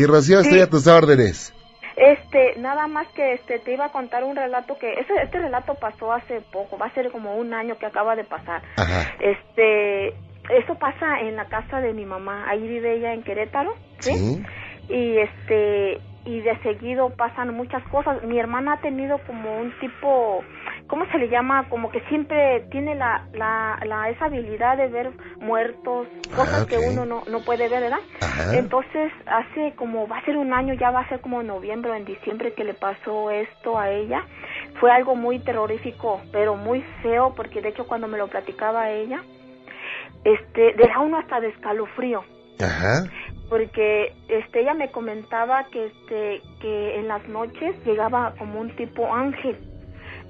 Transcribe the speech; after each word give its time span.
Y 0.00 0.06
Rocío, 0.06 0.40
estoy 0.40 0.60
a 0.60 0.66
tus 0.66 0.86
órdenes. 0.86 1.52
Este, 1.94 2.58
nada 2.58 2.86
más 2.86 3.06
que 3.08 3.34
este 3.34 3.58
te 3.58 3.74
iba 3.74 3.84
a 3.84 3.92
contar 3.92 4.24
un 4.24 4.34
relato 4.34 4.78
que 4.78 4.94
ese, 4.94 5.12
este 5.22 5.38
relato 5.38 5.74
pasó 5.74 6.14
hace 6.14 6.40
poco, 6.40 6.78
va 6.78 6.86
a 6.86 6.94
ser 6.94 7.10
como 7.10 7.36
un 7.36 7.52
año 7.52 7.76
que 7.76 7.84
acaba 7.84 8.16
de 8.16 8.24
pasar. 8.24 8.62
Ajá. 8.78 9.12
Este, 9.20 10.08
eso 10.48 10.74
pasa 10.78 11.20
en 11.20 11.36
la 11.36 11.44
casa 11.44 11.82
de 11.82 11.92
mi 11.92 12.06
mamá, 12.06 12.48
ahí 12.48 12.66
vive 12.66 12.94
ella 12.96 13.12
en 13.12 13.22
Querétaro, 13.22 13.74
¿sí? 13.98 14.14
Sí. 14.14 14.42
Y 14.88 15.18
este 15.18 16.00
y 16.24 16.40
de 16.40 16.58
seguido 16.62 17.10
pasan 17.10 17.52
muchas 17.54 17.82
cosas. 17.90 18.22
Mi 18.22 18.38
hermana 18.38 18.74
ha 18.74 18.80
tenido 18.80 19.18
como 19.26 19.60
un 19.60 19.78
tipo, 19.80 20.42
¿cómo 20.90 21.06
se 21.06 21.18
le 21.18 21.28
llama? 21.28 21.68
Como 21.68 21.90
que 21.90 22.00
siempre 22.08 22.66
tiene 22.72 22.96
la, 22.96 23.22
la, 23.32 23.78
la 23.86 24.10
esa 24.10 24.24
habilidad 24.24 24.76
de 24.76 24.88
ver 24.88 25.10
muertos, 25.40 26.08
cosas 26.34 26.62
Ah, 26.64 26.66
que 26.68 26.78
uno 26.78 27.06
no, 27.06 27.22
no 27.30 27.40
puede 27.40 27.68
ver, 27.68 27.82
¿verdad? 27.82 28.00
Ajá. 28.20 28.56
Entonces, 28.56 29.12
hace 29.26 29.72
como, 29.76 30.08
va 30.08 30.18
a 30.18 30.24
ser 30.24 30.36
un 30.36 30.52
año, 30.52 30.74
ya 30.74 30.90
va 30.90 31.00
a 31.00 31.08
ser 31.08 31.20
como 31.20 31.40
en 31.40 31.46
noviembre 31.46 31.92
o 31.92 31.94
en 31.94 32.04
diciembre 32.04 32.52
que 32.54 32.64
le 32.64 32.74
pasó 32.74 33.30
esto 33.30 33.78
a 33.78 33.88
ella. 33.88 34.24
Fue 34.80 34.90
algo 34.90 35.14
muy 35.14 35.38
terrorífico, 35.38 36.20
pero 36.32 36.56
muy 36.56 36.82
feo, 37.02 37.34
porque 37.36 37.62
de 37.62 37.68
hecho 37.68 37.86
cuando 37.86 38.08
me 38.08 38.18
lo 38.18 38.26
platicaba 38.26 38.90
ella, 38.90 39.22
este, 40.24 40.74
deja 40.74 40.98
uno 41.00 41.18
hasta 41.18 41.40
de 41.40 41.48
escalofrío 41.48 42.24
Ajá. 42.60 43.04
porque 43.48 44.12
este 44.28 44.60
ella 44.60 44.74
me 44.74 44.90
comentaba 44.90 45.64
que 45.70 45.86
este 45.86 46.42
que 46.60 46.98
en 46.98 47.08
las 47.08 47.26
noches 47.28 47.74
llegaba 47.86 48.34
como 48.38 48.60
un 48.60 48.74
tipo 48.76 49.14
ángel 49.14 49.56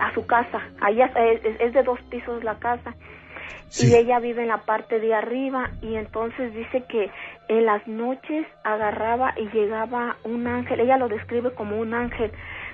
a 0.01 0.13
su 0.15 0.27
casa 0.27 0.61
allá 0.81 1.07
es, 1.16 1.73
de 1.73 1.83
dos 1.83 2.01
pisos 2.11 2.43
la 2.45 2.59
casa 2.59 2.95
Sí. 3.69 3.87
y 3.88 3.95
ella 3.95 4.19
vive 4.19 4.43
en 4.43 4.49
la 4.49 4.59
parte 4.65 4.99
de 4.99 5.15
arriba 5.15 5.71
y 5.80 5.95
entonces 5.95 6.52
dice 6.52 6.83
que 6.88 7.09
en 7.49 7.66
las 7.66 7.87
noches 7.87 8.45
agarraba 8.65 9.33
y 9.37 9.47
llegaba 9.51 10.16
un 10.24 10.49
ángel 10.49 10.80
ella 10.80 10.97
lo 10.97 11.07
describe 11.09 11.55
como 11.55 11.79
un 11.79 11.95
ángel 11.95 12.33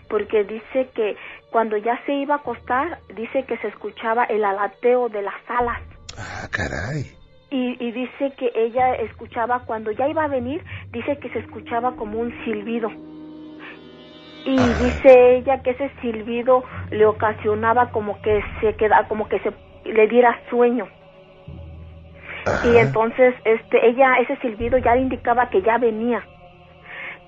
porque 0.08 0.44
dice 0.44 0.88
que 0.94 1.16
cuando 1.50 1.76
ya 1.76 2.00
se 2.06 2.14
iba 2.14 2.36
a 2.36 2.38
acostar 2.38 2.98
dice 3.14 3.42
que 3.44 3.58
se 3.58 3.68
escuchaba 3.68 4.24
el 4.24 4.42
alateo 4.42 5.10
de 5.10 5.20
las 5.20 5.34
alas 5.48 5.82
Ah, 6.16 6.48
caray. 6.50 7.04
y, 7.50 7.76
y 7.78 7.92
dice 7.92 8.32
que 8.38 8.50
ella 8.54 8.94
escuchaba 8.94 9.64
cuando 9.66 9.90
ya 9.90 10.08
iba 10.08 10.24
a 10.24 10.28
venir, 10.28 10.64
dice 10.92 11.18
que 11.18 11.28
se 11.28 11.40
escuchaba 11.40 11.94
como 11.96 12.18
un 12.20 12.32
silbido. 12.44 12.90
Y 14.46 14.72
Ajá. 14.72 14.78
dice 14.78 15.36
ella 15.36 15.62
que 15.62 15.70
ese 15.70 15.90
silbido 16.00 16.64
le 16.90 17.04
ocasionaba 17.04 17.90
como 17.90 18.22
que 18.22 18.42
se 18.60 18.74
queda, 18.76 19.06
como 19.08 19.28
que 19.28 19.40
se 19.40 19.52
le 19.84 20.08
diera 20.08 20.40
sueño. 20.48 20.86
Ajá. 22.48 22.68
Y 22.68 22.76
entonces 22.78 23.34
este 23.44 23.86
ella 23.88 24.14
ese 24.20 24.36
silbido 24.36 24.78
ya 24.78 24.94
le 24.94 25.02
indicaba 25.02 25.50
que 25.50 25.62
ya 25.62 25.78
venía. 25.78 26.24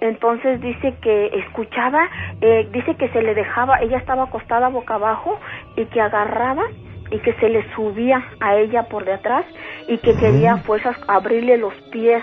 Entonces 0.00 0.60
dice 0.60 0.94
que 1.02 1.26
escuchaba, 1.40 2.08
eh, 2.40 2.68
dice 2.72 2.94
que 2.94 3.08
se 3.08 3.20
le 3.20 3.34
dejaba, 3.34 3.80
ella 3.80 3.98
estaba 3.98 4.24
acostada 4.24 4.68
boca 4.68 4.94
abajo 4.94 5.40
y 5.76 5.86
que 5.86 6.00
agarraba 6.00 6.62
y 7.10 7.18
que 7.18 7.32
se 7.34 7.48
le 7.48 7.68
subía 7.74 8.22
a 8.40 8.56
ella 8.56 8.84
por 8.84 9.04
detrás 9.04 9.44
y 9.88 9.98
que 9.98 10.14
quería 10.14 10.58
fuerzas 10.58 10.96
abrirle 11.08 11.56
los 11.56 11.74
pies. 11.90 12.22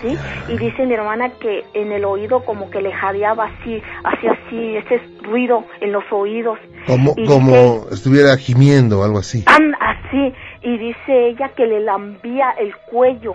¿Sí? 0.00 0.16
Y 0.48 0.58
dice 0.58 0.86
mi 0.86 0.94
hermana 0.94 1.30
que 1.40 1.64
en 1.74 1.90
el 1.90 2.04
oído 2.04 2.44
como 2.44 2.70
que 2.70 2.80
le 2.80 2.92
jadeaba 2.92 3.46
así, 3.46 3.82
así, 4.04 4.28
así, 4.28 4.76
ese 4.76 5.00
ruido 5.22 5.64
en 5.80 5.92
los 5.92 6.04
oídos. 6.12 6.58
Como, 6.86 7.14
Y 7.16 7.26
como 7.26 7.86
estuviera 7.90 8.36
gimiendo 8.36 9.00
o 9.00 9.04
algo 9.04 9.18
así. 9.18 9.42
Tan 9.42 9.74
así. 9.80 10.32
Y 10.62 10.78
dice 10.78 11.28
ella 11.28 11.50
que 11.56 11.66
le 11.66 11.80
lambía 11.80 12.50
el 12.52 12.74
cuello. 12.90 13.34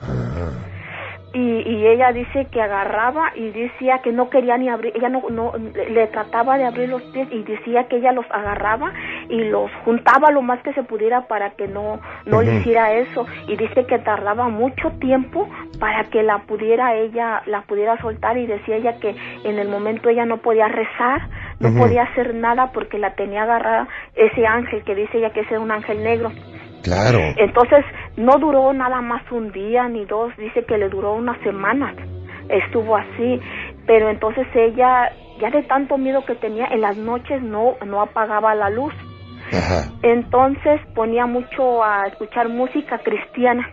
Ah, 0.00 0.50
Y, 1.32 1.38
y 1.38 1.86
ella 1.86 2.12
dice 2.12 2.46
que 2.50 2.60
agarraba 2.60 3.32
y 3.36 3.50
decía 3.50 4.00
que 4.02 4.10
no 4.10 4.30
quería 4.30 4.58
ni 4.58 4.68
abrir, 4.68 4.92
ella 4.96 5.08
no, 5.08 5.22
no 5.30 5.52
le 5.56 6.06
trataba 6.08 6.58
de 6.58 6.64
abrir 6.64 6.88
los 6.88 7.02
pies 7.02 7.28
y 7.30 7.44
decía 7.44 7.84
que 7.84 7.98
ella 7.98 8.10
los 8.10 8.26
agarraba 8.30 8.92
y 9.28 9.44
los 9.44 9.70
juntaba 9.84 10.32
lo 10.32 10.42
más 10.42 10.60
que 10.62 10.72
se 10.72 10.82
pudiera 10.82 11.28
para 11.28 11.50
que 11.50 11.68
no, 11.68 12.00
no 12.26 12.42
le 12.42 12.56
hiciera 12.56 12.94
eso. 12.94 13.26
Y 13.46 13.56
dice 13.56 13.86
que 13.86 13.98
tardaba 14.00 14.48
mucho 14.48 14.90
tiempo 15.00 15.48
para 15.78 16.04
que 16.04 16.22
la 16.22 16.38
pudiera 16.38 16.94
ella, 16.96 17.42
la 17.46 17.62
pudiera 17.62 17.96
soltar 18.00 18.36
y 18.36 18.46
decía 18.46 18.76
ella 18.76 18.98
que 18.98 19.14
en 19.44 19.58
el 19.58 19.68
momento 19.68 20.08
ella 20.08 20.26
no 20.26 20.38
podía 20.38 20.68
rezar, 20.68 21.28
no 21.60 21.72
podía 21.78 22.02
hacer 22.02 22.34
nada 22.34 22.72
porque 22.72 22.98
la 22.98 23.14
tenía 23.14 23.44
agarrada. 23.44 23.86
Ese 24.14 24.46
ángel 24.46 24.82
que 24.82 24.94
dice 24.94 25.18
ella 25.18 25.30
que 25.30 25.40
es 25.40 25.50
un 25.52 25.70
ángel 25.70 26.02
negro. 26.02 26.32
Claro. 26.82 27.20
Entonces 27.36 27.84
no 28.16 28.38
duró 28.38 28.72
nada 28.72 29.00
más 29.00 29.22
un 29.30 29.52
día 29.52 29.88
ni 29.88 30.04
dos, 30.04 30.36
dice 30.36 30.64
que 30.64 30.78
le 30.78 30.88
duró 30.88 31.14
una 31.14 31.38
semana. 31.42 31.94
Estuvo 32.48 32.96
así, 32.96 33.40
pero 33.86 34.10
entonces 34.10 34.46
ella 34.54 35.12
ya 35.40 35.50
de 35.50 35.62
tanto 35.62 35.96
miedo 35.96 36.24
que 36.24 36.34
tenía 36.34 36.66
en 36.66 36.80
las 36.80 36.96
noches 36.96 37.42
no 37.42 37.76
no 37.86 38.02
apagaba 38.02 38.54
la 38.54 38.70
luz. 38.70 38.92
Ajá. 39.52 39.90
Entonces 40.02 40.80
ponía 40.94 41.26
mucho 41.26 41.82
a 41.82 42.06
escuchar 42.06 42.48
música 42.48 42.98
cristiana. 42.98 43.68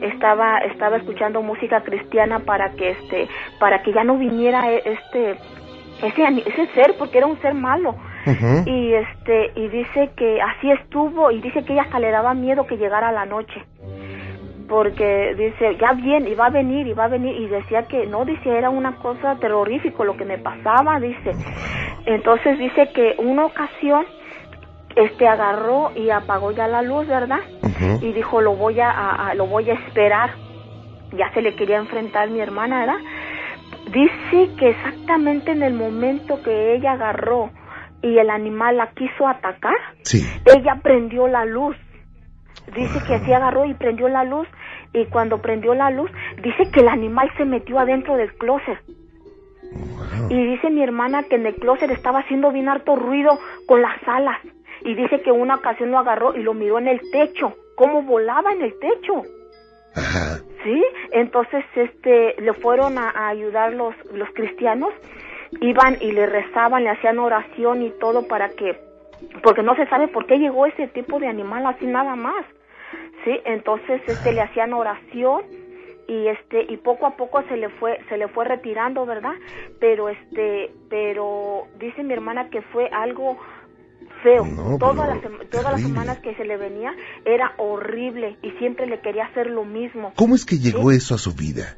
Estaba 0.00 0.58
estaba 0.58 0.96
escuchando 0.96 1.42
música 1.42 1.82
cristiana 1.82 2.40
para 2.40 2.70
que 2.72 2.90
este 2.90 3.28
para 3.60 3.82
que 3.82 3.92
ya 3.92 4.04
no 4.04 4.16
viniera 4.16 4.70
e- 4.70 4.82
este 4.84 5.36
ese 6.02 6.22
ese 6.46 6.66
ser 6.74 6.94
porque 6.98 7.18
era 7.18 7.26
un 7.26 7.40
ser 7.40 7.54
malo 7.54 7.94
Y 8.66 8.94
este 8.94 9.52
y 9.56 9.68
dice 9.68 10.10
que 10.16 10.40
así 10.40 10.70
estuvo 10.70 11.30
y 11.30 11.40
dice 11.40 11.64
que 11.64 11.72
ella 11.74 11.82
hasta 11.82 11.98
le 12.00 12.10
daba 12.10 12.34
miedo 12.34 12.66
que 12.66 12.76
llegara 12.78 13.12
la 13.12 13.26
noche. 13.26 13.62
Porque 14.68 15.34
dice 15.36 15.76
ya 15.78 15.92
bien 15.92 16.26
y 16.26 16.34
va 16.34 16.46
a 16.46 16.50
venir 16.50 16.86
y 16.86 16.94
va 16.94 17.04
a 17.04 17.08
venir 17.08 17.36
y 17.36 17.46
decía 17.48 17.82
que 17.86 18.06
no 18.06 18.24
dice 18.24 18.56
era 18.56 18.70
una 18.70 18.96
cosa 18.96 19.36
terrorífico 19.36 20.04
lo 20.04 20.16
que 20.16 20.24
me 20.24 20.38
pasaba 20.38 20.98
dice. 21.00 21.32
Entonces 22.06 22.58
dice 22.58 22.88
que 22.94 23.14
una 23.18 23.44
ocasión 23.46 24.06
este 24.96 25.26
agarró 25.28 25.90
y 25.94 26.08
apagó 26.10 26.52
ya 26.52 26.66
la 26.68 26.80
luz 26.82 27.06
verdad 27.08 27.40
y 28.02 28.12
dijo 28.12 28.40
lo 28.40 28.54
voy 28.56 28.80
a, 28.80 28.90
a- 28.90 29.28
a- 29.30 29.34
lo 29.34 29.46
voy 29.46 29.68
a 29.68 29.74
esperar 29.74 30.30
ya 31.12 31.32
se 31.34 31.42
le 31.42 31.54
quería 31.56 31.78
enfrentar 31.78 32.30
mi 32.30 32.40
hermana 32.40 32.80
verdad 32.80 32.98
dice 33.92 34.50
que 34.56 34.70
exactamente 34.70 35.50
en 35.52 35.62
el 35.62 35.74
momento 35.74 36.40
que 36.42 36.74
ella 36.76 36.92
agarró 36.92 37.50
y 38.04 38.18
el 38.18 38.30
animal 38.30 38.76
la 38.76 38.90
quiso 38.92 39.26
atacar 39.26 39.76
Sí. 40.02 40.22
ella 40.46 40.78
prendió 40.82 41.26
la 41.28 41.44
luz 41.44 41.76
dice 42.76 42.98
que 43.06 43.14
así 43.14 43.32
agarró 43.32 43.64
y 43.64 43.74
prendió 43.74 44.08
la 44.08 44.24
luz 44.24 44.46
y 44.92 45.06
cuando 45.06 45.40
prendió 45.42 45.74
la 45.74 45.90
luz 45.90 46.10
dice 46.42 46.70
que 46.70 46.80
el 46.80 46.88
animal 46.88 47.30
se 47.36 47.44
metió 47.44 47.78
adentro 47.78 48.16
del 48.16 48.32
closet 48.34 48.78
Wow. 49.72 50.30
y 50.30 50.46
dice 50.52 50.70
mi 50.70 50.82
hermana 50.82 51.24
que 51.24 51.34
en 51.34 51.46
el 51.46 51.56
closet 51.56 51.90
estaba 51.90 52.20
haciendo 52.20 52.52
bien 52.52 52.68
harto 52.68 52.94
ruido 52.94 53.38
con 53.66 53.82
las 53.82 53.96
alas. 54.06 54.38
Y 54.84 54.94
dice 54.94 55.20
que 55.22 55.32
una 55.32 55.56
ocasión 55.56 55.90
lo 55.90 55.98
agarró 55.98 56.36
y 56.36 56.42
lo 56.44 56.54
miró 56.54 56.78
en 56.78 56.86
el 56.86 57.00
techo. 57.10 57.54
¿Cómo 57.74 58.02
volaba 58.02 58.52
en 58.52 58.62
el 58.62 58.78
techo? 58.78 59.22
Ajá. 59.96 60.38
¿Sí? 60.62 60.84
Entonces, 61.10 61.64
este, 61.74 62.36
le 62.40 62.52
fueron 62.52 62.98
a, 62.98 63.10
a 63.10 63.28
ayudar 63.28 63.72
los, 63.72 63.94
los 64.12 64.28
cristianos. 64.30 64.90
Iban 65.60 65.98
y 66.00 66.12
le 66.12 66.26
rezaban, 66.26 66.84
le 66.84 66.90
hacían 66.90 67.18
oración 67.18 67.82
y 67.82 67.90
todo 68.00 68.26
para 68.26 68.50
que, 68.50 68.78
porque 69.42 69.62
no 69.62 69.74
se 69.76 69.86
sabe 69.86 70.08
por 70.08 70.26
qué 70.26 70.38
llegó 70.38 70.66
ese 70.66 70.88
tipo 70.88 71.18
de 71.18 71.28
animal 71.28 71.66
así 71.66 71.86
nada 71.86 72.16
más. 72.16 72.44
¿Sí? 73.24 73.40
Entonces, 73.46 74.02
este, 74.06 74.32
le 74.32 74.42
hacían 74.42 74.74
oración 74.74 75.42
y 76.06 76.28
este 76.28 76.70
y 76.72 76.76
poco 76.76 77.06
a 77.06 77.16
poco 77.16 77.42
se 77.48 77.56
le 77.56 77.68
fue 77.68 77.98
se 78.08 78.16
le 78.16 78.28
fue 78.28 78.44
retirando 78.44 79.06
verdad 79.06 79.32
pero 79.80 80.08
este 80.08 80.70
pero 80.90 81.66
dice 81.78 82.02
mi 82.02 82.12
hermana 82.12 82.50
que 82.50 82.60
fue 82.60 82.88
algo 82.88 83.38
feo 84.22 84.44
No, 84.44 84.78
todas 84.78 85.08
las 85.08 85.48
todas 85.50 85.72
las 85.72 85.80
semanas 85.80 86.18
que 86.18 86.34
se 86.34 86.44
le 86.44 86.56
venía 86.56 86.94
era 87.24 87.54
horrible 87.58 88.36
y 88.42 88.50
siempre 88.52 88.86
le 88.86 89.00
quería 89.00 89.26
hacer 89.26 89.48
lo 89.48 89.64
mismo 89.64 90.12
¿Cómo 90.16 90.34
es 90.34 90.44
que 90.44 90.58
llegó 90.58 90.90
eso 90.90 91.14
a 91.14 91.18
su 91.18 91.34
vida? 91.34 91.76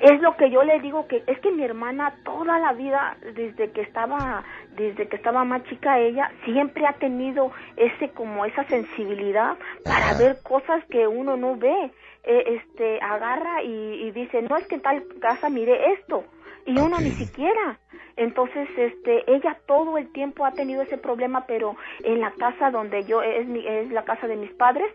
Es 0.00 0.20
lo 0.20 0.36
que 0.36 0.50
yo 0.50 0.62
le 0.62 0.80
digo 0.80 1.06
que 1.06 1.22
es 1.26 1.38
que 1.40 1.50
mi 1.52 1.62
hermana 1.64 2.14
toda 2.24 2.58
la 2.58 2.72
vida 2.72 3.16
desde 3.34 3.70
que 3.72 3.82
estaba 3.82 4.42
desde 4.76 5.08
que 5.08 5.16
estaba 5.16 5.44
más 5.44 5.62
chica 5.64 5.98
ella 5.98 6.30
siempre 6.44 6.86
ha 6.86 6.94
tenido 6.94 7.50
ese 7.76 8.10
como 8.10 8.44
esa 8.44 8.64
sensibilidad 8.64 9.56
para 9.84 10.10
Ajá. 10.10 10.18
ver 10.18 10.42
cosas 10.42 10.84
que 10.90 11.06
uno 11.06 11.36
no 11.36 11.56
ve 11.56 11.90
Eh, 12.22 12.60
este 12.60 13.00
agarra 13.00 13.62
y, 13.62 14.06
y 14.06 14.10
dice 14.10 14.42
no 14.42 14.54
es 14.58 14.66
que 14.68 14.74
en 14.74 14.82
tal 14.82 15.02
casa 15.20 15.48
miré 15.48 15.92
esto 15.94 16.22
y 16.66 16.78
uno 16.78 17.00
ni 17.00 17.12
siquiera. 17.12 17.78
Entonces 18.16 18.68
este 18.76 19.32
ella 19.32 19.56
todo 19.66 19.96
el 19.96 20.12
tiempo 20.12 20.44
ha 20.44 20.52
tenido 20.52 20.82
ese 20.82 20.98
problema 20.98 21.46
pero 21.46 21.76
en 22.04 22.20
la 22.20 22.32
casa 22.32 22.70
donde 22.70 23.04
yo 23.04 23.22
es 23.22 23.46
mi, 23.46 23.66
es 23.66 23.90
la 23.90 24.04
casa 24.04 24.26
de 24.26 24.36
mis 24.36 24.50
padres 24.52 24.92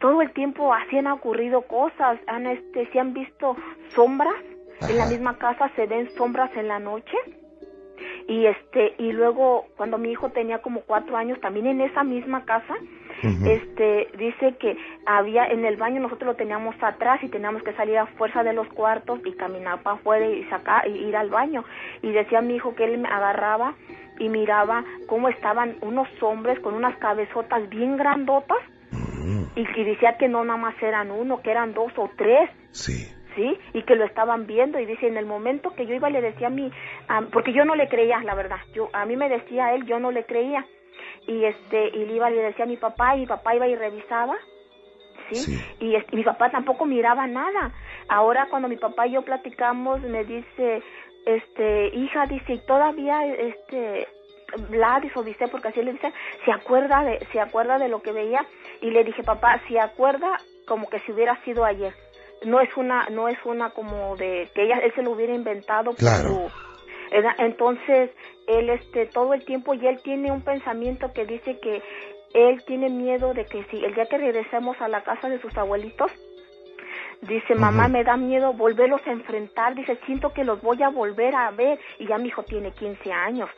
todo 0.00 0.22
el 0.22 0.32
tiempo 0.32 0.72
así 0.72 0.98
han 0.98 1.06
ocurrido 1.06 1.62
cosas 1.62 2.18
han 2.26 2.46
este 2.46 2.90
se 2.90 2.98
han 2.98 3.12
visto 3.14 3.56
sombras 3.94 4.34
en 4.88 4.98
la 4.98 5.06
misma 5.06 5.38
casa 5.38 5.70
se 5.76 5.86
ven 5.86 6.10
sombras 6.16 6.50
en 6.56 6.68
la 6.68 6.78
noche 6.78 7.16
y 8.26 8.46
este 8.46 8.94
y 8.98 9.12
luego 9.12 9.66
cuando 9.76 9.98
mi 9.98 10.10
hijo 10.10 10.30
tenía 10.30 10.60
como 10.62 10.80
cuatro 10.80 11.16
años 11.16 11.40
también 11.40 11.66
en 11.66 11.80
esa 11.80 12.02
misma 12.02 12.44
casa 12.44 12.74
Este 13.46 14.08
dice 14.18 14.54
que 14.58 14.76
había 15.06 15.46
en 15.46 15.64
el 15.64 15.76
baño 15.76 16.00
nosotros 16.00 16.26
lo 16.28 16.36
teníamos 16.36 16.74
atrás 16.82 17.22
y 17.22 17.28
teníamos 17.28 17.62
que 17.62 17.72
salir 17.74 17.98
a 17.98 18.06
fuerza 18.06 18.42
de 18.42 18.52
los 18.52 18.66
cuartos 18.68 19.20
y 19.24 19.32
caminar 19.32 19.82
para 19.82 19.96
afuera 19.96 20.26
y 20.26 20.44
sacar 20.44 20.86
y 20.88 20.92
ir 20.92 21.16
al 21.16 21.30
baño 21.30 21.64
y 22.02 22.10
decía 22.12 22.40
mi 22.40 22.56
hijo 22.56 22.74
que 22.74 22.84
él 22.84 22.98
me 22.98 23.08
agarraba 23.08 23.74
y 24.18 24.28
miraba 24.28 24.84
cómo 25.08 25.28
estaban 25.28 25.76
unos 25.80 26.08
hombres 26.22 26.58
con 26.60 26.74
unas 26.74 26.96
cabezotas 26.98 27.68
bien 27.68 27.96
grandotas 27.96 28.58
y, 29.56 29.80
y 29.80 29.84
decía 29.84 30.16
que 30.18 30.28
no 30.28 30.44
nada 30.44 30.58
más 30.58 30.74
eran 30.82 31.10
uno, 31.10 31.40
que 31.42 31.50
eran 31.50 31.74
dos 31.74 31.92
o 31.96 32.10
tres, 32.16 32.50
Sí. 32.72 33.08
¿sí? 33.34 33.58
Y 33.72 33.82
que 33.82 33.96
lo 33.96 34.04
estaban 34.04 34.46
viendo 34.46 34.78
y 34.78 34.86
dice, 34.86 35.06
en 35.08 35.16
el 35.16 35.26
momento 35.26 35.74
que 35.74 35.86
yo 35.86 35.94
iba 35.94 36.10
le 36.10 36.20
decía 36.20 36.48
a 36.48 36.50
mi, 36.50 36.70
a- 37.08 37.22
porque 37.32 37.52
yo 37.52 37.64
no 37.64 37.74
le 37.74 37.88
creía, 37.88 38.20
la 38.22 38.34
verdad, 38.34 38.58
yo 38.74 38.90
a 38.92 39.04
mí 39.06 39.16
me 39.16 39.28
decía 39.28 39.74
él, 39.74 39.86
yo 39.86 39.98
no 39.98 40.10
le 40.12 40.24
creía. 40.24 40.64
Y 41.26 41.44
este 41.44 41.88
y 41.88 42.04
le 42.06 42.14
iba 42.14 42.30
y 42.30 42.34
le 42.34 42.42
decía 42.42 42.64
a 42.64 42.68
mi 42.68 42.76
papá 42.76 43.16
y 43.16 43.20
mi 43.20 43.26
papá 43.26 43.54
iba 43.54 43.66
y 43.66 43.74
revisaba. 43.76 44.34
¿Sí? 45.30 45.36
Sí. 45.36 45.64
Y, 45.80 45.94
este, 45.94 46.14
mi 46.16 46.22
papá 46.22 46.50
tampoco 46.50 46.84
miraba 46.84 47.26
nada. 47.26 47.72
Ahora 48.08 48.46
cuando 48.50 48.68
mi 48.68 48.76
papá 48.76 49.06
y 49.06 49.12
yo 49.12 49.22
platicamos 49.22 50.00
me 50.02 50.24
dice, 50.24 50.82
este, 51.24 51.86
hija 51.96 52.26
dice, 52.26 52.54
y 52.54 52.58
todavía 52.66 53.24
este 53.26 54.06
Gladys 54.68 55.16
o 55.16 55.22
dice 55.22 55.48
porque 55.48 55.68
así 55.68 55.82
le 55.82 55.92
dice, 55.94 56.12
se 56.44 56.52
acuerda 56.52 57.02
de 57.02 57.18
se 57.32 57.40
acuerda 57.40 57.78
de 57.78 57.88
lo 57.88 58.02
que 58.02 58.12
veía 58.12 58.44
y 58.82 58.90
le 58.90 59.02
dije, 59.02 59.22
"Papá, 59.24 59.60
se 59.66 59.80
acuerda 59.80 60.38
como 60.66 60.88
que 60.88 61.00
si 61.00 61.12
hubiera 61.12 61.42
sido 61.44 61.64
ayer." 61.64 61.92
No 62.44 62.60
es 62.60 62.76
una 62.76 63.06
no 63.10 63.28
es 63.28 63.38
una 63.44 63.70
como 63.70 64.16
de 64.16 64.48
que 64.54 64.64
ella 64.64 64.76
él 64.78 64.92
se 64.94 65.02
lo 65.02 65.12
hubiera 65.12 65.34
inventado 65.34 65.92
por 65.92 65.96
Claro. 65.96 66.28
su- 66.28 66.34
¿verdad? 66.42 66.52
Entonces, 67.38 68.10
él 68.46 68.70
este 68.70 69.06
todo 69.06 69.34
el 69.34 69.44
tiempo 69.44 69.74
y 69.74 69.86
él 69.86 70.00
tiene 70.02 70.30
un 70.32 70.42
pensamiento 70.42 71.12
que 71.12 71.24
dice 71.26 71.58
que 71.60 71.82
él 72.34 72.62
tiene 72.66 72.90
miedo 72.90 73.32
de 73.32 73.44
que 73.46 73.64
si 73.70 73.84
el 73.84 73.94
día 73.94 74.06
que 74.06 74.18
regresemos 74.18 74.80
a 74.80 74.88
la 74.88 75.02
casa 75.02 75.28
de 75.28 75.40
sus 75.40 75.56
abuelitos 75.56 76.10
Dice, 77.28 77.54
mamá, 77.54 77.88
me 77.88 78.04
da 78.04 78.16
miedo 78.16 78.52
volverlos 78.52 79.00
a 79.06 79.12
enfrentar. 79.12 79.74
Dice, 79.74 79.98
siento 80.04 80.32
que 80.32 80.44
los 80.44 80.60
voy 80.60 80.82
a 80.82 80.90
volver 80.90 81.34
a 81.34 81.50
ver. 81.52 81.78
Y 81.98 82.06
ya 82.06 82.18
mi 82.18 82.28
hijo 82.28 82.42
tiene 82.42 82.72
15 82.72 83.12
años. 83.12 83.48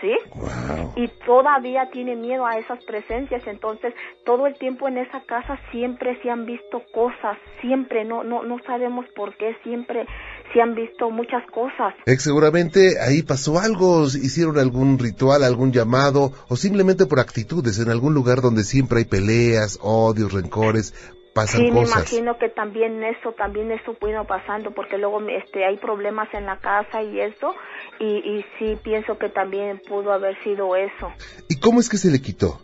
¿Sí? 0.00 0.16
Wow. 0.34 0.94
y 0.96 1.06
todavía 1.24 1.88
tiene 1.90 2.16
miedo 2.16 2.44
a 2.44 2.58
esas 2.58 2.84
presencias 2.84 3.46
entonces 3.46 3.94
todo 4.24 4.48
el 4.48 4.58
tiempo 4.58 4.88
en 4.88 4.98
esa 4.98 5.20
casa 5.20 5.60
siempre 5.70 6.20
se 6.22 6.30
han 6.30 6.44
visto 6.44 6.82
cosas 6.92 7.38
siempre 7.60 8.04
no 8.04 8.24
no 8.24 8.42
no 8.42 8.58
sabemos 8.66 9.06
por 9.14 9.36
qué 9.36 9.54
siempre 9.62 10.06
se 10.52 10.60
han 10.60 10.74
visto 10.74 11.10
muchas 11.10 11.44
cosas 11.50 11.94
Ex, 12.06 12.22
seguramente 12.22 13.00
ahí 13.00 13.22
pasó 13.22 13.58
algo, 13.58 14.04
hicieron 14.04 14.58
algún 14.58 14.98
ritual, 14.98 15.44
algún 15.44 15.72
llamado, 15.72 16.32
o 16.48 16.56
simplemente 16.56 17.06
por 17.06 17.20
actitudes, 17.20 17.78
en 17.78 17.90
algún 17.90 18.14
lugar 18.14 18.40
donde 18.40 18.64
siempre 18.64 18.98
hay 18.98 19.04
peleas, 19.04 19.78
odios, 19.82 20.32
rencores, 20.32 20.94
pasan 21.34 21.62
sí 21.62 21.70
me 21.70 21.80
cosas. 21.80 21.96
imagino 22.12 22.38
que 22.38 22.48
también 22.50 23.02
eso 23.02 23.32
también 23.32 23.70
eso 23.72 23.96
vino 24.04 24.26
pasando 24.26 24.70
porque 24.72 24.98
luego 24.98 25.20
este 25.28 25.64
hay 25.64 25.78
problemas 25.78 26.28
en 26.34 26.44
la 26.46 26.58
casa 26.58 27.02
y 27.02 27.20
eso 27.20 27.54
y, 27.98 28.04
y 28.18 28.44
sí 28.58 28.76
pienso 28.82 29.16
que 29.18 29.28
también 29.30 29.80
pudo 29.88 30.12
haber 30.12 30.36
sido 30.44 30.76
eso 30.76 31.10
¿Y 31.48 31.58
cómo 31.58 31.80
es 31.80 31.88
que 31.88 31.96
se 31.96 32.10
le 32.10 32.20
quitó? 32.20 32.60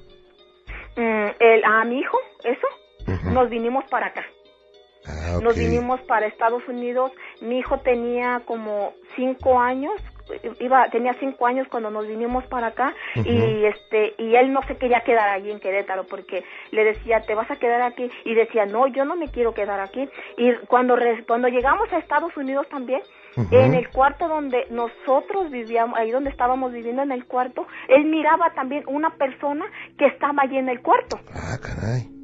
Mm, 0.96 1.28
el 1.40 1.64
a 1.64 1.84
mi 1.84 2.00
hijo 2.00 2.18
eso 2.44 2.66
Ujú. 3.06 3.30
nos 3.30 3.48
vinimos 3.48 3.84
para 3.90 4.08
acá 4.08 4.22
Ah. 5.08 5.38
Nos 5.42 5.56
vinimos 5.56 6.00
para 6.02 6.26
Estados 6.26 6.62
Unidos. 6.68 7.12
Mi 7.40 7.58
hijo 7.58 7.78
tenía 7.80 8.40
como 8.44 8.92
cinco 9.16 9.58
años, 9.60 9.92
iba 10.60 10.88
tenía 10.90 11.14
cinco 11.20 11.46
años 11.46 11.66
cuando 11.70 11.90
nos 11.90 12.06
vinimos 12.06 12.44
para 12.48 12.66
acá 12.68 12.94
y 13.24 13.64
este 13.64 14.14
y 14.18 14.34
él 14.36 14.52
no 14.52 14.60
se 14.68 14.76
quería 14.76 15.00
quedar 15.00 15.28
allí 15.30 15.50
en 15.50 15.58
Querétaro 15.58 16.04
porque 16.04 16.44
le 16.70 16.84
decía 16.84 17.22
te 17.22 17.34
vas 17.34 17.50
a 17.50 17.56
quedar 17.56 17.80
aquí 17.80 18.10
y 18.26 18.34
decía 18.34 18.66
no 18.66 18.86
yo 18.88 19.06
no 19.06 19.16
me 19.16 19.28
quiero 19.28 19.54
quedar 19.54 19.80
aquí 19.80 20.06
y 20.36 20.52
cuando 20.66 20.96
re- 20.96 21.24
cuando 21.26 21.48
llegamos 21.48 21.90
a 21.92 21.98
Estados 21.98 22.36
Unidos 22.36 22.68
también 22.68 23.00
en 23.52 23.72
el 23.74 23.88
cuarto 23.88 24.28
donde 24.28 24.66
nosotros 24.70 25.50
vivíamos 25.50 25.98
ahí 25.98 26.10
donde 26.10 26.28
estábamos 26.30 26.72
viviendo 26.72 27.02
en 27.02 27.12
el 27.12 27.24
cuarto 27.24 27.66
él 27.88 28.04
miraba 28.04 28.50
también 28.54 28.82
una 28.86 29.10
persona 29.16 29.64
que 29.96 30.06
estaba 30.06 30.42
allí 30.42 30.58
en 30.58 30.68
el 30.68 30.82
cuarto 30.82 31.18
Ah, 31.34 31.56
caray. 31.62 32.17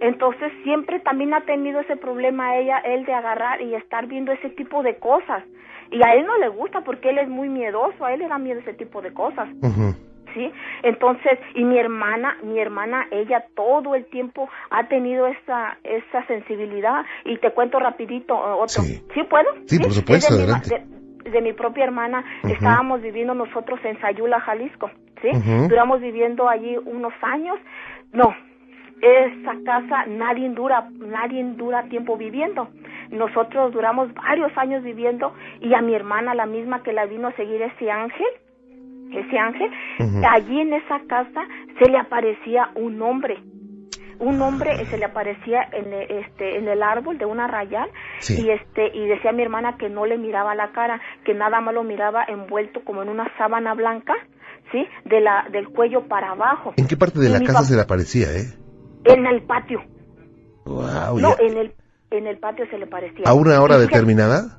Entonces 0.00 0.52
siempre 0.62 1.00
también 1.00 1.34
ha 1.34 1.42
tenido 1.42 1.80
ese 1.80 1.96
problema 1.96 2.56
ella, 2.56 2.78
él 2.78 3.04
de 3.04 3.12
agarrar 3.14 3.60
y 3.62 3.74
estar 3.74 4.06
viendo 4.06 4.32
ese 4.32 4.50
tipo 4.50 4.82
de 4.82 4.96
cosas. 4.96 5.42
Y 5.90 6.00
a 6.04 6.14
él 6.14 6.26
no 6.26 6.38
le 6.38 6.48
gusta 6.48 6.80
porque 6.80 7.10
él 7.10 7.18
es 7.18 7.28
muy 7.28 7.48
miedoso, 7.48 8.04
a 8.04 8.12
él 8.12 8.20
le 8.20 8.28
da 8.28 8.38
miedo 8.38 8.60
ese 8.60 8.74
tipo 8.74 9.00
de 9.02 9.12
cosas. 9.12 9.48
¿sí? 10.34 10.50
Entonces, 10.82 11.38
y 11.54 11.64
mi 11.64 11.78
hermana, 11.78 12.36
mi 12.42 12.58
hermana, 12.58 13.06
ella 13.12 13.44
todo 13.54 13.94
el 13.94 14.04
tiempo 14.06 14.48
ha 14.70 14.88
tenido 14.88 15.26
esa 15.28 15.78
esa 15.84 16.26
sensibilidad 16.26 17.04
y 17.24 17.36
te 17.38 17.50
cuento 17.52 17.78
rapidito 17.78 18.34
otro. 18.34 18.82
Sí. 18.82 19.00
puedo? 19.30 19.46
Sí, 19.66 19.78
por 19.78 19.88
Es 19.88 19.94
supuesto, 19.94 20.34
de 20.36 20.42
adelante. 20.42 20.68
de- 21.24 21.30
de 21.30 21.40
mi 21.40 21.52
propia 21.54 21.84
hermana, 21.84 22.22
estábamos 22.50 23.00
viviendo 23.00 23.32
nosotros 23.34 23.80
en 23.84 23.98
Sayula, 24.00 24.40
Jalisco, 24.40 24.90
¿sí? 25.22 25.30
Duramos 25.68 26.00
viviendo 26.02 26.48
allí 26.48 26.76
unos 26.84 27.14
años. 27.22 27.56
No, 28.12 28.34
esa 29.04 29.52
casa 29.64 30.06
nadie 30.06 30.48
dura, 30.50 30.88
nadie 30.98 31.44
dura 31.56 31.84
tiempo 31.84 32.16
viviendo. 32.16 32.68
Nosotros 33.10 33.72
duramos 33.72 34.12
varios 34.14 34.56
años 34.56 34.82
viviendo 34.82 35.34
y 35.60 35.74
a 35.74 35.82
mi 35.82 35.94
hermana, 35.94 36.34
la 36.34 36.46
misma 36.46 36.82
que 36.82 36.92
la 36.92 37.06
vino 37.06 37.28
a 37.28 37.32
seguir 37.32 37.60
ese 37.62 37.90
ángel, 37.90 38.26
ese 39.12 39.38
ángel, 39.38 39.70
allí 40.28 40.60
en 40.60 40.72
esa 40.72 41.00
casa 41.06 41.42
se 41.78 41.90
le 41.90 41.98
aparecía 41.98 42.70
un 42.74 43.00
hombre. 43.02 43.36
Un 44.20 44.40
hombre 44.40 44.70
eh, 44.80 44.86
se 44.86 44.96
le 44.96 45.04
aparecía 45.06 45.68
en 45.72 45.92
el, 45.92 46.10
este 46.24 46.56
en 46.56 46.68
el 46.68 46.82
árbol 46.82 47.18
de 47.18 47.26
una 47.26 47.48
rayal 47.48 47.90
Sí. 48.20 48.44
y 48.46 48.50
este 48.50 48.96
y 48.96 49.06
decía 49.08 49.30
a 49.30 49.34
mi 49.34 49.42
hermana 49.42 49.76
que 49.76 49.88
no 49.88 50.06
le 50.06 50.16
miraba 50.18 50.54
la 50.54 50.70
cara, 50.70 51.00
que 51.24 51.34
nada 51.34 51.60
más 51.60 51.74
lo 51.74 51.82
miraba 51.82 52.24
envuelto 52.26 52.82
como 52.84 53.02
en 53.02 53.08
una 53.08 53.26
sábana 53.36 53.74
blanca, 53.74 54.14
¿sí? 54.70 54.86
De 55.04 55.20
la 55.20 55.46
del 55.50 55.68
cuello 55.68 56.06
para 56.06 56.30
abajo. 56.30 56.72
¿En 56.76 56.86
qué 56.86 56.96
parte 56.96 57.18
de 57.18 57.28
Y 57.28 57.32
la 57.32 57.40
casa 57.40 57.64
se 57.64 57.74
le 57.74 57.82
aparecía, 57.82 58.28
eh? 58.32 58.63
En 59.04 59.26
el 59.26 59.42
patio. 59.42 59.82
Wow, 60.64 61.18
No, 61.20 61.36
ya. 61.36 61.44
en 61.44 61.56
el 61.58 61.72
en 62.10 62.26
el 62.28 62.38
patio 62.38 62.64
se 62.70 62.78
le 62.78 62.86
parecía. 62.86 63.24
¿A 63.26 63.34
una 63.34 63.60
hora 63.60 63.74
fíjate- 63.76 63.86
determinada? 63.92 64.58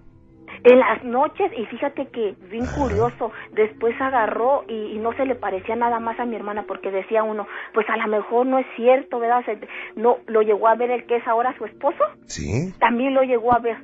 En 0.64 0.80
las 0.80 1.04
noches, 1.04 1.52
y 1.56 1.66
fíjate 1.68 2.08
que, 2.08 2.36
bien 2.50 2.66
Ah. 2.68 2.74
curioso, 2.76 3.32
después 3.54 3.94
agarró 4.02 4.64
y, 4.68 4.74
y 4.96 4.98
no 4.98 5.14
se 5.14 5.26
le 5.26 5.36
parecía 5.36 5.76
nada 5.76 6.00
más 6.00 6.20
a 6.20 6.26
mi 6.26 6.36
hermana 6.36 6.66
porque 6.68 6.90
decía 6.92 7.24
uno, 7.24 7.46
pues 7.74 7.88
a 7.90 7.98
lo 7.98 8.08
mejor 8.08 8.46
no 8.48 8.58
es 8.58 8.66
cierto, 8.76 9.20
¿verdad? 9.20 9.46
Se- 9.46 9.60
no, 9.96 10.18
lo 10.26 10.42
llegó 10.42 10.68
a 10.68 10.76
ver 10.76 10.90
el 10.92 11.06
que 11.06 11.18
es 11.18 11.28
ahora 11.28 11.56
su 11.58 11.66
esposo, 11.66 12.04
Sí. 12.26 12.74
también 12.80 13.14
lo 13.14 13.22
llegó 13.24 13.54
a 13.54 13.60
ver. 13.60 13.78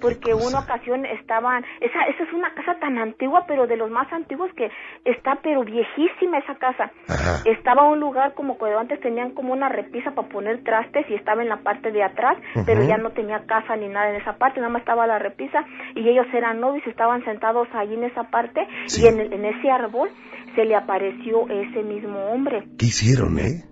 Porque 0.00 0.34
una 0.34 0.60
ocasión 0.60 1.06
estaban, 1.06 1.64
esa, 1.80 2.04
esa 2.06 2.22
es 2.24 2.32
una 2.32 2.52
casa 2.54 2.78
tan 2.78 2.98
antigua, 2.98 3.44
pero 3.46 3.66
de 3.66 3.76
los 3.76 3.90
más 3.90 4.12
antiguos 4.12 4.50
que 4.54 4.70
está, 5.04 5.36
pero 5.42 5.64
viejísima 5.64 6.38
esa 6.38 6.54
casa. 6.56 6.90
Ajá. 7.08 7.42
Estaba 7.44 7.88
un 7.88 8.00
lugar 8.00 8.34
como 8.34 8.58
cuando 8.58 8.78
antes 8.78 9.00
tenían 9.00 9.32
como 9.32 9.52
una 9.52 9.68
repisa 9.68 10.10
para 10.12 10.28
poner 10.28 10.62
trastes 10.64 11.08
y 11.08 11.14
estaba 11.14 11.42
en 11.42 11.48
la 11.48 11.58
parte 11.58 11.90
de 11.92 12.02
atrás, 12.02 12.36
pero 12.66 12.84
ya 12.84 12.96
no 12.98 13.10
tenía 13.10 13.44
casa 13.46 13.76
ni 13.76 13.88
nada 13.88 14.10
en 14.10 14.16
esa 14.16 14.34
parte, 14.34 14.60
nada 14.60 14.72
más 14.72 14.80
estaba 14.82 15.06
la 15.06 15.18
repisa 15.18 15.64
y 15.94 16.08
ellos 16.08 16.26
eran 16.32 16.60
novios 16.60 16.86
y 16.86 16.90
estaban 16.90 17.24
sentados 17.24 17.68
allí 17.74 17.94
en 17.94 18.04
esa 18.04 18.24
parte 18.24 18.66
Sí. 18.86 19.02
y 19.02 19.06
en, 19.08 19.20
en 19.32 19.44
ese 19.44 19.70
árbol 19.70 20.10
se 20.54 20.64
le 20.64 20.74
apareció 20.74 21.48
ese 21.48 21.82
mismo 21.82 22.18
hombre 22.30 22.64
¿Qué 22.78 22.86
hicieron, 22.86 23.38
eh? 23.38 23.64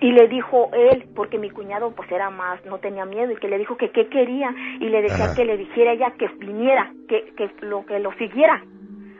Y 0.00 0.12
le 0.12 0.28
dijo 0.28 0.70
él, 0.72 1.06
porque 1.16 1.38
mi 1.38 1.50
cuñado 1.50 1.92
pues 1.92 2.10
era 2.12 2.30
más, 2.30 2.64
no 2.66 2.78
tenía 2.78 3.04
miedo, 3.06 3.32
y 3.32 3.36
que 3.36 3.48
le 3.48 3.58
dijo 3.58 3.76
que 3.76 3.90
qué 3.90 4.08
quería, 4.08 4.54
y 4.78 4.88
le 4.88 5.02
decía 5.02 5.24
Ajá. 5.26 5.34
que 5.34 5.44
le 5.44 5.56
dijera 5.56 5.92
ella 5.92 6.12
que 6.18 6.28
viniera, 6.38 6.92
que, 7.08 7.32
que 7.36 7.50
lo 7.62 7.84
que 7.86 7.98
lo 7.98 8.12
siguiera 8.14 8.62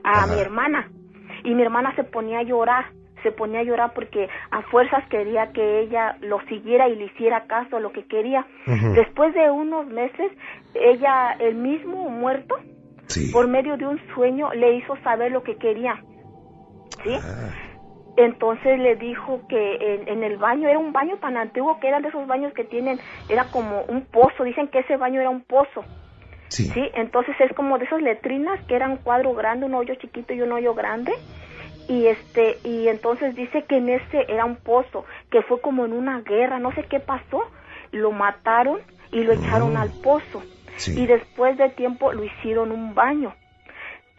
a 0.05 0.25
Ajá. 0.25 0.26
mi 0.35 0.40
hermana. 0.40 0.90
Y 1.45 1.55
mi 1.55 1.62
hermana 1.62 1.95
se 1.97 2.05
ponía 2.05 2.40
a 2.40 2.43
llorar, 2.43 2.87
se 3.23 3.33
ponía 3.33 3.61
a 3.61 3.62
llorar 3.62 3.93
porque 3.95 4.29
a 4.50 4.62
fuerzas 4.62 5.07
quería 5.09 5.52
que 5.52 5.81
ella 5.81 6.17
lo 6.21 6.40
siguiera 6.43 6.88
y 6.88 6.97
le 6.97 7.05
hiciera 7.07 7.45
caso 7.47 7.76
a 7.76 7.81
lo 7.81 7.93
que 7.93 8.05
quería. 8.05 8.47
Después 8.95 9.33
de 9.35 9.50
unos 9.50 9.87
meses, 9.87 10.31
ella, 10.75 11.37
el 11.38 11.55
mismo 11.55 12.09
muerto, 12.11 12.57
Sí. 13.07 13.33
por 13.33 13.49
medio 13.49 13.76
de 13.76 13.87
un 13.87 13.99
sueño, 14.14 14.52
le 14.55 14.75
hizo 14.75 14.97
saber 14.99 15.33
lo 15.33 15.43
que 15.43 15.57
quería. 15.57 16.00
¿Sí? 17.02 17.17
Ah, 17.23 17.50
Entonces 18.25 18.79
le 18.79 18.97
dijo 18.97 19.41
que 19.49 19.77
en, 19.95 20.09
en 20.09 20.25
el 20.25 20.37
baño, 20.37 20.69
era 20.69 20.79
un 20.79 20.93
baño 20.93 21.17
tan 21.19 21.37
antiguo 21.37 21.79
que 21.81 21.89
eran 21.89 22.03
de 22.03 22.09
esos 22.09 22.27
baños 22.27 22.53
que 22.53 22.65
tienen, 22.65 22.99
era 23.29 23.45
como 23.50 23.83
un 23.89 24.03
pozo, 24.03 24.45
dicen 24.45 24.69
que 24.69 24.81
ese 24.81 24.97
baño 24.97 25.21
era 25.21 25.31
un 25.31 25.43
pozo, 25.43 25.85
sí. 26.49 26.65
¿sí? 26.67 26.91
Entonces 26.95 27.35
es 27.41 27.53
como 27.55 27.79
de 27.79 27.85
esas 27.87 28.03
letrinas 28.03 28.61
que 28.67 28.75
eran 28.77 28.91
un 28.93 28.97
cuadro 28.99 29.33
grande, 29.35 29.67
un 29.67 29.75
hoyo 29.75 29.95
chiquito 29.95 30.35
y 30.35 30.43
un 30.43 30.53
hoyo 30.53 30.75
grande, 30.75 31.12
y 31.89 32.07
este, 32.07 32.59
y 32.65 32.89
entonces 32.89 33.35
dice 33.35 33.65
que 33.65 33.77
en 33.79 33.89
ese 33.89 34.27
era 34.29 34.45
un 34.45 34.57
pozo, 34.57 35.05
que 35.31 35.43
fue 35.43 35.61
como 35.61 35.85
en 35.85 35.93
una 35.93 36.21
guerra, 36.21 36.59
no 36.59 36.73
sé 36.73 36.85
qué 36.85 37.00
pasó, 37.00 37.43
lo 37.93 38.12
mataron 38.12 38.81
y 39.12 39.23
lo 39.25 39.33
echaron 39.33 39.75
Mm. 39.75 39.77
al 39.79 39.91
pozo, 40.03 40.43
Sí. 40.77 41.00
y 41.00 41.07
después 41.07 41.57
de 41.59 41.69
tiempo 41.71 42.12
lo 42.12 42.23
hicieron 42.25 42.71
un 42.71 42.95
baño. 42.95 43.35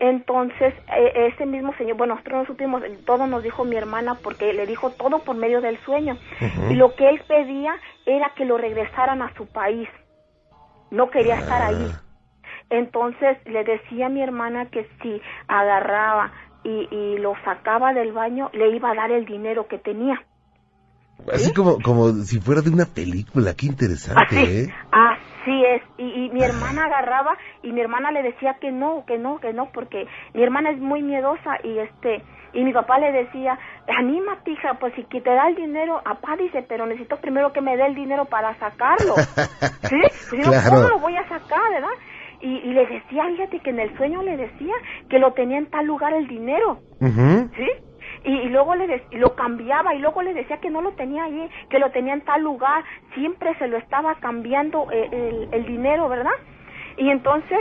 Entonces, 0.02 0.74
e- 0.98 1.28
ese 1.28 1.46
mismo 1.46 1.76
señor, 1.78 1.96
bueno, 1.96 2.16
nosotros 2.16 2.40
no 2.40 2.46
supimos, 2.48 2.82
todo 3.06 3.28
nos 3.28 3.44
dijo 3.44 3.64
mi 3.64 3.76
hermana 3.76 4.16
porque 4.16 4.52
le 4.52 4.66
dijo 4.66 4.90
todo 4.90 5.20
por 5.20 5.36
medio 5.36 5.62
del 5.62 5.78
sueño. 5.86 6.18
Y 6.72 6.74
lo 6.74 6.96
que 6.96 7.08
él 7.08 7.22
pedía 7.28 7.76
era 8.08 8.34
que 8.36 8.46
lo 8.46 8.58
regresaran 8.58 9.22
a 9.22 9.32
su 9.36 9.46
país. 9.46 9.88
No 10.90 11.12
quería 11.12 11.36
estar 11.36 11.62
ahí. 11.62 11.88
Ah. 11.88 12.02
Entonces 12.72 13.38
le 13.46 13.64
decía 13.64 14.08
a 14.08 14.10
mi 14.10 14.24
hermana 14.24 14.66
que 14.72 14.90
si 15.04 15.22
agarraba 15.48 16.32
y, 16.64 16.88
y 16.90 17.20
lo 17.20 17.36
sacaba 17.46 17.94
del 17.94 18.12
baño, 18.12 18.50
le 18.54 18.76
iba 18.76 18.90
a 18.90 18.96
dar 18.96 19.12
el 19.12 19.26
dinero 19.26 19.68
que 19.68 19.78
tenía. 19.78 20.20
Así 21.32 21.54
como, 21.54 21.80
como 21.80 22.12
si 22.24 22.40
fuera 22.40 22.62
de 22.62 22.72
una 22.72 22.86
película, 22.86 23.54
qué 23.54 23.68
interesante, 23.68 24.36
Así, 24.36 24.62
¿eh? 24.62 24.74
así 24.92 25.31
es. 25.48 25.82
Y, 25.98 26.26
y 26.26 26.30
mi 26.30 26.44
hermana 26.44 26.86
agarraba 26.86 27.38
y 27.64 27.72
mi 27.72 27.82
hermana 27.82 28.12
le 28.12 28.24
decía 28.24 28.56
que 28.60 28.72
no, 28.72 29.04
que 29.06 29.18
no, 29.18 29.40
que 29.40 29.54
no, 29.54 29.70
porque 29.74 30.08
mi 30.34 30.44
hermana 30.44 30.72
es 30.72 30.80
muy 30.80 31.02
miedosa 31.02 31.58
y 31.64 31.80
este 31.80 32.24
y 32.54 32.64
mi 32.64 32.74
papá 32.74 33.00
le 33.00 33.12
decía, 33.14 33.58
anímate 33.98 34.52
hija, 34.52 34.74
pues 34.74 34.94
si 34.96 35.04
te 35.06 35.22
da 35.22 35.48
el 35.48 35.56
dinero, 35.56 36.02
papá 36.04 36.36
dice, 36.36 36.64
pero 36.68 36.86
necesito 36.86 37.16
primero 37.18 37.54
que 37.54 37.62
me 37.62 37.78
dé 37.78 37.86
el 37.86 37.96
dinero 37.96 38.26
para 38.26 38.54
sacarlo. 38.60 39.16
¿Sí? 39.90 40.00
Pues 40.30 40.48
Claro. 40.48 40.70
¿cómo 40.70 40.90
lo 40.90 41.00
voy 41.00 41.16
a 41.16 41.24
sacar, 41.30 41.62
verdad? 41.72 41.90
Y, 42.42 42.58
y 42.58 42.74
le 42.74 42.88
decía, 42.88 43.26
fíjate 43.28 43.60
que 43.60 43.70
en 43.70 43.80
el 43.80 43.96
sueño 43.98 44.22
le 44.24 44.36
decía 44.36 44.74
que 45.10 45.20
lo 45.20 45.32
tenía 45.34 45.60
en 45.60 45.68
tal 45.70 45.86
lugar 45.86 46.14
el 46.14 46.28
dinero. 46.28 46.80
¿sí? 47.56 47.68
Y, 48.24 48.32
y 48.34 48.50
luego 48.50 48.76
le 48.76 48.88
de- 48.88 49.08
y 49.12 49.18
lo 49.18 49.36
cambiaba 49.36 49.96
y 49.96 50.00
luego 50.00 50.22
le 50.22 50.34
decía 50.34 50.58
que 50.58 50.70
no 50.70 50.82
lo 50.82 50.92
tenía 50.92 51.24
allí, 51.24 51.50
que 51.70 51.80
lo 51.80 51.90
tenía 51.92 52.14
en 52.14 52.22
tal 52.22 52.42
lugar, 52.44 52.84
siempre 53.16 53.56
se 53.58 53.68
lo 53.68 53.78
estaba 53.78 54.16
cambiando 54.16 54.88
eh, 54.92 55.10
el, 55.12 55.50
el 55.52 55.66
dinero, 55.66 56.08
¿verdad? 56.08 56.32
Y 56.98 57.10
entonces, 57.10 57.60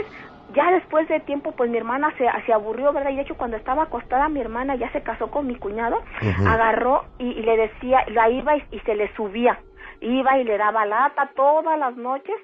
ya 0.49 0.69
después 0.71 1.07
de 1.07 1.19
tiempo, 1.21 1.53
pues 1.53 1.69
mi 1.71 1.77
hermana 1.77 2.13
se, 2.17 2.27
se 2.45 2.53
aburrió, 2.53 2.93
¿verdad? 2.93 3.11
Y 3.11 3.15
de 3.15 3.21
hecho, 3.23 3.37
cuando 3.37 3.57
estaba 3.57 3.83
acostada 3.83 4.29
mi 4.29 4.39
hermana, 4.41 4.75
ya 4.75 4.91
se 4.91 5.01
casó 5.01 5.31
con 5.31 5.47
mi 5.47 5.55
cuñado, 5.55 6.03
agarró 6.47 7.05
y, 7.17 7.29
y 7.31 7.41
le 7.41 7.57
decía, 7.57 8.03
la 8.09 8.29
iba 8.29 8.55
y, 8.57 8.63
y 8.71 8.79
se 8.81 8.93
le 8.95 9.11
subía, 9.15 9.59
iba 10.01 10.37
y 10.37 10.43
le 10.43 10.57
daba 10.57 10.85
lata 10.85 11.31
todas 11.35 11.79
las 11.79 11.95
noches. 11.95 12.35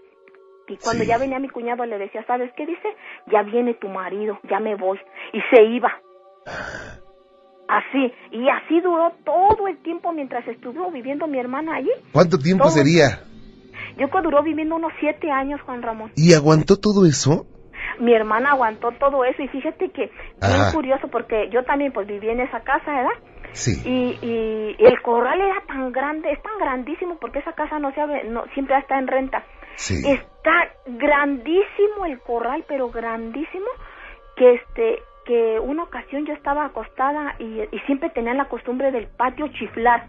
Y 0.70 0.78
cuando 0.78 1.04
Sí. 1.04 1.10
ya 1.10 1.18
venía 1.18 1.40
mi 1.40 1.50
cuñado 1.50 1.86
le 1.86 1.98
decía, 1.98 2.24
¿sabes 2.26 2.52
qué 2.54 2.66
dice? 2.66 2.96
Ya 3.28 3.44
viene 3.44 3.74
tu 3.76 3.90
marido, 3.90 4.40
ya 4.44 4.60
me 4.60 4.76
voy. 4.76 5.00
Y 5.34 5.42
se 5.54 5.64
iba. 5.64 5.94
Así, 7.68 8.14
y 8.32 8.48
así 8.50 8.80
duró 8.80 9.12
todo 9.26 9.68
el 9.68 9.78
tiempo 9.80 10.12
mientras 10.14 10.48
estuvo 10.48 10.90
viviendo 10.92 11.28
mi 11.28 11.38
hermana 11.40 11.76
allí. 11.76 11.92
¿Cuánto 12.14 12.38
tiempo 12.40 12.64
Todo- 12.66 12.74
sería? 12.74 13.22
Yo 13.98 14.10
que 14.10 14.22
duró 14.22 14.42
viviendo 14.44 14.76
unos 14.76 14.94
siete 15.00 15.30
años, 15.32 15.60
Juan 15.62 15.82
Ramón. 15.82 16.12
¿Y 16.16 16.34
aguantó 16.34 16.78
todo 16.78 17.06
eso? 17.06 17.46
Mi 18.00 18.14
hermana 18.14 18.52
aguantó 18.52 18.92
todo 18.94 19.26
eso 19.26 19.42
y 19.42 19.48
fíjate 19.48 19.90
que 19.90 20.04
bien 20.06 20.12
Ajá. 20.62 20.72
curioso 20.74 21.08
porque 21.10 21.50
yo 21.52 21.64
también 21.64 21.92
pues 21.92 22.08
viví 22.08 22.30
en 22.30 22.40
esa 22.40 22.60
casa, 22.62 22.92
¿verdad? 22.92 23.12
Sí. 23.54 23.82
Y, 23.86 24.20
y, 24.26 24.76
y 24.78 24.86
el 24.86 25.02
corral 25.02 25.42
era 25.42 25.62
tan 25.68 25.92
grande, 25.92 26.32
es 26.32 26.42
tan 26.44 26.58
grandísimo 26.60 27.18
porque 27.20 27.40
esa 27.40 27.54
casa 27.54 27.80
no 27.80 27.92
se 27.94 28.02
abre, 28.02 28.24
no, 28.26 28.46
siempre 28.54 28.78
está 28.78 29.00
en 29.00 29.08
renta. 29.08 29.44
Sí. 29.76 30.04
Está 30.08 30.52
grandísimo 30.86 32.06
el 32.06 32.20
corral, 32.20 32.64
pero 32.68 32.90
grandísimo, 32.90 33.66
que 34.36 34.54
este 34.56 35.00
que 35.28 35.60
una 35.60 35.84
ocasión 35.84 36.26
yo 36.26 36.34
estaba 36.34 36.66
acostada 36.66 37.36
y, 37.40 37.62
y 37.72 37.80
siempre 37.86 38.10
tenían 38.10 38.38
la 38.38 38.46
costumbre 38.46 38.92
del 38.92 39.08
patio 39.08 39.48
chiflar. 39.50 40.08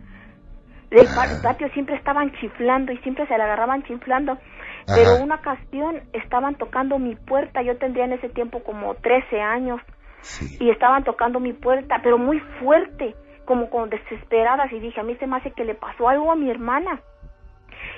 Del 0.91 1.07
pa- 1.07 1.43
patio 1.43 1.69
siempre 1.75 1.97
estaban 1.97 2.33
chiflando 2.41 2.93
y 2.93 2.99
siempre 2.99 3.27
se 3.27 3.37
la 3.37 3.45
agarraban 3.45 3.83
chiflando. 3.83 4.39
Pero 4.87 5.23
una 5.23 5.35
ocasión 5.35 6.01
estaban 6.15 6.55
tocando 6.55 6.99
mi 6.99 7.15
puerta, 7.15 7.61
yo 7.63 7.77
tendría 7.77 8.07
en 8.07 8.15
ese 8.15 8.31
tiempo 8.31 8.63
como 8.63 8.95
13 8.95 9.41
años 9.43 9.81
Sí. 10.23 10.57
y 10.61 10.71
estaban 10.71 11.05
tocando 11.05 11.41
mi 11.41 11.53
puerta, 11.53 12.01
pero 12.03 12.17
muy 12.17 12.41
fuerte, 12.61 13.15
como 13.45 13.69
con 13.71 13.91
desesperadas 13.91 14.73
y 14.73 14.81
dije, 14.81 15.01
a 15.01 15.05
mí 15.05 15.15
se 15.17 15.27
me 15.27 15.37
hace 15.37 15.51
que 15.53 15.65
le 15.65 15.75
pasó 15.75 16.09
algo 16.09 16.33
a 16.33 16.37
mi 16.37 16.51
hermana. 16.51 17.01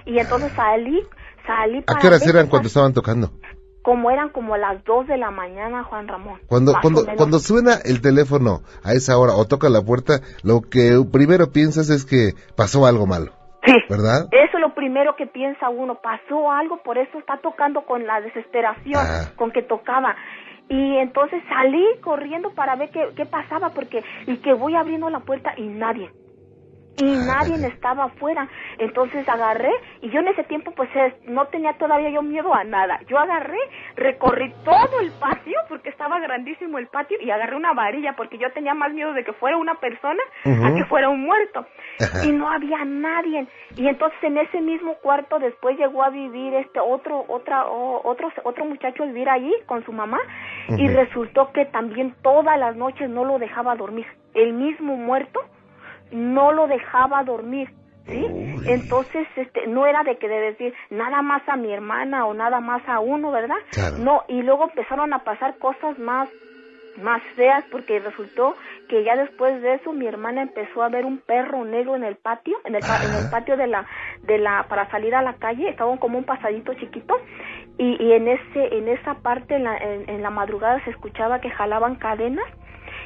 Y 0.04 0.18
entonces 0.18 0.52
salí, 0.56 1.00
salí 1.46 1.78
¿A 1.78 1.82
para 1.82 1.98
qué 2.00 2.06
horas 2.08 2.26
eran 2.26 2.48
cuando 2.48 2.66
estaban 2.68 2.92
tocando? 2.92 3.30
Como 3.82 4.10
eran 4.10 4.28
como 4.28 4.56
las 4.58 4.84
2 4.84 5.06
de 5.06 5.16
la 5.16 5.30
mañana, 5.30 5.84
Juan 5.84 6.06
Ramón. 6.06 6.38
Cuando, 6.46 6.74
cuando, 6.82 7.04
cuando 7.16 7.38
suena 7.38 7.76
el 7.84 8.02
teléfono 8.02 8.60
a 8.84 8.92
esa 8.92 9.16
hora 9.18 9.34
o 9.34 9.46
toca 9.46 9.68
la 9.70 9.80
puerta, 9.82 10.20
lo 10.42 10.60
que 10.60 11.02
primero 11.10 11.50
piensas 11.50 11.88
es 11.88 12.04
que 12.04 12.32
pasó 12.56 12.84
algo 12.84 13.06
malo, 13.06 13.32
Sí. 13.64 13.72
¿verdad? 13.88 14.28
Eso 14.32 14.56
es 14.56 14.60
lo 14.60 14.74
primero 14.74 15.16
que 15.16 15.26
piensa 15.26 15.70
uno, 15.70 15.98
pasó 16.02 16.50
algo, 16.50 16.82
por 16.82 16.98
eso 16.98 17.18
está 17.18 17.38
tocando 17.42 17.86
con 17.86 18.06
la 18.06 18.20
desesperación 18.20 19.02
Ah. 19.02 19.32
con 19.36 19.50
que 19.50 19.62
tocaba. 19.62 20.14
Y 20.68 20.98
entonces 20.98 21.42
salí 21.48 21.84
corriendo 22.02 22.50
para 22.54 22.76
ver 22.76 22.90
qué, 22.90 23.08
qué 23.16 23.26
pasaba, 23.26 23.70
porque, 23.70 24.04
y 24.26 24.36
que 24.36 24.52
voy 24.52 24.76
abriendo 24.76 25.08
la 25.10 25.20
puerta 25.20 25.52
y 25.56 25.66
nadie. 25.66 26.10
Y 27.00 27.16
nadie 27.26 27.66
estaba 27.66 28.04
afuera. 28.04 28.48
Entonces 28.78 29.28
agarré, 29.28 29.72
y 30.02 30.10
yo 30.10 30.20
en 30.20 30.28
ese 30.28 30.44
tiempo 30.44 30.72
pues 30.72 30.88
es- 30.94 31.14
no 31.24 31.46
tenía 31.46 31.72
todavía 31.74 32.10
yo 32.10 32.22
miedo 32.22 32.54
a 32.54 32.64
nada. 32.64 33.00
Yo 33.08 33.18
agarré, 33.18 33.58
recorrí 33.96 34.52
todo 34.64 35.00
el 35.00 35.10
patio, 35.12 35.56
porque 35.68 35.88
estaba 35.90 36.18
grandísimo 36.20 36.78
el 36.78 36.88
patio, 36.88 37.18
y 37.20 37.30
agarré 37.30 37.56
una 37.56 37.72
varilla, 37.72 38.14
porque 38.16 38.38
yo 38.38 38.50
tenía 38.52 38.74
más 38.74 38.92
miedo 38.92 39.12
de 39.12 39.24
que 39.24 39.32
fuera 39.34 39.56
una 39.56 39.74
persona 39.76 40.22
a 40.44 40.74
que 40.74 40.84
fuera 40.84 41.08
un 41.08 41.22
muerto. 41.22 41.66
Y 42.26 42.32
no 42.32 42.50
había 42.50 42.84
nadie. 42.84 43.46
Y 43.76 43.86
entonces 43.88 44.18
en 44.22 44.38
ese 44.38 44.60
mismo 44.60 44.94
cuarto 44.96 45.38
después 45.38 45.78
llegó 45.78 46.02
a 46.02 46.10
vivir 46.10 46.54
este 46.54 46.80
otro 46.80 47.24
otra 47.28 47.64
otro 47.66 48.28
otro 48.44 48.64
muchacho 48.64 49.02
a 49.02 49.06
vivir 49.06 49.28
allí 49.28 49.54
con 49.66 49.84
su 49.84 49.92
mamá 49.92 50.18
y 50.68 50.88
resultó 50.88 51.50
que 51.52 51.66
también 51.66 52.14
todas 52.22 52.58
las 52.58 52.76
noches 52.76 53.08
no 53.08 53.24
lo 53.24 53.38
dejaba 53.38 53.74
dormir. 53.76 54.06
El 54.34 54.52
mismo 54.52 54.96
muerto 54.96 55.40
no 56.10 56.52
lo 56.52 56.66
dejaba 56.66 57.22
dormir. 57.24 57.70
¿Sí? 58.06 58.26
Entonces, 58.66 59.28
este, 59.36 59.68
no 59.68 59.86
era 59.86 60.02
de 60.02 60.16
que 60.16 60.26
de 60.26 60.40
decir 60.40 60.74
nada 60.88 61.22
más 61.22 61.42
a 61.48 61.54
mi 61.56 61.72
hermana 61.72 62.26
o 62.26 62.34
nada 62.34 62.58
más 62.58 62.82
a 62.88 62.98
uno, 62.98 63.30
¿verdad? 63.30 63.58
Claro. 63.70 63.98
No, 63.98 64.24
y 64.26 64.42
luego 64.42 64.64
empezaron 64.64 65.12
a 65.12 65.22
pasar 65.22 65.58
cosas 65.58 65.96
más 65.98 66.28
más 67.00 67.22
feas 67.36 67.64
porque 67.70 67.98
resultó 68.00 68.56
que 68.88 69.04
ya 69.04 69.16
después 69.16 69.60
de 69.62 69.74
eso 69.74 69.92
mi 69.92 70.06
hermana 70.06 70.42
empezó 70.42 70.82
a 70.82 70.88
ver 70.88 71.04
un 71.04 71.18
perro 71.18 71.64
negro 71.64 71.96
en 71.96 72.04
el 72.04 72.16
patio, 72.16 72.56
en 72.64 72.74
el, 72.74 72.82
en 72.82 73.24
el 73.24 73.30
patio 73.30 73.56
de 73.56 73.66
la 73.66 73.86
de 74.22 74.38
la 74.38 74.66
para 74.68 74.90
salir 74.90 75.14
a 75.14 75.22
la 75.22 75.34
calle, 75.34 75.68
estaba 75.68 75.96
como 75.98 76.18
un 76.18 76.24
pasadito 76.24 76.74
chiquito 76.74 77.16
y, 77.78 78.02
y 78.02 78.12
en 78.12 78.28
ese 78.28 78.76
en 78.76 78.88
esa 78.88 79.14
parte 79.14 79.56
en 79.56 79.64
la, 79.64 79.76
en, 79.76 80.08
en 80.08 80.22
la 80.22 80.30
madrugada 80.30 80.82
se 80.84 80.90
escuchaba 80.90 81.40
que 81.40 81.50
jalaban 81.50 81.96
cadenas 81.96 82.46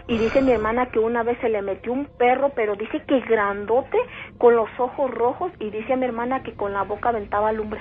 y 0.07 0.19
dice 0.19 0.43
mi 0.43 0.53
hermana 0.53 0.87
que 0.87 0.99
una 0.99 1.23
vez 1.23 1.39
se 1.41 1.49
le 1.49 1.63
metió 1.63 1.93
un 1.93 2.07
perro, 2.07 2.51
pero 2.55 2.77
dice 2.77 3.03
que 3.07 3.21
grandote 3.21 3.99
con 4.39 4.55
los 4.55 4.69
ojos 4.79 5.11
rojos 5.11 5.53
y 5.59 5.71
dice 5.71 5.97
mi 5.97 6.05
hermana 6.05 6.43
que 6.43 6.55
con 6.55 6.73
la 6.73 6.83
boca 6.83 7.09
aventaba 7.09 7.53
lumbre. 7.53 7.81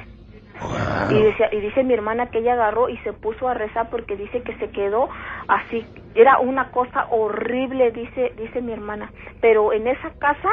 Y, 1.09 1.21
decía, 1.21 1.49
y 1.51 1.59
dice 1.59 1.83
mi 1.83 1.93
hermana 1.93 2.29
que 2.29 2.39
ella 2.39 2.53
agarró 2.53 2.87
y 2.87 2.97
se 2.99 3.11
puso 3.11 3.49
a 3.49 3.53
rezar 3.53 3.89
porque 3.89 4.15
dice 4.15 4.41
que 4.43 4.55
se 4.57 4.69
quedó 4.69 5.09
así. 5.47 5.85
Era 6.15 6.39
una 6.39 6.71
cosa 6.71 7.07
horrible, 7.09 7.91
dice, 7.91 8.33
dice 8.37 8.61
mi 8.61 8.71
hermana. 8.71 9.11
Pero 9.41 9.73
en 9.73 9.87
esa 9.87 10.11
casa 10.11 10.49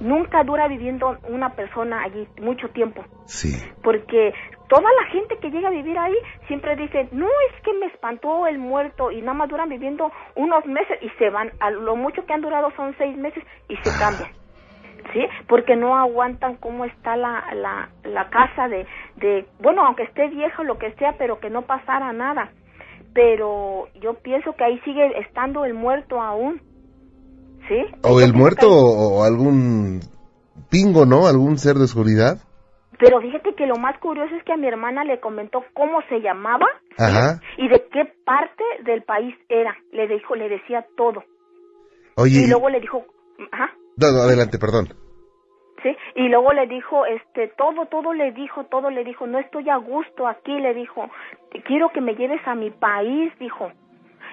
nunca 0.00 0.44
dura 0.44 0.68
viviendo 0.68 1.18
una 1.28 1.50
persona 1.50 2.02
allí 2.02 2.26
mucho 2.40 2.68
tiempo. 2.70 3.04
Sí. 3.26 3.62
Porque 3.82 4.32
toda 4.72 4.88
la 5.02 5.10
gente 5.10 5.36
que 5.36 5.50
llega 5.50 5.68
a 5.68 5.70
vivir 5.70 5.98
ahí 5.98 6.14
siempre 6.48 6.74
dice, 6.76 7.06
no 7.12 7.26
es 7.26 7.62
que 7.62 7.74
me 7.74 7.86
espantó 7.86 8.46
el 8.46 8.58
muerto 8.58 9.10
y 9.10 9.20
nada 9.20 9.34
más 9.34 9.50
duran 9.50 9.68
viviendo 9.68 10.10
unos 10.34 10.64
meses 10.64 10.98
y 11.02 11.10
se 11.18 11.28
van. 11.28 11.52
A 11.60 11.70
lo 11.70 11.94
mucho 11.94 12.24
que 12.24 12.32
han 12.32 12.40
durado 12.40 12.70
son 12.74 12.94
seis 12.96 13.14
meses 13.18 13.44
y 13.68 13.76
se 13.76 13.98
cambian. 13.98 14.30
¿sí? 15.12 15.26
Porque 15.46 15.76
no 15.76 15.94
aguantan 15.94 16.56
cómo 16.56 16.86
está 16.86 17.16
la, 17.16 17.44
la, 17.54 17.90
la 18.04 18.30
casa 18.30 18.68
de, 18.68 18.86
de, 19.16 19.46
bueno, 19.60 19.84
aunque 19.84 20.04
esté 20.04 20.28
vieja 20.28 20.62
o 20.62 20.64
lo 20.64 20.78
que 20.78 20.92
sea, 20.94 21.16
pero 21.18 21.38
que 21.38 21.50
no 21.50 21.62
pasara 21.62 22.14
nada. 22.14 22.50
Pero 23.12 23.88
yo 24.00 24.14
pienso 24.14 24.54
que 24.54 24.64
ahí 24.64 24.80
sigue 24.86 25.20
estando 25.20 25.66
el 25.66 25.74
muerto 25.74 26.22
aún, 26.22 26.62
¿sí? 27.68 27.76
O 28.04 28.22
el 28.22 28.32
muerto 28.32 28.68
que 28.68 28.72
o 28.72 29.24
algún 29.24 30.00
pingo, 30.70 31.04
¿no? 31.04 31.26
Algún 31.26 31.58
ser 31.58 31.74
de 31.74 31.84
oscuridad. 31.84 32.38
Pero 33.02 33.20
fíjate 33.20 33.54
que 33.54 33.66
lo 33.66 33.74
más 33.74 33.98
curioso 33.98 34.32
es 34.36 34.44
que 34.44 34.52
a 34.52 34.56
mi 34.56 34.68
hermana 34.68 35.02
le 35.02 35.18
comentó 35.18 35.64
cómo 35.74 36.02
se 36.02 36.20
llamaba 36.20 36.66
y 37.56 37.66
de 37.66 37.84
qué 37.90 38.04
parte 38.24 38.62
del 38.84 39.02
país 39.02 39.34
era. 39.48 39.76
Le 39.90 40.06
dijo, 40.06 40.36
le 40.36 40.48
decía 40.48 40.86
todo. 40.96 41.24
Oye, 42.14 42.44
Y 42.44 42.46
luego 42.46 42.68
le 42.68 42.78
dijo, 42.78 43.04
ajá. 43.50 43.72
no, 43.96 44.12
no, 44.12 44.18
adelante, 44.20 44.56
perdón. 44.56 44.86
Sí, 45.82 45.96
y 46.14 46.28
luego 46.28 46.52
le 46.52 46.68
dijo, 46.68 47.04
este, 47.06 47.48
todo, 47.58 47.86
todo 47.86 48.12
le 48.12 48.30
dijo, 48.30 48.66
todo 48.66 48.88
le 48.88 49.02
dijo, 49.02 49.26
no 49.26 49.40
estoy 49.40 49.68
a 49.68 49.78
gusto 49.78 50.28
aquí, 50.28 50.56
le 50.60 50.72
dijo, 50.72 51.10
quiero 51.64 51.88
que 51.88 52.00
me 52.00 52.14
lleves 52.14 52.40
a 52.46 52.54
mi 52.54 52.70
país, 52.70 53.32
dijo. 53.40 53.72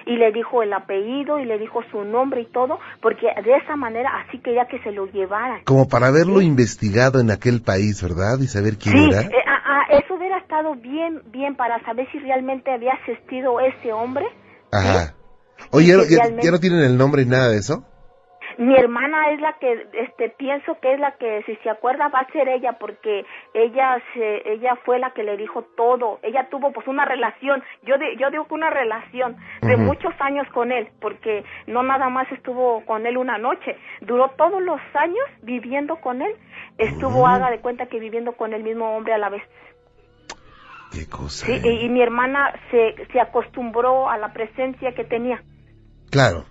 Y 0.06 0.16
le 0.16 0.32
dijo 0.32 0.62
el 0.62 0.72
apellido 0.72 1.38
y 1.38 1.44
le 1.44 1.58
dijo 1.58 1.82
su 1.90 2.04
nombre 2.04 2.42
y 2.42 2.46
todo, 2.46 2.78
porque 3.00 3.26
de 3.44 3.56
esa 3.56 3.76
manera 3.76 4.10
así 4.20 4.38
quería 4.38 4.66
que 4.66 4.78
se 4.82 4.92
lo 4.92 5.06
llevaran. 5.06 5.62
Como 5.64 5.88
para 5.88 6.08
haberlo 6.08 6.40
Sí. 6.40 6.46
investigado 6.46 7.20
en 7.20 7.30
aquel 7.30 7.62
país, 7.62 8.02
¿verdad? 8.02 8.38
Y 8.40 8.46
saber 8.46 8.76
quién 8.78 8.96
Sí, 8.96 9.04
era. 9.10 9.20
eh, 9.22 9.44
ah, 9.46 9.62
ah, 9.64 9.82
eso 9.98 10.14
hubiera 10.14 10.38
estado 10.38 10.74
bien, 10.74 11.22
bien 11.26 11.56
para 11.56 11.82
saber 11.84 12.08
si 12.12 12.18
realmente 12.18 12.72
había 12.72 12.92
asistido 12.94 13.60
ese 13.60 13.92
hombre, 13.92 14.26
Ajá. 14.72 15.14
Oye, 15.72 15.94
¿ya, 16.08 16.28
ya, 16.28 16.50
no 16.50 16.58
tienen 16.58 16.80
el 16.80 16.96
nombre 16.96 17.24
ni 17.24 17.30
nada 17.30 17.48
de 17.50 17.58
eso? 17.58 17.84
Mi 18.60 18.76
hermana 18.76 19.30
es 19.30 19.40
la 19.40 19.54
que, 19.54 19.88
este, 19.94 20.28
pienso 20.28 20.78
que 20.82 20.92
es 20.92 21.00
la 21.00 21.12
que, 21.12 21.42
si 21.46 21.56
se 21.62 21.70
acuerda, 21.70 22.08
va 22.08 22.18
a 22.18 22.30
ser 22.30 22.46
ella, 22.46 22.74
porque 22.74 23.24
ella 23.54 23.96
se, 24.12 24.52
ella 24.52 24.76
fue 24.84 24.98
la 24.98 25.14
que 25.14 25.22
le 25.22 25.38
dijo 25.38 25.62
todo. 25.78 26.20
Ella 26.22 26.46
tuvo, 26.50 26.70
pues, 26.70 26.86
una 26.86 27.06
relación. 27.06 27.62
Yo, 27.84 27.94
yo 28.18 28.30
digo 28.30 28.46
que 28.46 28.52
una 28.52 28.68
relación 28.68 29.38
de 29.62 29.78
muchos 29.78 30.12
años 30.20 30.46
con 30.52 30.72
él, 30.72 30.90
porque 31.00 31.42
no 31.66 31.82
nada 31.82 32.10
más 32.10 32.30
estuvo 32.32 32.84
con 32.84 33.06
él 33.06 33.16
una 33.16 33.38
noche. 33.38 33.78
Duró 34.02 34.28
todos 34.36 34.60
los 34.60 34.78
años 34.92 35.24
viviendo 35.40 35.96
con 35.96 36.20
él. 36.20 36.34
Estuvo, 36.76 37.26
haga 37.26 37.50
de 37.50 37.60
cuenta 37.60 37.86
que 37.86 37.98
viviendo 37.98 38.32
con 38.32 38.52
el 38.52 38.62
mismo 38.62 38.94
hombre 38.94 39.14
a 39.14 39.18
la 39.18 39.30
vez. 39.30 39.42
Qué 40.92 41.08
cosa. 41.08 41.46
Sí, 41.46 41.58
y, 41.64 41.86
y, 41.86 41.88
mi 41.88 42.02
hermana 42.02 42.52
se, 42.70 43.06
se 43.10 43.20
acostumbró 43.20 44.10
a 44.10 44.18
la 44.18 44.34
presencia 44.34 44.92
que 44.94 45.04
tenía. 45.04 45.42
Claro. 46.10 46.44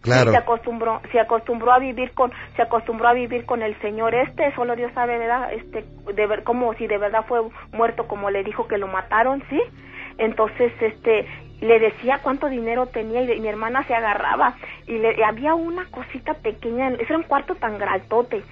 Claro. 0.00 0.30
se 0.30 0.36
acostumbró, 0.36 1.00
se 1.10 1.20
acostumbró 1.20 1.72
a 1.72 1.78
vivir 1.78 2.12
con, 2.12 2.32
se 2.56 2.62
acostumbró 2.62 3.08
a 3.08 3.12
vivir 3.12 3.44
con 3.44 3.62
el 3.62 3.78
señor 3.80 4.14
este, 4.14 4.54
solo 4.54 4.76
Dios 4.76 4.92
sabe, 4.94 5.18
¿verdad? 5.18 5.52
Este, 5.52 5.84
de 6.12 6.26
ver, 6.26 6.44
como 6.44 6.72
si 6.74 6.86
de 6.86 6.98
verdad 6.98 7.24
fue 7.26 7.40
muerto, 7.72 8.06
como 8.06 8.30
le 8.30 8.44
dijo 8.44 8.68
que 8.68 8.78
lo 8.78 8.86
mataron, 8.86 9.42
¿sí? 9.50 9.60
Entonces, 10.18 10.72
este, 10.80 11.26
le 11.60 11.80
decía 11.80 12.20
cuánto 12.22 12.48
dinero 12.48 12.86
tenía 12.86 13.22
y, 13.22 13.40
mi 13.40 13.48
hermana 13.48 13.84
se 13.84 13.94
agarraba 13.94 14.54
y 14.86 14.98
le 14.98 15.24
había 15.24 15.54
una 15.54 15.86
cosita 15.86 16.34
pequeña, 16.34 16.90
ese 16.90 17.04
era 17.04 17.16
un 17.16 17.24
cuarto 17.24 17.54
tan 17.56 17.78
grandote 17.78 18.42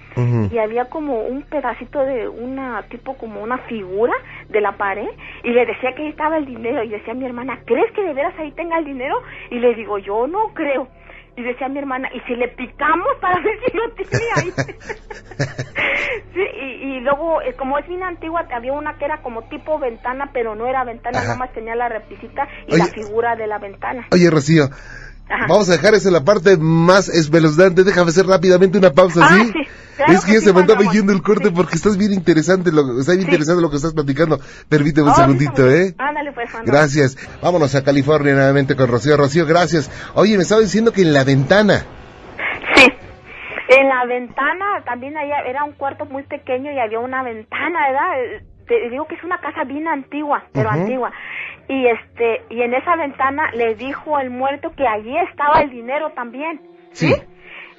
y 0.51 0.57
había 0.57 0.85
como 0.85 1.21
un 1.21 1.43
pedacito 1.43 1.99
de 1.99 2.27
una 2.27 2.83
tipo 2.89 3.15
como 3.15 3.41
una 3.41 3.59
figura 3.59 4.13
de 4.49 4.61
la 4.61 4.73
pared 4.73 5.07
y 5.43 5.51
le 5.51 5.65
decía 5.65 5.93
que 5.93 6.03
ahí 6.03 6.09
estaba 6.09 6.37
el 6.37 6.45
dinero 6.45 6.83
y 6.83 6.89
decía 6.89 7.13
mi 7.13 7.25
hermana, 7.25 7.59
¿crees 7.65 7.91
que 7.93 8.03
de 8.03 8.13
veras 8.13 8.33
ahí 8.39 8.51
tenga 8.51 8.77
el 8.79 8.85
dinero? 8.85 9.21
Y 9.51 9.59
le 9.59 9.73
digo, 9.75 9.97
yo 9.99 10.27
no 10.27 10.53
creo 10.53 10.87
y 11.37 11.43
decía 11.43 11.69
mi 11.69 11.77
hermana, 11.77 12.09
¿y 12.13 12.19
si 12.21 12.35
le 12.35 12.47
picamos 12.49 13.07
para 13.21 13.39
ver 13.43 13.55
si 13.65 13.77
lo 13.77 13.91
tiene 13.91 14.25
ahí? 14.35 14.51
sí, 16.33 16.41
y, 16.41 16.99
luego, 17.01 17.41
eh, 17.43 17.53
como 17.55 17.77
es 17.77 17.87
bien 17.87 18.03
antigua, 18.03 18.45
había 18.51 18.73
una 18.73 18.97
que 18.97 19.05
era 19.05 19.21
como 19.21 19.43
tipo 19.43 19.77
ventana, 19.77 20.31
pero 20.33 20.55
no 20.55 20.65
era 20.65 20.83
ventana, 20.83 21.21
nada 21.21 21.35
más 21.35 21.53
tenía 21.53 21.75
la 21.75 21.89
replicita 21.89 22.47
y 22.67 22.75
la 22.75 22.87
figura 22.87 23.35
de 23.35 23.45
la 23.45 23.59
ventana. 23.59 24.07
Oye, 24.11 24.31
Rocío, 24.31 24.65
Vamos 25.29 25.69
a 25.69 25.73
dejar 25.73 25.93
esa 25.93 26.09
la 26.09 26.23
parte 26.23 26.57
más 26.57 27.09
espeluznante. 27.09 27.83
Déjame 27.83 28.09
hacer 28.09 28.25
rápidamente 28.25 28.77
una 28.77 28.91
pausa, 28.91 29.21
ah, 29.23 29.29
¿sí? 29.29 29.53
es 30.07 30.25
que, 30.25 30.33
ya 30.33 30.41
se 30.41 30.53
me 30.53 30.61
andaba 30.61 30.81
yendo 30.91 31.11
el 31.11 31.21
corte 31.21 31.51
porque 31.51 31.75
estás 31.75 31.97
bien 31.97 32.13
interesante, 32.13 32.71
lo, 32.71 32.99
está 32.99 33.13
bien 33.13 33.25
interesante 33.25 33.61
lo 33.61 33.69
que 33.69 33.75
estás 33.77 33.93
platicando. 33.93 34.39
Permíteme 34.69 35.07
un 35.07 35.13
oh, 35.13 35.15
segundito, 35.15 35.69
¿eh? 35.69 35.93
Ándale, 35.97 36.31
pues, 36.31 36.49
Gracias. 36.65 37.17
Vámonos 37.41 37.75
a 37.75 37.83
California 37.83 38.33
nuevamente 38.33 38.75
con 38.75 38.89
Rocío. 38.89 39.17
Rocío, 39.17 39.45
gracias. 39.45 39.91
Oye, 40.15 40.37
me 40.37 40.43
estaba 40.43 40.61
diciendo 40.61 40.91
que 40.91 41.01
en 41.01 41.13
la 41.13 41.23
ventana. 41.23 41.85
Sí. 42.75 42.87
En 43.69 43.89
la 43.89 44.05
ventana 44.05 44.65
también 44.85 45.17
había, 45.17 45.39
era 45.39 45.63
un 45.65 45.73
cuarto 45.73 46.05
muy 46.05 46.23
pequeño 46.23 46.71
y 46.71 46.79
había 46.79 46.99
una 46.99 47.21
ventana, 47.23 47.79
¿verdad? 47.87 48.41
Te 48.65 48.89
digo 48.89 49.07
que 49.07 49.15
es 49.15 49.23
una 49.23 49.39
casa 49.39 49.63
bien 49.65 49.87
antigua, 49.87 50.43
pero 50.53 50.69
antigua 50.69 51.11
y 51.67 51.87
este 51.87 52.43
y 52.49 52.61
en 52.61 52.73
esa 52.73 52.95
ventana 52.95 53.51
le 53.53 53.75
dijo 53.75 54.19
el 54.19 54.29
muerto 54.29 54.71
que 54.75 54.87
allí 54.87 55.17
estaba 55.17 55.61
el 55.61 55.69
dinero 55.69 56.11
también. 56.11 56.61
Sí, 56.91 57.13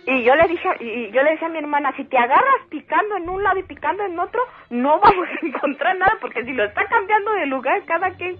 y 0.06 0.22
yo 0.22 0.34
le 0.34 0.48
dije 0.48 0.68
y 0.80 1.10
yo 1.10 1.22
le 1.22 1.32
decía 1.32 1.48
a 1.48 1.50
mi 1.50 1.58
hermana 1.58 1.92
si 1.96 2.04
te 2.04 2.16
agarras 2.16 2.66
picando 2.70 3.16
en 3.16 3.28
un 3.28 3.42
lado 3.42 3.58
y 3.58 3.62
picando 3.64 4.04
en 4.04 4.18
otro 4.18 4.40
no 4.70 4.98
vamos 5.04 5.28
a 5.28 5.46
encontrar 5.46 5.96
nada 5.98 6.16
porque 6.20 6.44
si 6.44 6.52
lo 6.52 6.64
está 6.64 6.86
cambiando 6.86 7.32
de 7.32 7.46
lugar 7.46 7.84
cada 7.84 8.16
que 8.16 8.36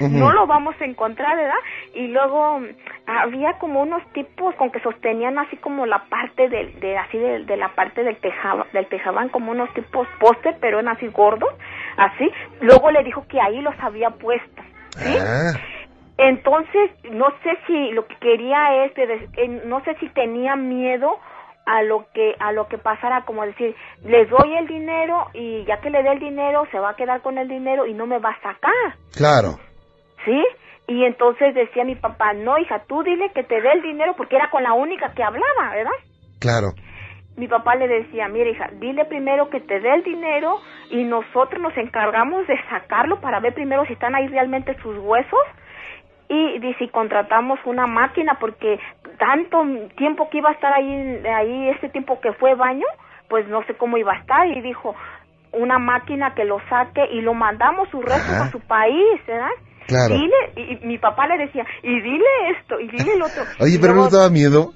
no 0.00 0.32
lo 0.32 0.46
vamos 0.46 0.74
a 0.80 0.84
encontrar, 0.84 1.36
¿verdad? 1.36 1.54
Y 1.94 2.08
luego 2.08 2.60
había 3.06 3.58
como 3.58 3.82
unos 3.82 4.02
tipos 4.12 4.54
con 4.56 4.70
que 4.70 4.80
sostenían 4.80 5.38
así 5.38 5.56
como 5.56 5.86
la 5.86 6.04
parte 6.04 6.48
del, 6.48 6.78
de, 6.80 6.98
así 6.98 7.18
de, 7.18 7.56
la 7.56 7.74
parte 7.74 8.02
del 8.02 8.16
tejaba, 8.16 8.66
del 8.72 8.86
tejaban 8.86 9.28
como 9.28 9.52
unos 9.52 9.72
tipos 9.74 10.06
póster, 10.18 10.56
pero 10.60 10.80
eran 10.80 10.96
así 10.96 11.06
gordos, 11.08 11.52
así. 11.96 12.30
Luego 12.60 12.90
le 12.90 13.04
dijo 13.04 13.26
que 13.28 13.40
ahí 13.40 13.60
los 13.60 13.74
había 13.80 14.10
puesto, 14.10 14.62
¿sí? 14.96 15.16
Ah. 15.18 15.52
Entonces, 16.16 16.90
no 17.10 17.26
sé 17.42 17.58
si 17.66 17.90
lo 17.90 18.06
que 18.06 18.16
quería 18.16 18.84
es, 18.84 18.92
no 19.66 19.82
sé 19.84 19.96
si 19.98 20.08
tenía 20.10 20.54
miedo 20.54 21.18
a 21.66 21.82
lo 21.82 22.06
que 22.12 22.34
a 22.38 22.52
lo 22.52 22.68
que 22.68 22.78
pasara 22.78 23.24
como 23.24 23.44
decir 23.44 23.74
les 24.04 24.28
doy 24.28 24.54
el 24.54 24.66
dinero 24.66 25.28
y 25.32 25.64
ya 25.64 25.80
que 25.80 25.90
le 25.90 26.02
dé 26.02 26.12
el 26.12 26.18
dinero 26.18 26.66
se 26.70 26.78
va 26.78 26.90
a 26.90 26.96
quedar 26.96 27.22
con 27.22 27.38
el 27.38 27.48
dinero 27.48 27.86
y 27.86 27.94
no 27.94 28.06
me 28.06 28.18
va 28.18 28.30
a 28.30 28.42
sacar 28.42 28.96
claro 29.16 29.58
¿sí? 30.24 30.44
Y 30.86 31.04
entonces 31.04 31.54
decía 31.54 31.84
mi 31.84 31.94
papá, 31.94 32.34
no, 32.34 32.58
hija, 32.58 32.82
tú 32.86 33.02
dile 33.02 33.30
que 33.30 33.42
te 33.42 33.60
dé 33.60 33.72
el 33.72 33.82
dinero 33.82 34.14
porque 34.16 34.36
era 34.36 34.50
con 34.50 34.62
la 34.62 34.74
única 34.74 35.12
que 35.14 35.22
hablaba, 35.22 35.70
¿verdad? 35.74 35.92
Claro. 36.40 36.68
Mi 37.36 37.48
papá 37.48 37.74
le 37.74 37.88
decía, 37.88 38.28
mira, 38.28 38.50
hija, 38.50 38.68
dile 38.74 39.06
primero 39.06 39.48
que 39.48 39.60
te 39.60 39.80
dé 39.80 39.94
el 39.94 40.04
dinero 40.04 40.60
y 40.90 41.04
nosotros 41.04 41.60
nos 41.60 41.76
encargamos 41.76 42.46
de 42.46 42.56
sacarlo 42.68 43.20
para 43.20 43.40
ver 43.40 43.54
primero 43.54 43.84
si 43.86 43.94
están 43.94 44.14
ahí 44.14 44.28
realmente 44.28 44.76
sus 44.82 44.96
huesos 44.98 45.40
y, 46.28 46.74
si 46.78 46.88
contratamos 46.88 47.58
una 47.64 47.86
máquina 47.86 48.38
porque 48.40 48.78
tanto 49.18 49.64
tiempo 49.96 50.28
que 50.30 50.38
iba 50.38 50.50
a 50.50 50.52
estar 50.52 50.72
ahí, 50.72 51.22
ahí 51.26 51.68
ese 51.70 51.88
tiempo 51.88 52.20
que 52.20 52.32
fue 52.34 52.54
baño, 52.54 52.86
pues 53.28 53.46
no 53.48 53.62
sé 53.64 53.74
cómo 53.74 53.96
iba 53.96 54.12
a 54.12 54.18
estar 54.18 54.46
y 54.46 54.60
dijo 54.60 54.94
una 55.52 55.78
máquina 55.78 56.34
que 56.34 56.44
lo 56.44 56.60
saque 56.68 57.06
y 57.12 57.20
lo 57.20 57.34
mandamos 57.34 57.88
sus 57.90 58.04
restos 58.04 58.34
a 58.34 58.50
su 58.50 58.60
país, 58.60 59.26
¿verdad? 59.26 59.50
Claro. 59.86 60.14
Dile, 60.14 60.80
y, 60.82 60.86
mi 60.86 60.98
papá 60.98 61.26
le 61.26 61.38
decía, 61.38 61.64
y 61.82 62.00
dile 62.00 62.24
esto, 62.58 62.80
y 62.80 62.88
dile 62.88 63.14
el 63.14 63.22
otro. 63.22 63.42
Oye, 63.60 63.78
pero 63.80 63.94
no 63.94 64.08
daba 64.08 64.30
miedo. 64.30 64.72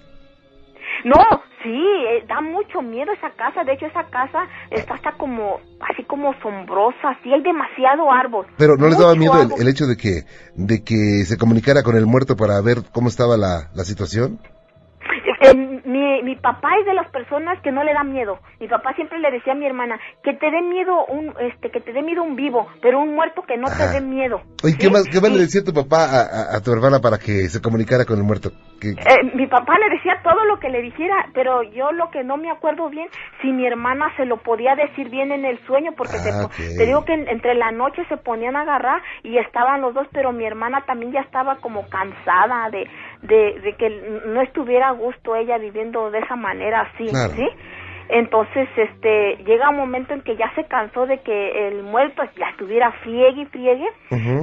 No, 1.05 1.23
sí, 1.62 1.81
eh, 2.11 2.25
da 2.27 2.40
mucho 2.40 2.83
miedo 2.83 3.12
esa 3.12 3.31
casa. 3.31 3.62
De 3.64 3.73
hecho, 3.75 3.87
esa 3.87 4.05
casa 4.05 4.47
está 4.71 4.94
hasta 4.94 5.12
como, 5.12 5.61
así 5.92 6.03
como 6.05 6.33
asombrosa. 6.33 7.16
Sí, 7.23 7.33
hay 7.33 7.42
demasiado 7.42 8.11
árbol. 8.11 8.47
Pero 8.57 8.77
no 8.77 8.88
les 8.88 8.99
daba 8.99 9.14
miedo 9.14 9.35
el, 9.59 9.68
hecho 9.68 9.87
de 9.87 9.97
que, 9.97 10.23
de 10.55 10.83
que 10.83 11.25
se 11.25 11.38
comunicara 11.38 11.83
con 11.83 11.97
el 11.97 12.07
muerto 12.07 12.37
para 12.37 12.61
ver 12.61 12.79
cómo 12.92 13.09
estaba 13.09 13.37
la, 13.37 13.71
la 13.75 13.85
situación. 13.85 14.40
Eh, 15.40 15.78
mi, 16.22 16.35
mi 16.35 16.37
papá 16.37 16.68
es 16.81 16.87
de 16.87 16.94
las 16.94 17.11
personas 17.11 17.61
que 17.62 17.72
no 17.72 17.83
le 17.85 17.92
da 17.92 18.04
miedo. 18.04 18.38
Mi 18.61 18.68
papá 18.68 18.94
siempre 18.94 19.18
le 19.18 19.31
decía 19.31 19.52
a 19.52 19.57
mi 19.57 19.66
hermana 19.66 19.98
que 20.22 20.35
te 20.35 20.50
dé 20.50 20.62
miedo 20.62 21.07
un 21.07 21.35
este 21.40 21.70
que 21.70 21.81
te 21.81 21.92
dé 21.92 22.02
miedo 22.02 22.22
un 22.22 22.37
vivo, 22.37 22.66
pero 22.83 23.00
un 23.00 23.14
muerto 23.14 23.42
que 23.42 23.57
no 23.57 23.66
te 23.66 23.88
dé 23.88 24.00
miedo. 24.00 24.40
Oye, 24.64 24.76
¿qué 24.78 24.90
más 24.90 25.04
qué 25.11 25.20
más 25.20 25.31
le 25.31 25.40
decía 25.40 25.62
tu 25.64 25.72
papá 25.72 26.04
a, 26.04 26.57
a, 26.57 26.61
tu 26.61 26.72
hermana 26.72 27.00
para 27.00 27.18
que 27.18 27.48
se 27.48 27.61
comunicara 27.61 28.04
con 28.04 28.18
el 28.18 28.24
muerto? 28.24 28.50
Eh, 28.81 28.94
mi 29.35 29.46
papá 29.46 29.76
le 29.78 29.96
decía 29.96 30.20
todo 30.22 30.44
lo 30.44 30.61
que 30.61 30.68
le 30.68 30.83
dijera, 30.83 31.28
pero 31.35 31.62
yo 31.62 31.90
lo 31.92 32.11
que 32.11 32.22
no 32.22 32.37
me 32.37 32.50
acuerdo 32.50 32.88
bien 32.88 33.09
si 33.42 33.52
mi 33.52 33.66
hermana 33.66 34.07
se 34.16 34.24
lo 34.24 34.37
podía 34.38 34.76
decir 34.76 35.11
bien 35.11 35.33
en 35.33 35.44
el 35.44 35.59
sueño 35.66 35.92
porque 35.96 36.16
ah, 36.16 36.48
te, 36.57 36.87
digo 36.87 37.04
que 37.04 37.14
entre 37.14 37.54
la 37.54 37.72
noche 37.72 38.04
se 38.09 38.16
ponían 38.16 38.57
a 38.57 38.62
agarrar 38.62 39.02
y 39.24 39.38
estaban 39.38 39.81
los 39.81 39.94
dos, 39.94 40.07
pero 40.12 40.33
mi 40.33 40.44
hermana 40.44 40.85
también 40.87 41.12
ya 41.12 41.20
estaba 41.20 41.57
como 41.57 41.88
cansada 41.88 42.70
de 42.70 42.87
de, 43.22 43.61
de 43.61 43.72
que 43.74 43.90
no 44.26 44.40
estuviera 44.42 44.88
a 44.88 44.92
gusto 44.92 45.35
ella 45.35 45.59
viviendo 45.59 46.11
de 46.11 46.20
esa 46.20 46.37
manera 46.37 46.83
así, 46.92 47.09
¿sí? 47.09 47.48
Entonces, 48.11 48.68
este, 48.74 49.37
llega 49.44 49.68
un 49.68 49.76
momento 49.76 50.14
en 50.14 50.22
que 50.22 50.35
ya 50.37 50.50
se 50.54 50.64
cansó 50.64 51.07
de 51.07 51.18
que 51.18 51.68
el 51.68 51.83
muerto 51.83 52.22
ya 52.38 52.48
estuviera 52.50 52.90
friegue 53.02 53.42
y 53.42 53.46
friegue 53.46 53.87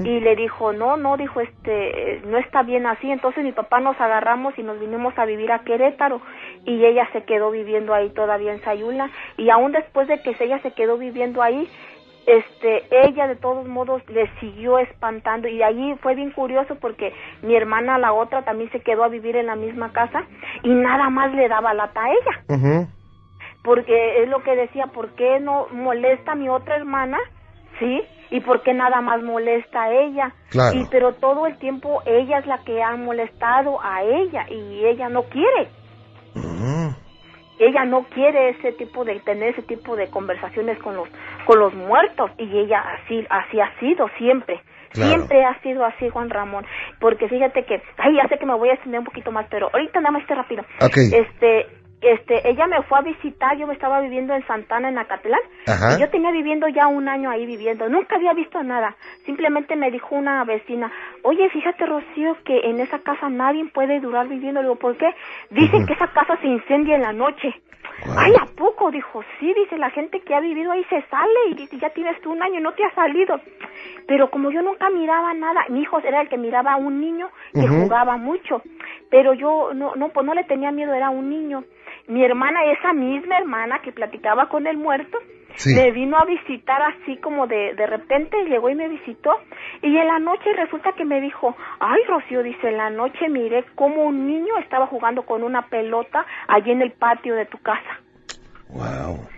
y 0.04 0.20
le 0.20 0.36
dijo, 0.36 0.72
no, 0.72 0.98
no, 0.98 1.18
dijo, 1.18 1.42
este, 1.42 2.22
no 2.28 2.38
está 2.38 2.62
bien 2.62 2.86
así. 2.86 3.10
Entonces 3.10 3.44
mi 3.44 3.54
papá 3.54 3.80
nos 3.80 4.00
agarramos 4.00 4.54
y 4.60 4.64
nos 4.64 4.80
vinimos 4.80 5.18
a 5.18 5.26
vivir 5.26 5.52
a 5.52 5.64
Querétaro 5.64 6.22
y 6.64 6.86
ella 6.86 7.10
se 7.12 7.24
quedó 7.24 7.50
viviendo 7.50 7.96
ahí 7.96 8.10
todavía 8.12 8.54
en 8.54 8.62
Sayula 8.62 9.10
y 9.36 9.50
aún 9.50 9.72
después 9.72 10.08
de 10.08 10.22
que 10.22 10.36
ella 10.40 10.60
se 10.60 10.72
quedó 10.74 11.00
viviendo 11.00 11.42
ahí, 11.42 11.68
este 12.26 12.84
ella 13.06 13.28
de 13.28 13.36
todos 13.36 13.68
modos 13.68 14.02
le 14.10 14.28
siguió 14.40 14.80
espantando. 14.80 15.48
Y 15.48 15.62
allí 15.62 15.96
fue 16.02 16.16
bien 16.16 16.32
curioso 16.32 16.76
porque 16.76 17.14
mi 17.42 17.56
hermana 17.56 17.98
la 17.98 18.14
otra 18.14 18.44
también 18.44 18.72
se 18.72 18.82
quedó 18.82 19.04
a 19.04 19.10
vivir 19.10 19.36
en 19.36 19.48
la 19.48 19.56
misma 19.56 19.92
casa 19.92 20.24
y 20.64 20.70
nada 20.70 21.10
más 21.10 21.34
le 21.34 21.48
daba 21.48 21.74
lata 21.74 22.02
a 22.04 22.10
ella. 22.10 22.88
Porque 23.64 24.24
es 24.24 24.30
lo 24.30 24.44
que 24.44 24.56
decía 24.56 24.88
por 24.88 25.10
qué 25.16 25.40
no 25.40 25.68
molesta 25.72 26.34
a 26.34 26.36
mi 26.36 26.50
otra 26.50 26.76
hermana 26.76 27.18
sí 27.80 28.02
y 28.32 28.40
por 28.40 28.62
qué 28.64 28.74
nada 28.74 29.02
más 29.02 29.22
molesta 29.22 29.84
a 29.84 29.92
ella 29.92 30.34
y 30.74 30.86
pero 30.90 31.14
todo 31.14 31.46
el 31.46 31.58
tiempo 31.58 32.02
ella 32.06 32.40
es 32.40 32.48
la 32.48 32.60
que 32.60 32.82
ha 32.82 32.96
molestado 32.96 33.80
a 33.82 34.04
ella 34.04 34.46
y 34.50 34.86
ella 34.86 35.10
no 35.10 35.24
quiere. 35.24 35.70
Ella 37.58 37.86
no 37.86 38.04
quiere 38.14 38.50
ese 38.50 38.74
tipo 38.74 39.06
de 39.06 39.18
tener 39.22 39.50
ese 39.50 39.62
tipo 39.62 39.96
de 39.96 40.10
conversaciones 40.10 40.78
con 40.80 40.98
los 40.98 41.08
con 41.46 41.60
los 41.60 41.74
muertos. 41.74 42.32
Y 42.38 42.58
ella 42.58 42.80
así 42.80 43.26
así 43.30 43.60
ha 43.60 43.80
sido 43.80 44.10
siempre. 44.18 44.62
Siempre 44.92 45.44
ha 45.44 45.60
sido 45.62 45.84
así 45.84 46.10
Juan 46.10 46.30
Ramón. 46.30 46.66
Porque 47.00 47.28
fíjate 47.28 47.64
que 47.66 47.82
ay 47.98 48.16
ya 48.16 48.28
sé 48.28 48.38
que 48.38 48.46
me 48.46 48.56
voy 48.56 48.70
a 48.70 48.74
extender 48.74 49.00
un 49.00 49.06
poquito 49.06 49.32
más 49.32 49.46
pero 49.50 49.70
ahorita 49.74 50.00
nada 50.00 50.12
más 50.12 50.22
este 50.22 50.36
rápido. 50.36 50.64
Okay. 50.82 51.10
este 51.14 51.68
este, 52.08 52.50
ella 52.50 52.68
me 52.68 52.82
fue 52.84 53.00
a 53.00 53.02
visitar, 53.02 53.58
yo 53.58 53.68
me 53.68 53.74
estaba 53.74 54.02
viviendo 54.02 54.34
en 54.34 54.46
Santana, 54.48 54.90
en 54.90 54.98
Acatlán, 54.98 55.40
y 55.66 56.00
yo 56.00 56.10
tenía 56.10 56.32
viviendo 56.32 56.68
ya 56.68 56.88
un 56.88 57.08
año 57.08 57.30
ahí 57.30 57.46
viviendo, 57.46 57.90
nunca 57.90 58.16
había 58.16 58.34
visto 58.34 58.62
nada, 58.64 58.96
simplemente 59.26 59.76
me 59.76 59.92
dijo 59.92 60.16
una 60.16 60.44
vecina, 60.44 60.92
oye, 61.24 61.50
fíjate 61.50 61.86
Rocío, 61.86 62.38
que 62.44 62.70
en 62.70 62.80
esa 62.80 63.00
casa 63.00 63.30
nadie 63.30 63.66
puede 63.74 64.00
durar 64.00 64.28
viviendo, 64.28 64.62
le 64.62 64.68
digo, 64.68 64.80
¿por 64.80 64.98
qué? 64.98 65.10
Dicen 65.50 65.86
que 65.86 65.94
esa 65.94 66.08
casa 66.08 66.38
se 66.42 66.48
incendia 66.48 66.96
en 66.96 67.02
la 67.02 67.14
noche. 67.14 67.54
Ay, 68.18 68.34
¿a 68.40 68.46
poco? 68.46 68.92
Dijo, 68.92 69.24
sí, 69.40 69.54
dice, 69.54 69.78
la 69.78 69.90
gente 69.90 70.20
que 70.22 70.36
ha 70.36 70.40
vivido 70.40 70.72
ahí 70.72 70.84
se 70.90 71.02
sale 71.04 71.50
y 71.50 71.56
dice, 71.56 71.78
ya 71.78 71.90
tienes 71.92 72.20
tú 72.22 72.32
un 72.32 72.42
año 72.42 72.60
y 72.60 72.64
no 72.64 72.74
te 72.74 72.84
has 72.84 72.94
salido. 72.94 73.40
Pero 74.08 74.30
como 74.30 74.52
yo 74.52 74.62
nunca 74.62 74.90
miraba 74.90 75.34
nada, 75.34 75.66
mi 75.70 75.82
hijo 75.82 76.00
era 76.00 76.22
el 76.22 76.30
que 76.30 76.38
miraba 76.38 76.74
a 76.74 76.78
un 76.78 77.00
niño 77.00 77.30
que 77.54 77.68
jugaba 77.68 78.18
mucho, 78.18 78.62
pero 79.16 79.34
yo 79.34 79.74
no, 79.74 79.96
no, 79.96 80.10
pues 80.10 80.26
no 80.26 80.34
le 80.34 80.44
tenía 80.44 80.72
miedo, 80.72 80.94
era 80.94 81.10
un 81.10 81.30
niño. 81.30 81.64
Mi 82.10 82.22
hermana, 82.26 82.66
esa 82.66 82.92
misma 82.92 83.38
hermana 83.38 83.80
que 83.80 83.94
platicaba 83.94 84.50
con 84.50 84.68
el 84.68 84.76
muerto, 84.76 85.18
Sí. 85.56 85.74
me 85.74 85.92
vino 85.92 86.18
a 86.18 86.26
visitar 86.26 86.82
así 86.82 87.16
como 87.22 87.48
de, 87.48 87.76
de 87.76 87.88
repente, 87.88 88.36
llegó 88.44 88.70
y 88.70 88.76
me 88.76 88.90
visitó, 88.90 89.32
y 89.82 89.96
en 89.96 90.06
la 90.06 90.20
noche 90.20 90.52
resulta 90.52 90.92
que 90.98 91.06
me 91.06 91.22
dijo, 91.22 91.56
ay 91.80 92.02
Rocío, 92.10 92.44
dice, 92.44 92.68
en 92.68 92.76
la 92.76 92.90
noche 92.90 93.30
miré 93.30 93.64
como 93.76 94.04
un 94.04 94.28
niño 94.28 94.58
estaba 94.58 94.86
jugando 94.88 95.22
con 95.22 95.44
una 95.44 95.62
pelota 95.70 96.26
allí 96.50 96.72
en 96.72 96.82
el 96.82 96.92
patio 96.92 97.36
de 97.36 97.46
tu 97.46 97.58
casa. 97.60 98.02
Wow. 98.68 99.30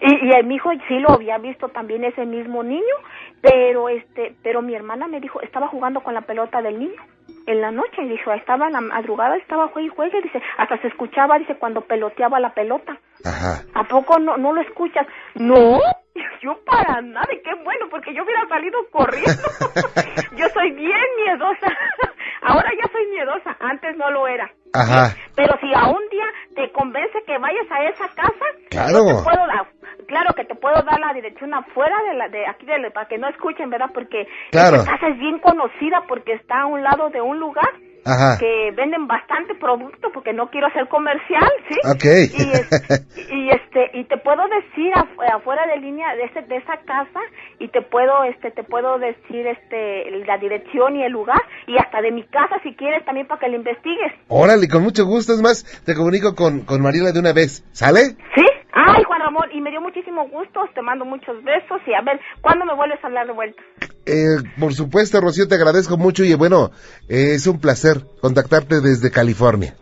Y, 0.00 0.38
y 0.40 0.42
mi 0.44 0.54
hijo 0.54 0.70
sí 0.88 1.00
lo 1.00 1.10
había 1.10 1.36
visto 1.36 1.68
también 1.68 2.02
ese 2.02 2.24
mismo 2.24 2.62
niño, 2.62 2.96
pero 3.42 3.90
este, 3.90 4.34
pero 4.42 4.62
mi 4.62 4.74
hermana 4.74 5.06
me 5.06 5.20
dijo, 5.20 5.42
estaba 5.42 5.68
jugando 5.68 6.00
con 6.00 6.14
la 6.14 6.22
pelota 6.22 6.62
del 6.62 6.78
niño 6.78 7.02
en 7.48 7.62
la 7.62 7.70
noche, 7.70 8.02
y 8.02 8.08
dijo, 8.08 8.32
estaba 8.32 8.68
la 8.68 8.80
madrugada, 8.80 9.36
estaba 9.36 9.68
juegue 9.68 9.88
y 9.88 9.94
juegue, 9.94 10.20
dice, 10.22 10.40
hasta 10.58 10.76
se 10.78 10.88
escuchaba, 10.88 11.38
dice, 11.38 11.56
cuando 11.56 11.80
peloteaba 11.80 12.38
la 12.40 12.52
pelota. 12.52 12.98
Ajá. 13.24 13.62
¿A 13.74 13.84
poco 13.84 14.18
no, 14.18 14.36
no 14.36 14.52
lo 14.52 14.60
escuchas? 14.60 15.06
No, 15.34 15.80
yo 16.42 16.58
para 16.64 17.00
nada, 17.00 17.28
y 17.32 17.42
qué 17.42 17.54
bueno, 17.64 17.86
porque 17.90 18.14
yo 18.14 18.22
hubiera 18.22 18.46
salido 18.48 18.78
corriendo. 18.90 19.42
yo 20.36 20.48
soy 20.50 20.72
bien 20.72 21.06
miedosa. 21.24 21.72
Ahora 22.42 22.70
ya 22.80 22.90
soy 22.92 23.06
miedosa, 23.06 23.56
antes 23.60 23.96
no 23.96 24.10
lo 24.10 24.28
era. 24.28 24.50
Ajá. 24.74 25.16
Pero 25.34 25.56
si 25.60 25.72
a 25.74 25.86
un 25.88 26.08
día 26.10 26.26
te 26.58 26.72
convence 26.72 27.22
que 27.24 27.38
vayas 27.38 27.70
a 27.70 27.84
esa 27.84 28.08
casa, 28.08 28.44
Claro. 28.70 28.98
yo 29.08 29.16
te 29.18 29.22
puedo 29.22 29.46
dar, 29.46 29.66
claro 30.08 30.34
que 30.34 30.44
te 30.44 30.54
puedo 30.56 30.82
dar 30.82 30.98
la 30.98 31.12
dirección 31.14 31.54
afuera 31.54 31.96
de 32.08 32.14
la 32.14 32.28
de 32.28 32.46
aquí 32.46 32.66
de 32.66 32.90
para 32.90 33.06
que 33.06 33.16
no 33.16 33.28
escuchen, 33.28 33.70
¿verdad? 33.70 33.90
Porque 33.94 34.26
Claro. 34.50 34.76
esa 34.76 34.90
casa 34.92 35.08
es 35.08 35.18
bien 35.18 35.38
conocida 35.38 36.02
porque 36.08 36.32
está 36.32 36.62
a 36.62 36.66
un 36.66 36.82
lado 36.82 37.10
de 37.10 37.20
un 37.20 37.38
lugar 37.38 37.70
Ajá. 38.04 38.38
que 38.38 38.70
venden 38.76 39.06
bastante 39.06 39.54
producto 39.56 40.10
porque 40.12 40.32
no 40.32 40.48
quiero 40.50 40.66
hacer 40.68 40.88
comercial, 40.88 41.50
¿sí? 41.68 41.76
Ok. 41.84 42.04
Y, 42.04 42.50
es- 42.52 43.06
y 43.32 43.48
este 43.50 43.90
y 43.98 44.04
te 44.04 44.16
puedo 44.18 44.42
decir 44.48 44.92
afu- 44.94 45.34
afuera 45.34 45.66
de 45.66 45.76
línea 45.78 46.14
de 46.16 46.24
ese, 46.24 46.42
de 46.42 46.56
esa 46.56 46.76
casa 46.86 47.20
y 47.58 47.68
te 47.68 47.82
puedo 47.82 48.24
este 48.24 48.50
te 48.50 48.62
puedo 48.64 48.98
decir 48.98 49.46
este 49.46 50.10
la 50.26 50.38
dirección 50.38 50.96
y 50.96 51.04
el 51.04 51.12
lugar 51.12 51.40
y 51.66 51.76
hasta 51.78 52.00
de 52.00 52.10
mi 52.12 52.24
casa 52.24 52.56
si 52.62 52.74
quieres 52.74 53.04
también 53.04 53.26
para 53.26 53.40
que 53.40 53.48
la 53.48 53.56
investigues. 53.56 54.12
Órale, 54.28 54.68
con 54.68 54.82
mucho 54.82 55.04
gusto. 55.04 55.32
Es 55.32 55.42
más, 55.42 55.64
te 55.84 55.94
comunico 55.94 56.34
con, 56.34 56.60
con 56.64 56.80
Mariela 56.82 57.12
de 57.12 57.20
una 57.20 57.32
vez. 57.32 57.64
¿Sale? 57.72 58.00
¿Sí? 58.34 58.44
Ay, 58.72 59.02
Juan 59.04 59.20
Ramón, 59.20 59.48
y 59.52 59.60
me 59.60 59.70
dio 59.70 59.80
muchísimo 59.80 60.28
gusto, 60.28 60.60
te 60.74 60.82
mando 60.82 61.04
muchos 61.04 61.42
besos 61.42 61.80
y 61.86 61.94
a 61.94 62.00
ver, 62.02 62.20
¿cuándo 62.40 62.64
me 62.64 62.74
vuelves 62.74 63.02
a 63.02 63.06
hablar 63.08 63.26
de 63.26 63.32
vuelta? 63.32 63.60
Eh, 64.08 64.42
por 64.58 64.72
supuesto, 64.72 65.20
Rocío, 65.20 65.46
te 65.46 65.56
agradezco 65.56 65.98
mucho 65.98 66.24
y 66.24 66.34
bueno, 66.34 66.70
eh, 67.08 67.34
es 67.34 67.46
un 67.46 67.60
placer 67.60 67.98
contactarte 68.22 68.80
desde 68.80 69.10
California. 69.10 69.74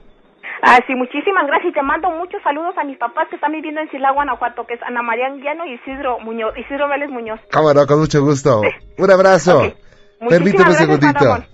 Ah, 0.62 0.80
sí, 0.84 0.94
muchísimas 0.96 1.46
gracias 1.46 1.70
y 1.70 1.74
te 1.74 1.82
mando 1.82 2.10
muchos 2.10 2.42
saludos 2.42 2.74
a 2.76 2.82
mis 2.82 2.98
papás 2.98 3.28
que 3.30 3.36
están 3.36 3.52
viviendo 3.52 3.80
en 3.80 3.88
Silao, 3.90 4.14
Guanajuato, 4.14 4.66
que 4.66 4.74
es 4.74 4.82
Ana 4.82 5.00
María 5.00 5.26
Anguiano 5.26 5.64
y 5.64 5.74
Isidro 5.74 6.18
Muñoz, 6.18 6.58
Isidro 6.58 6.88
Vélez 6.88 7.08
Muñoz. 7.08 7.38
Cómo 7.52 7.72
no, 7.72 7.86
con 7.86 8.00
mucho 8.00 8.20
gusto. 8.24 8.62
Un 8.98 9.10
abrazo. 9.10 9.58
Ok. 9.58 9.74
Muchísimas 10.18 10.28
Permíteme 10.30 10.70
un 10.70 10.76
segundito. 10.76 11.24
Ramón. 11.24 11.46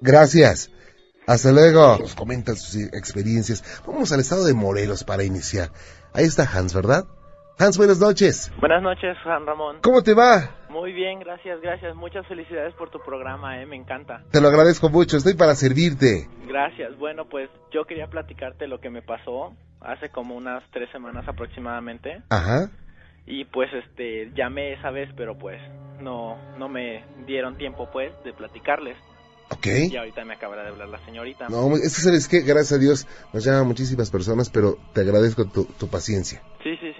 Gracias. 0.00 0.70
Hasta 1.26 1.50
luego. 1.50 1.96
Nos 1.98 2.14
comentan 2.14 2.54
sus 2.56 2.76
experiencias. 2.92 3.82
Vamos 3.86 4.12
al 4.12 4.20
estado 4.20 4.44
de 4.44 4.54
Morelos 4.54 5.02
para 5.02 5.24
iniciar. 5.24 5.70
Ahí 6.12 6.24
está 6.24 6.44
Hans, 6.44 6.74
¿verdad? 6.74 7.06
Hans, 7.58 7.78
buenas 7.78 7.98
noches. 7.98 8.52
Buenas 8.60 8.82
noches, 8.82 9.16
Juan 9.24 9.46
Ramón. 9.46 9.78
¿Cómo 9.82 10.02
te 10.02 10.12
va? 10.12 10.56
Muy 10.68 10.92
bien, 10.92 11.20
gracias, 11.20 11.58
gracias. 11.62 11.96
Muchas 11.96 12.26
felicidades 12.26 12.74
por 12.74 12.90
tu 12.90 12.98
programa, 13.00 13.62
eh, 13.62 13.64
me 13.64 13.76
encanta. 13.76 14.22
Te 14.30 14.42
lo 14.42 14.48
agradezco 14.48 14.90
mucho. 14.90 15.16
Estoy 15.16 15.32
para 15.32 15.54
servirte. 15.54 16.28
Gracias. 16.46 16.98
Bueno, 16.98 17.24
pues 17.24 17.48
yo 17.72 17.86
quería 17.86 18.08
platicarte 18.08 18.66
lo 18.66 18.78
que 18.78 18.90
me 18.90 19.00
pasó 19.00 19.54
hace 19.80 20.10
como 20.10 20.36
unas 20.36 20.64
tres 20.70 20.90
semanas 20.92 21.26
aproximadamente. 21.26 22.20
Ajá. 22.28 22.68
Y 23.24 23.46
pues 23.46 23.70
este, 23.72 24.30
llamé 24.34 24.74
esa 24.74 24.90
vez, 24.90 25.08
pero 25.16 25.38
pues 25.38 25.58
no, 26.02 26.36
no 26.58 26.68
me 26.68 27.06
dieron 27.26 27.56
tiempo 27.56 27.88
pues 27.90 28.12
de 28.22 28.34
platicarles. 28.34 28.98
Ok. 29.48 29.66
Y 29.90 29.96
ahorita 29.96 30.26
me 30.26 30.34
acaba 30.34 30.56
de 30.56 30.68
hablar 30.68 30.88
la 30.88 31.02
señorita. 31.06 31.48
No, 31.48 31.74
es 31.74 31.96
que 31.96 32.02
sabes 32.02 32.28
qué, 32.28 32.40
gracias 32.40 32.72
a 32.72 32.78
Dios 32.78 33.06
nos 33.32 33.44
llaman 33.44 33.66
muchísimas 33.66 34.10
personas, 34.10 34.50
pero 34.50 34.76
te 34.92 35.00
agradezco 35.00 35.46
tu, 35.46 35.64
tu 35.64 35.88
paciencia. 35.88 36.42
Sí, 36.62 36.76
sí. 36.80 36.95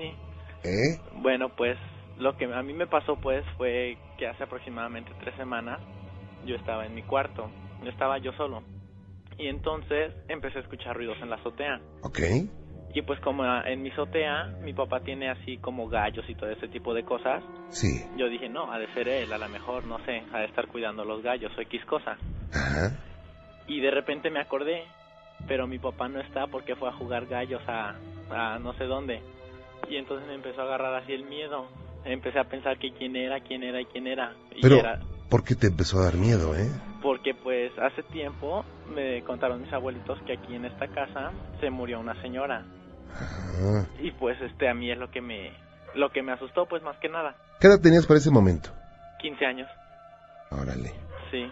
¿Eh? 0.65 0.99
Bueno, 1.15 1.51
pues 1.51 1.77
lo 2.19 2.37
que 2.37 2.47
a 2.47 2.63
mí 2.63 2.73
me 2.73 2.87
pasó 2.87 3.17
pues 3.17 3.45
fue 3.57 3.99
que 4.19 4.27
hace 4.27 4.45
aproximadamente 4.45 5.13
tres 5.21 5.35
semanas 5.37 5.81
yo 6.45 6.55
estaba 6.57 6.87
en 6.87 6.95
mi 6.95 7.03
cuarto, 7.03 7.51
estaba 7.85 8.19
yo 8.19 8.33
solo. 8.33 8.63
Y 9.39 9.49
entonces 9.49 10.15
empecé 10.29 10.59
a 10.59 10.63
escuchar 10.63 10.97
ruidos 10.97 11.19
en 11.21 11.29
la 11.31 11.37
azotea. 11.37 11.81
Ok. 12.03 12.21
Y 12.95 13.03
pues 13.03 13.21
como 13.21 13.45
en 13.45 13.83
mi 13.83 13.91
azotea 13.91 14.45
mi 14.63 14.73
papá 14.73 15.01
tiene 15.01 15.29
así 15.29 15.59
como 15.59 15.89
gallos 15.89 16.25
y 16.29 16.35
todo 16.35 16.49
ese 16.51 16.69
tipo 16.69 16.95
de 16.95 17.05
cosas, 17.05 17.43
Sí. 17.69 18.03
yo 18.17 18.29
dije, 18.29 18.49
no, 18.49 18.73
ha 18.73 18.79
de 18.79 18.87
ser 18.95 19.09
él, 19.09 19.33
a 19.33 19.39
lo 19.39 19.49
mejor, 19.51 19.85
no 19.85 19.99
sé, 20.07 20.23
ha 20.33 20.39
de 20.39 20.47
estar 20.47 20.67
cuidando 20.69 21.05
los 21.05 21.23
gallos 21.23 21.53
o 21.59 21.61
X 21.61 21.85
cosa. 21.85 22.17
Ajá. 22.55 22.97
Y 23.67 23.81
de 23.81 23.91
repente 23.91 24.31
me 24.31 24.41
acordé, 24.41 24.85
pero 25.47 25.67
mi 25.67 25.79
papá 25.79 26.09
no 26.09 26.21
está 26.21 26.47
porque 26.47 26.77
fue 26.77 26.89
a 26.89 26.93
jugar 26.93 27.27
gallos 27.27 27.61
a, 27.69 27.97
a 28.31 28.59
no 28.61 28.73
sé 28.75 28.85
dónde. 28.85 29.21
Y 29.89 29.97
entonces 29.97 30.27
me 30.29 30.35
empezó 30.35 30.63
a 30.63 30.65
agarrar 30.65 30.95
así 31.03 31.13
el 31.13 31.25
miedo. 31.25 31.67
Empecé 32.05 32.39
a 32.39 32.45
pensar 32.45 32.79
que 32.79 32.93
quién 32.93 33.17
era, 33.17 33.41
quién 33.41 33.63
era 33.63 33.81
y 33.81 33.87
quién 33.87 34.07
era. 34.07 34.35
Y 34.55 34.63
Pero, 34.63 34.77
era 34.77 35.01
¿por 35.29 35.45
qué 35.45 35.55
te 35.55 35.67
empezó 35.67 35.99
a 35.99 36.05
dar 36.05 36.15
miedo, 36.15 36.55
eh? 36.55 36.71
porque 37.03 37.35
pues 37.35 37.71
hace 37.79 38.03
tiempo 38.03 38.65
me 38.93 39.23
contaron 39.23 39.63
mis 39.63 39.73
abuelitos 39.73 40.21
que 40.23 40.33
aquí 40.33 40.57
en 40.57 40.65
esta 40.65 40.89
casa 40.89 41.31
se 41.61 41.71
murió 41.71 42.01
una 42.01 42.21
señora. 42.21 42.65
Ajá. 43.15 43.87
Y 44.01 44.11
pues 44.11 44.41
este 44.43 44.69
a 44.69 44.75
mí 44.75 44.91
es 44.91 44.99
lo 44.99 45.09
que 45.11 45.21
me 45.21 45.53
lo 45.95 46.11
que 46.11 46.23
me 46.23 46.33
asustó 46.33 46.67
pues 46.67 46.83
más 46.83 46.97
que 46.99 47.09
nada. 47.09 47.37
¿Qué 47.61 47.69
edad 47.69 47.81
tenías 47.81 48.07
para 48.07 48.19
ese 48.19 48.33
momento? 48.33 48.71
15 49.21 49.47
años. 49.47 49.69
Órale. 50.51 50.93
Sí. 51.31 51.49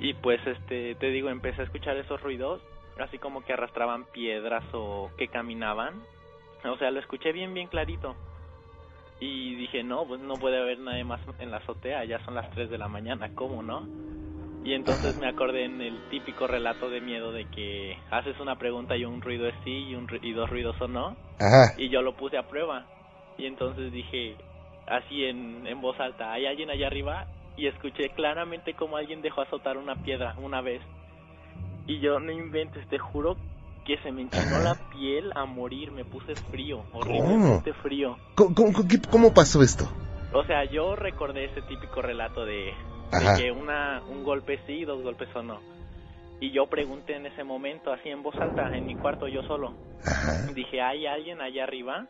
Y 0.00 0.14
pues 0.14 0.44
este, 0.44 0.96
te 0.96 1.06
digo, 1.10 1.28
empecé 1.28 1.62
a 1.62 1.64
escuchar 1.64 1.96
esos 1.96 2.20
ruidos, 2.20 2.60
así 2.98 3.18
como 3.18 3.44
que 3.44 3.52
arrastraban 3.52 4.04
piedras 4.06 4.64
o 4.72 5.10
que 5.16 5.28
caminaban. 5.28 5.94
O 6.64 6.76
sea, 6.76 6.90
lo 6.90 7.00
escuché 7.00 7.32
bien, 7.32 7.54
bien 7.54 7.68
clarito. 7.68 8.16
Y 9.20 9.54
dije, 9.56 9.82
no, 9.82 10.06
pues 10.06 10.20
no 10.20 10.34
puede 10.34 10.58
haber 10.58 10.78
nadie 10.78 11.04
más 11.04 11.20
en 11.38 11.50
la 11.50 11.58
azotea, 11.58 12.04
ya 12.04 12.24
son 12.24 12.34
las 12.34 12.50
3 12.50 12.70
de 12.70 12.78
la 12.78 12.88
mañana, 12.88 13.34
¿cómo 13.34 13.62
no? 13.62 13.86
Y 14.64 14.74
entonces 14.74 15.16
me 15.16 15.26
acordé 15.26 15.64
en 15.64 15.80
el 15.80 15.98
típico 16.10 16.46
relato 16.46 16.90
de 16.90 17.00
miedo 17.00 17.32
de 17.32 17.46
que 17.46 17.96
haces 18.10 18.38
una 18.40 18.56
pregunta 18.56 18.96
y 18.96 19.04
un 19.04 19.20
ruido 19.20 19.46
es 19.46 19.54
sí 19.64 19.88
y, 19.88 19.94
un, 19.94 20.06
y 20.22 20.32
dos 20.32 20.50
ruidos 20.50 20.76
son 20.76 20.92
no. 20.94 21.16
Ajá. 21.38 21.74
Y 21.78 21.88
yo 21.88 22.02
lo 22.02 22.14
puse 22.14 22.36
a 22.36 22.48
prueba. 22.48 22.86
Y 23.38 23.46
entonces 23.46 23.90
dije, 23.90 24.36
así 24.86 25.24
en, 25.24 25.66
en 25.66 25.80
voz 25.80 25.98
alta, 25.98 26.32
¿hay 26.32 26.46
alguien 26.46 26.70
allá 26.70 26.88
arriba? 26.88 27.26
Y 27.56 27.66
escuché 27.66 28.10
claramente 28.10 28.74
como 28.74 28.96
alguien 28.96 29.22
dejó 29.22 29.42
azotar 29.42 29.78
una 29.78 29.96
piedra 29.96 30.34
una 30.38 30.60
vez. 30.60 30.82
Y 31.86 32.00
yo, 32.00 32.20
no 32.20 32.30
inventes, 32.30 32.86
te 32.88 32.98
juro 32.98 33.36
que 33.90 33.98
se 34.04 34.12
me 34.12 34.22
enchinó 34.22 34.56
Ajá. 34.58 34.62
la 34.62 34.74
piel 34.92 35.32
a 35.34 35.46
morir, 35.46 35.90
me 35.90 36.04
puse 36.04 36.36
frío, 36.52 36.84
horriblemente 36.92 37.72
frío. 37.82 38.16
¿Cómo, 38.36 38.54
cómo- 38.54 38.72
cómo 39.10 39.34
pasó 39.34 39.62
esto? 39.62 39.84
O 40.32 40.44
sea, 40.44 40.62
yo 40.70 40.94
recordé 40.94 41.46
ese 41.46 41.60
típico 41.62 42.00
relato 42.00 42.44
de, 42.44 42.66
de 42.66 43.36
que 43.36 43.50
una, 43.50 44.00
un 44.08 44.22
golpe 44.22 44.60
sí, 44.64 44.84
dos 44.84 45.02
golpes 45.02 45.28
o 45.34 45.42
no. 45.42 45.60
Y 46.40 46.52
yo 46.52 46.66
pregunté 46.68 47.16
en 47.16 47.26
ese 47.26 47.42
momento, 47.42 47.92
así 47.92 48.10
en 48.10 48.22
voz 48.22 48.40
alta, 48.40 48.76
en 48.76 48.86
mi 48.86 48.94
cuarto 48.94 49.26
yo 49.26 49.42
solo. 49.42 49.74
Ajá. 50.06 50.46
Dije, 50.54 50.80
¿hay 50.80 51.06
alguien 51.06 51.40
allá 51.40 51.64
arriba? 51.64 52.06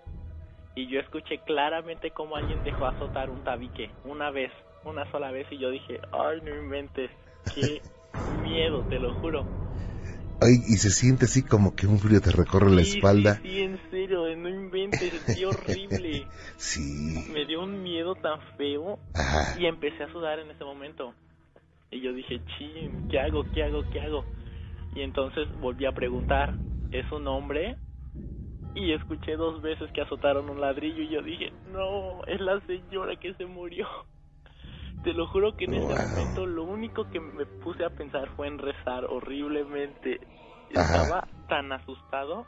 Y 0.75 0.87
yo 0.87 1.01
escuché 1.01 1.38
claramente 1.47 2.11
cómo 2.11 2.37
alguien 2.37 2.62
dejó 2.62 2.85
azotar 2.88 3.31
un 3.31 3.43
tabique, 3.43 3.90
una 4.05 4.31
vez, 4.31 4.53
una 4.85 5.11
sola 5.11 5.31
vez, 5.31 5.47
y 5.51 5.57
yo 5.57 5.71
dije, 5.71 5.99
ay, 6.12 6.43
no 6.43 6.51
inventes, 6.62 7.11
qué 7.55 7.81
miedo, 8.43 8.83
te 8.85 8.99
lo 8.99 9.14
juro. 9.14 9.47
Ay, 10.40 10.55
y 10.68 10.76
se 10.76 10.90
siente 10.90 11.26
así 11.26 11.42
como 11.46 11.74
que 11.74 11.87
un 11.87 11.98
frío 11.98 12.20
te 12.20 12.31
recorre 12.31 12.70
la 12.70 12.83
espalda. 12.83 13.35
Sí, 13.42 13.48
sí, 13.48 13.61
en 13.61 13.90
serio, 13.90 14.37
no 14.37 14.48
inventes, 14.48 15.12
sentí 15.12 15.44
horrible. 15.44 16.26
Sí. 16.57 17.24
Me 17.33 17.46
dio 17.46 17.62
un 17.62 17.83
miedo 17.83 18.14
tan 18.16 18.38
feo 18.59 18.98
Ajá. 19.14 19.59
y 19.59 19.64
empecé 19.64 20.05
a 20.05 20.12
sudar 20.12 20.38
en 20.40 20.50
ese 20.50 20.62
momento. 20.62 21.14
Y 21.90 22.03
yo 22.03 22.12
dije, 22.12 22.40
chin, 22.59 22.92
¿qué 23.09 23.18
hago? 23.18 23.44
¿Qué 23.53 23.64
hago? 23.64 23.83
¿Qué 23.90 24.00
hago? 24.00 24.24
Y 24.94 25.00
entonces 25.00 25.48
volví 25.61 25.87
a 25.87 25.92
preguntar, 25.92 26.59
¿es 26.90 27.11
un 27.12 27.26
hombre? 27.29 27.79
y 28.74 28.92
escuché 28.92 29.37
dos 29.37 29.61
veces 29.62 29.90
que 29.92 30.00
azotaron 30.00 30.48
un 30.48 30.61
ladrillo 30.61 31.03
y 31.03 31.09
yo 31.09 31.22
dije, 31.22 31.53
no, 31.72 32.24
es 32.26 32.40
la 32.40 32.61
señora 32.66 33.16
que 33.16 33.35
se 33.35 33.46
murió. 33.46 33.87
Te 35.05 35.15
lo 35.15 35.27
juro 35.29 35.57
que 35.57 35.65
en 35.65 35.75
ese 35.75 35.95
momento 35.95 36.47
lo 36.47 36.65
único 36.65 37.09
que 37.11 37.21
me 37.21 37.47
puse 37.47 37.85
a 37.85 37.91
pensar 37.91 38.29
fue 38.37 38.49
en 38.49 38.59
rezar 38.59 39.05
horriblemente. 39.07 40.21
Estaba 40.69 41.27
tan 41.49 41.73
asustado 41.73 42.47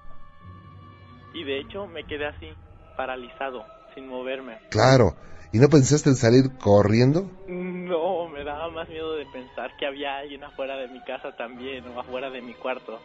y 1.34 1.44
de 1.44 1.60
hecho 1.60 1.86
me 1.86 2.04
quedé 2.04 2.26
así, 2.26 2.52
paralizado, 2.96 3.64
sin 3.94 4.06
moverme. 4.06 4.58
Claro. 4.70 5.14
¿Y 5.52 5.58
no 5.58 5.68
pensaste 5.68 6.10
en 6.10 6.16
salir 6.16 6.44
corriendo? 6.58 7.22
No, 7.46 8.28
me 8.28 8.44
daba 8.44 8.70
más 8.70 8.88
miedo 8.88 9.14
de 9.16 9.26
pensar 9.26 9.76
que 9.76 9.86
había 9.86 10.18
alguien 10.18 10.44
afuera 10.44 10.76
de 10.76 10.88
mi 10.88 11.00
casa 11.00 11.32
también 11.32 11.86
o 11.88 12.00
afuera 12.00 12.30
de 12.30 12.40
mi 12.40 12.54
cuarto. 12.54 12.98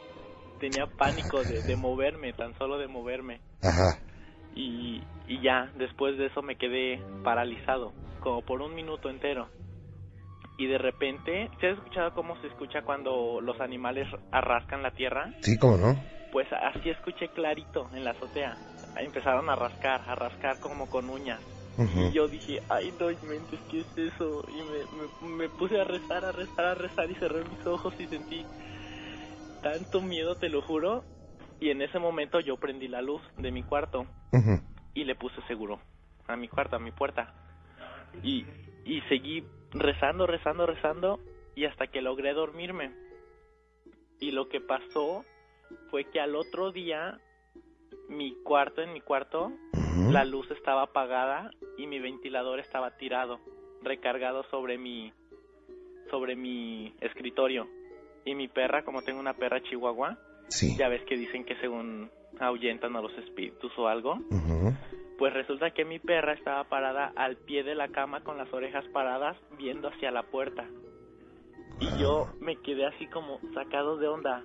Tenía 0.59 0.87
pánico 0.87 1.43
de, 1.43 1.61
de 1.63 1.75
moverme, 1.75 2.33
tan 2.33 2.57
solo 2.57 2.77
de 2.77 2.87
moverme. 2.87 3.39
Ajá. 3.61 3.99
Y, 4.57 5.03
y 5.27 5.41
ya, 5.41 5.71
después 5.75 6.17
de 6.17 6.25
eso 6.25 6.41
me 6.41 6.55
quedé 6.55 6.99
paralizado, 7.23 7.93
como 8.21 8.41
por 8.41 8.61
un 8.61 8.73
minuto 8.73 9.09
entero. 9.09 9.47
Y 10.57 10.65
de 10.65 10.79
repente, 10.79 11.51
¿te 11.59 11.69
has 11.69 11.77
escuchado 11.77 12.13
cómo 12.13 12.35
se 12.41 12.47
escucha 12.47 12.81
cuando 12.81 13.39
los 13.41 13.61
animales 13.61 14.07
arrascan 14.31 14.81
la 14.81 14.91
tierra? 14.91 15.31
Sí, 15.41 15.57
¿cómo 15.59 15.77
no? 15.77 15.95
Pues 16.31 16.47
así 16.51 16.89
escuché 16.89 17.27
clarito 17.29 17.87
en 17.93 18.03
la 18.03 18.11
azotea. 18.11 18.57
Empezaron 18.95 19.47
a 19.49 19.55
rascar, 19.55 20.01
a 20.07 20.15
rascar 20.15 20.59
como 20.59 20.89
con 20.89 21.09
uñas. 21.09 21.41
Y 21.77 22.11
yo 22.11 22.27
dije, 22.27 22.59
ay, 22.69 22.91
no 22.99 23.05
mentes, 23.21 23.59
¿qué 23.69 23.81
es 23.81 24.13
eso? 24.13 24.43
Y 24.49 25.27
me, 25.27 25.29
me, 25.35 25.49
puse 25.49 25.79
a 25.79 25.83
rezar, 25.83 26.25
a 26.25 26.31
rezar, 26.31 26.65
a 26.65 26.73
rezar 26.73 27.11
y 27.11 27.13
cerré 27.15 27.43
mis 27.43 27.67
ojos 27.67 27.93
y 27.99 28.07
sentí 28.07 28.43
tanto 29.61 30.01
miedo, 30.01 30.35
te 30.37 30.49
lo 30.49 30.63
juro. 30.63 31.03
Y 31.59 31.69
en 31.71 31.81
ese 31.81 31.99
momento 31.99 32.39
yo 32.39 32.57
prendí 32.57 32.87
la 32.87 33.01
luz 33.01 33.21
de 33.37 33.51
mi 33.51 33.63
cuarto 33.63 34.05
y 34.93 35.03
le 35.03 35.15
puse 35.15 35.41
seguro 35.47 35.79
a 36.27 36.35
mi 36.35 36.47
cuarto, 36.47 36.75
a 36.75 36.79
mi 36.79 36.91
puerta. 36.91 37.33
Y, 38.23 38.45
y 38.85 39.01
seguí 39.09 39.43
rezando, 39.71 40.27
rezando, 40.27 40.65
rezando 40.65 41.19
y 41.55 41.65
hasta 41.65 41.87
que 41.87 42.01
logré 42.01 42.33
dormirme. 42.33 42.91
Y 44.19 44.31
lo 44.31 44.49
que 44.49 44.61
pasó 44.61 45.23
fue 45.89 46.05
que 46.05 46.19
al 46.19 46.35
otro 46.35 46.71
día 46.71 47.19
mi 48.09 48.35
cuarto, 48.43 48.81
en 48.81 48.93
mi 48.93 49.01
cuarto, 49.01 49.51
la 50.09 50.25
luz 50.25 50.49
estaba 50.51 50.83
apagada 50.83 51.51
y 51.77 51.87
mi 51.87 51.99
ventilador 51.99 52.59
estaba 52.59 52.97
tirado, 52.97 53.39
recargado 53.81 54.43
sobre 54.51 54.77
mi 54.77 55.13
sobre 56.09 56.35
mi 56.35 56.95
escritorio. 57.01 57.67
Y 58.25 58.35
mi 58.35 58.47
perra, 58.47 58.83
como 58.83 59.01
tengo 59.01 59.19
una 59.19 59.33
perra 59.33 59.61
chihuahua, 59.63 60.17
ya 60.77 60.87
ves 60.89 61.03
que 61.03 61.17
dicen 61.17 61.45
que 61.45 61.55
según 61.57 62.09
ahuyentan 62.39 62.95
a 62.95 63.01
los 63.01 63.11
espíritus 63.17 63.71
o 63.77 63.87
algo, 63.87 64.19
pues 65.17 65.33
resulta 65.33 65.71
que 65.71 65.85
mi 65.85 65.99
perra 65.99 66.33
estaba 66.33 66.63
parada 66.65 67.11
al 67.15 67.37
pie 67.37 67.63
de 67.63 67.75
la 67.75 67.89
cama 67.89 68.23
con 68.23 68.37
las 68.37 68.51
orejas 68.53 68.85
paradas 68.93 69.37
viendo 69.57 69.89
hacia 69.89 70.11
la 70.11 70.23
puerta. 70.23 70.65
Y 71.79 71.99
yo 71.99 72.27
me 72.39 72.55
quedé 72.57 72.85
así 72.85 73.07
como 73.07 73.39
sacado 73.53 73.97
de 73.97 74.07
onda. 74.07 74.43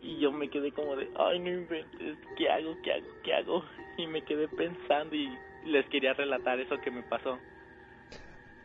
Y 0.00 0.20
yo 0.20 0.30
me 0.30 0.48
quedé 0.48 0.70
como 0.72 0.94
de, 0.96 1.08
ay, 1.16 1.40
no 1.40 1.50
inventes, 1.50 2.18
¿qué 2.36 2.48
hago? 2.48 2.76
¿Qué 2.82 2.92
hago? 2.92 3.06
¿Qué 3.24 3.34
hago? 3.34 3.64
Y 3.96 4.06
me 4.06 4.22
quedé 4.22 4.46
pensando 4.48 5.16
y 5.16 5.28
les 5.66 5.86
quería 5.88 6.12
relatar 6.14 6.60
eso 6.60 6.76
que 6.82 6.90
me 6.90 7.02
pasó. 7.02 7.38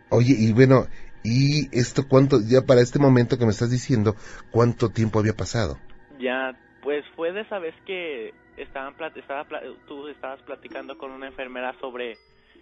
Oye, 0.10 0.36
y 0.38 0.54
bueno, 0.54 0.86
¿y 1.24 1.76
esto 1.78 2.04
cuánto, 2.08 2.38
ya 2.48 2.62
para 2.62 2.82
este 2.82 3.00
momento 3.00 3.40
que 3.40 3.46
me 3.46 3.52
estás 3.52 3.72
diciendo, 3.72 4.16
cuánto 4.52 4.90
tiempo 4.90 5.20
había 5.20 5.34
pasado? 5.34 5.80
Ya, 6.20 6.56
pues 6.82 7.06
fue 7.16 7.32
de 7.32 7.42
esa 7.42 7.60
vez 7.60 7.76
que 7.86 8.34
estaban 8.58 8.96
estaba, 9.16 9.46
tú 9.88 10.08
estabas 10.08 10.42
platicando 10.44 10.98
con 10.98 11.12
una 11.12 11.28
enfermera 11.28 11.74
sobre 11.80 12.18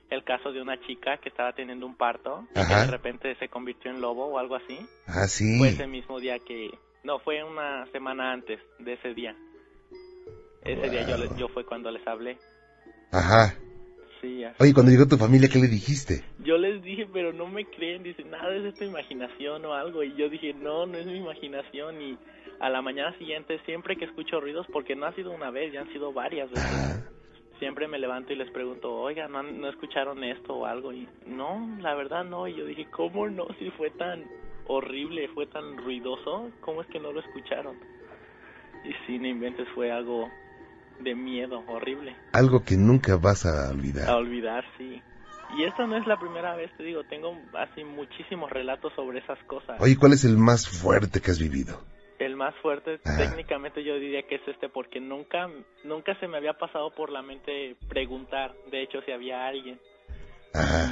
el 0.10 0.24
caso 0.24 0.52
de 0.52 0.62
una 0.62 0.80
chica 0.82 1.18
que 1.18 1.30
estaba 1.30 1.54
teniendo 1.54 1.86
un 1.86 1.96
parto 1.96 2.46
y 2.52 2.54
que 2.54 2.76
de 2.76 2.88
repente 2.88 3.36
se 3.36 3.48
convirtió 3.48 3.92
en 3.92 4.02
lobo 4.02 4.26
o 4.28 4.40
algo 4.40 4.56
así. 4.56 4.78
Ah, 5.08 5.28
sí. 5.28 5.58
Fue 5.58 5.70
ese 5.70 5.88
mismo 5.88 6.20
día 6.20 6.38
que 6.40 6.70
no, 7.04 7.20
fue 7.20 7.44
una 7.44 7.86
semana 7.92 8.32
antes 8.32 8.60
de 8.80 8.94
ese 8.94 9.14
día. 9.14 9.36
Ese 10.64 10.90
día 10.90 11.02
yo, 11.04 11.16
yo 11.38 11.48
fue 11.48 11.66
cuando 11.66 11.90
les 11.90 12.06
hablé. 12.06 12.38
Ajá. 13.12 13.56
Sí, 14.22 14.44
Oye, 14.60 14.74
cuando 14.74 14.92
llegó 14.92 15.08
tu 15.08 15.18
familia, 15.18 15.50
¿qué 15.52 15.58
le 15.58 15.68
dijiste? 15.68 16.24
Yo 16.44 16.58
les 16.58 16.84
dije, 16.84 17.08
pero 17.12 17.34
no 17.34 17.48
me 17.48 17.66
creen. 17.66 18.04
Dicen, 18.04 18.30
nada, 18.30 18.54
es 18.56 18.76
tu 18.76 18.84
imaginación 18.84 19.66
o 19.66 19.74
algo. 19.74 20.04
Y 20.04 20.16
yo 20.16 20.30
dije, 20.30 20.54
no, 20.54 20.86
no 20.86 20.98
es 21.00 21.08
mi 21.08 21.18
imaginación. 21.18 22.00
Y 22.00 22.18
a 22.60 22.70
la 22.70 22.84
mañana 22.84 23.18
siguiente, 23.18 23.60
siempre 23.66 23.96
que 23.96 24.06
escucho 24.06 24.40
ruidos, 24.40 24.68
porque 24.72 24.96
no 24.96 25.08
ha 25.08 25.16
sido 25.16 25.32
una 25.32 25.50
vez, 25.50 25.74
ya 25.74 25.82
han 25.82 25.92
sido 25.92 26.14
varias 26.14 26.52
veces. 26.52 27.04
Siempre 27.58 27.88
me 27.88 27.98
levanto 27.98 28.32
y 28.32 28.36
les 28.36 28.50
pregunto, 28.52 28.94
oiga, 28.94 29.28
¿no, 29.28 29.42
¿no 29.42 29.70
escucharon 29.70 30.24
esto 30.24 30.54
o 30.54 30.66
algo? 30.68 30.94
Y 30.94 31.08
no, 31.26 31.78
la 31.80 31.96
verdad 31.96 32.24
no. 32.24 32.48
Y 32.48 32.56
yo 32.56 32.66
dije, 32.66 32.86
¿cómo 32.92 33.28
no? 33.28 33.48
Si 33.58 33.72
fue 33.72 33.90
tan 33.90 34.24
horrible, 34.68 35.28
fue 35.30 35.48
tan 35.48 35.78
ruidoso, 35.78 36.52
¿cómo 36.62 36.82
es 36.82 36.88
que 36.88 37.00
no 37.00 37.12
lo 37.12 37.20
escucharon? 37.22 37.76
Y 38.84 38.94
si 39.06 39.18
no 39.18 39.28
inventes, 39.28 39.68
fue 39.74 39.92
algo 39.92 40.30
de 41.04 41.16
miedo, 41.16 41.64
horrible. 41.68 42.16
Algo 42.34 42.64
que 42.64 42.78
nunca 42.78 43.18
vas 43.18 43.46
a 43.46 43.70
olvidar. 43.72 44.10
A 44.10 44.16
olvidar, 44.16 44.64
sí. 44.78 45.02
Y 45.58 45.64
esta 45.64 45.86
no 45.86 45.98
es 45.98 46.08
la 46.08 46.18
primera 46.18 46.56
vez, 46.56 46.72
te 46.78 46.84
digo, 46.84 47.04
tengo 47.04 47.38
así 47.60 47.84
muchísimos 47.84 48.50
relatos 48.50 48.94
sobre 48.96 49.20
esas 49.20 49.40
cosas. 49.46 49.82
Oye, 49.82 49.98
¿cuál 49.98 50.14
es 50.14 50.24
el 50.24 50.38
más 50.38 50.68
fuerte 50.68 51.20
que 51.20 51.32
has 51.32 51.40
vivido? 51.40 51.82
El 52.20 52.36
más 52.36 52.56
fuerte, 52.62 53.00
técnicamente 53.00 53.84
yo 53.84 53.96
diría 53.96 54.22
que 54.24 54.36
es 54.36 54.48
este, 54.48 54.70
porque 54.70 55.00
nunca, 55.00 55.50
nunca 55.84 56.18
se 56.20 56.28
me 56.28 56.38
había 56.38 56.54
pasado 56.54 56.94
por 56.94 57.10
la 57.10 57.24
mente 57.24 57.76
preguntar, 57.90 58.54
de 58.70 58.84
hecho, 58.84 59.02
si 59.06 59.12
había 59.12 59.48
alguien. 59.48 59.80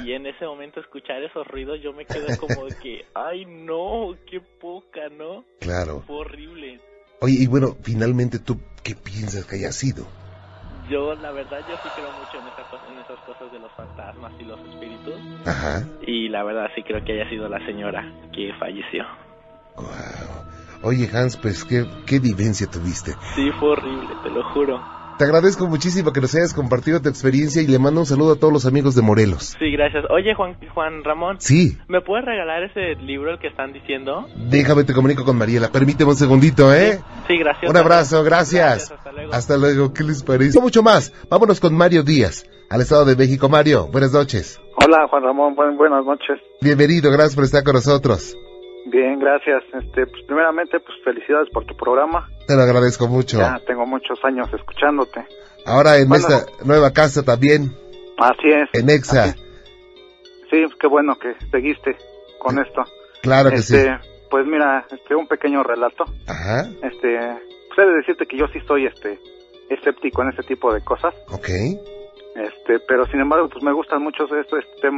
Y 0.04 0.12
en 0.12 0.26
ese 0.26 0.44
momento 0.44 0.80
escuchar 0.80 1.22
esos 1.22 1.46
ruidos 1.46 1.80
yo 1.82 1.92
me 1.92 2.04
quedé 2.04 2.36
como 2.38 2.66
de 2.66 2.74
que, 2.82 3.04
ay 3.14 3.44
no, 3.44 4.16
qué 4.28 4.40
poca, 4.40 5.08
¿no? 5.08 5.44
Claro. 5.60 6.02
Fue 6.06 6.16
horrible. 6.16 6.80
Oye, 7.22 7.36
y 7.38 7.46
bueno, 7.46 7.76
finalmente 7.82 8.38
tú, 8.38 8.58
¿qué 8.82 8.94
piensas 8.94 9.44
que 9.44 9.56
haya 9.56 9.72
sido? 9.72 10.06
Yo, 10.88 11.14
la 11.14 11.30
verdad, 11.32 11.60
yo 11.68 11.76
sí 11.82 11.88
creo 11.94 12.10
mucho 12.12 12.38
en, 12.38 12.46
en 12.46 12.98
esas 12.98 13.18
cosas 13.26 13.52
de 13.52 13.58
los 13.58 13.70
fantasmas 13.72 14.32
y 14.40 14.44
los 14.44 14.58
espíritus. 14.60 15.14
Ajá. 15.46 15.86
Y 16.06 16.30
la 16.30 16.42
verdad 16.42 16.68
sí 16.74 16.82
creo 16.82 17.04
que 17.04 17.12
haya 17.12 17.28
sido 17.28 17.46
la 17.48 17.64
señora 17.66 18.10
que 18.32 18.52
falleció. 18.58 19.04
Wow. 19.76 20.50
Oye, 20.82 21.10
Hans, 21.12 21.36
pues, 21.36 21.62
¿qué, 21.66 21.84
qué 22.06 22.20
vivencia 22.20 22.66
tuviste? 22.66 23.12
Sí, 23.34 23.50
fue 23.60 23.68
horrible, 23.72 24.16
te 24.22 24.30
lo 24.30 24.42
juro. 24.54 24.80
Te 25.20 25.24
agradezco 25.24 25.66
muchísimo 25.66 26.14
que 26.14 26.22
nos 26.22 26.34
hayas 26.34 26.54
compartido 26.54 27.02
tu 27.02 27.10
experiencia 27.10 27.60
y 27.60 27.66
le 27.66 27.78
mando 27.78 28.00
un 28.00 28.06
saludo 28.06 28.32
a 28.32 28.36
todos 28.36 28.54
los 28.54 28.64
amigos 28.64 28.94
de 28.94 29.02
Morelos. 29.02 29.54
Sí, 29.58 29.70
gracias. 29.70 30.06
Oye, 30.08 30.32
Juan, 30.34 30.56
Juan 30.72 31.04
Ramón. 31.04 31.36
Sí. 31.40 31.76
¿Me 31.88 32.00
puedes 32.00 32.24
regalar 32.24 32.62
ese 32.62 32.94
libro 33.02 33.30
el 33.30 33.38
que 33.38 33.48
están 33.48 33.74
diciendo? 33.74 34.26
Déjame 34.34 34.84
te 34.84 34.94
comunico 34.94 35.26
con 35.26 35.36
Mariela. 35.36 35.68
Permíteme 35.68 36.12
un 36.12 36.16
segundito, 36.16 36.72
¿eh? 36.72 37.00
Sí, 37.28 37.36
gracias. 37.36 37.70
Un 37.70 37.76
abrazo, 37.76 38.24
gracias. 38.24 38.90
hasta 38.90 39.12
luego. 39.12 39.34
Hasta 39.34 39.58
luego. 39.58 39.92
¿Qué 39.92 40.04
les 40.04 40.22
parece? 40.22 40.58
Mucho 40.58 40.82
más. 40.82 41.12
Vámonos 41.28 41.60
con 41.60 41.76
Mario 41.76 42.02
Díaz, 42.02 42.46
al 42.70 42.80
Estado 42.80 43.04
de 43.04 43.14
México. 43.14 43.50
Mario, 43.50 43.88
buenas 43.92 44.14
noches. 44.14 44.58
Hola, 44.82 45.06
Juan 45.10 45.22
Ramón. 45.22 45.54
buenas 45.54 46.02
noches. 46.02 46.38
Bienvenido. 46.62 47.10
Gracias 47.12 47.34
por 47.34 47.44
estar 47.44 47.62
con 47.62 47.74
nosotros. 47.74 48.34
Bien, 48.90 49.18
gracias. 49.20 49.62
Este, 49.72 50.06
pues 50.06 50.24
primeramente, 50.26 50.80
pues 50.80 50.98
felicidades 51.04 51.48
por 51.50 51.64
tu 51.64 51.76
programa. 51.76 52.28
Te 52.46 52.56
lo 52.56 52.62
agradezco 52.62 53.06
mucho. 53.06 53.38
Ya 53.38 53.58
tengo 53.66 53.86
muchos 53.86 54.18
años 54.24 54.48
escuchándote. 54.52 55.24
Ahora 55.64 55.98
en 55.98 56.12
esta 56.12 56.46
nueva 56.64 56.92
casa 56.92 57.22
también. 57.22 57.70
Así 58.18 58.48
es. 58.48 58.68
En 58.72 58.90
Exa. 58.90 59.34
Sí, 60.50 60.64
qué 60.80 60.86
bueno 60.88 61.14
que 61.16 61.34
seguiste 61.50 61.96
con 62.40 62.58
esto. 62.58 62.82
Claro 63.22 63.50
que 63.50 63.56
este, 63.56 63.84
sí. 63.84 63.88
Pues 64.30 64.46
mira, 64.46 64.84
este, 64.90 65.14
un 65.14 65.28
pequeño 65.28 65.62
relato. 65.62 66.04
Ajá. 66.26 66.62
Este, 66.82 67.18
pues 67.68 67.78
he 67.78 67.82
de 67.82 67.96
decirte 67.96 68.26
que 68.26 68.36
yo 68.36 68.46
sí 68.52 68.58
soy, 68.66 68.86
este, 68.86 69.18
escéptico 69.68 70.22
en 70.22 70.30
ese 70.30 70.42
tipo 70.42 70.72
de 70.74 70.82
cosas. 70.82 71.14
Ok. 71.30 71.48
Este, 72.34 72.80
pero 72.88 73.06
sin 73.06 73.20
embargo, 73.20 73.48
pues 73.48 73.62
me 73.62 73.72
gustan 73.72 74.02
mucho 74.02 74.24
esto, 74.24 74.56
este 74.56 74.88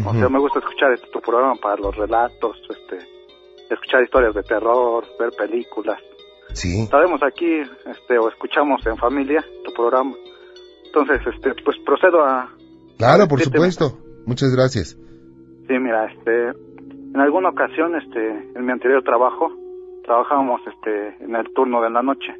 tema. 0.00 0.10
O 0.10 0.14
sea, 0.14 0.28
me 0.28 0.38
gusta 0.38 0.58
escuchar 0.58 0.92
este, 0.92 1.08
tu 1.08 1.20
programa 1.20 1.54
para 1.56 1.76
los 1.76 1.96
relatos, 1.96 2.56
este, 2.70 2.98
escuchar 3.70 4.02
historias 4.02 4.34
de 4.34 4.42
terror, 4.42 5.04
ver 5.18 5.30
películas. 5.36 6.00
Sí. 6.52 6.86
Sabemos 6.86 7.22
aquí, 7.22 7.60
este, 7.86 8.18
o 8.18 8.28
escuchamos 8.28 8.86
en 8.86 8.96
familia 8.96 9.44
tu 9.64 9.72
programa. 9.72 10.14
Entonces, 10.86 11.20
este, 11.34 11.52
pues 11.64 11.76
procedo 11.84 12.24
a... 12.24 12.48
Claro, 12.98 13.28
por 13.28 13.40
supuesto. 13.40 13.98
Muchas 14.26 14.54
gracias. 14.54 14.96
Sí, 15.68 15.74
mira, 15.78 16.06
este, 16.06 16.48
en 16.48 17.20
alguna 17.20 17.50
ocasión, 17.50 17.96
este, 17.96 18.28
en 18.54 18.64
mi 18.64 18.72
anterior 18.72 19.02
trabajo, 19.02 19.52
trabajábamos, 20.04 20.60
este, 20.66 21.24
en 21.24 21.34
el 21.34 21.52
turno 21.52 21.82
de 21.82 21.90
la 21.90 22.02
noche. 22.02 22.34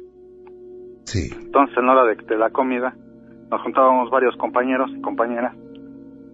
Sí. 1.05 1.29
Entonces, 1.39 1.77
en 1.77 1.85
la 1.85 1.93
hora 1.93 2.05
de, 2.05 2.15
de 2.15 2.37
la 2.37 2.49
comida, 2.49 2.95
nos 3.51 3.61
juntábamos 3.61 4.09
varios 4.09 4.35
compañeros 4.37 4.89
y 4.95 5.01
compañeras. 5.01 5.55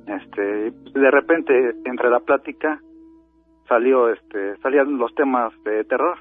Este, 0.07 0.71
de 0.71 1.11
repente, 1.11 1.53
entre 1.85 2.09
la 2.09 2.19
plática, 2.19 2.79
salió, 3.67 4.09
este, 4.09 4.57
salían 4.61 4.97
los 4.97 5.13
temas 5.15 5.53
de 5.63 5.83
terror. 5.85 6.17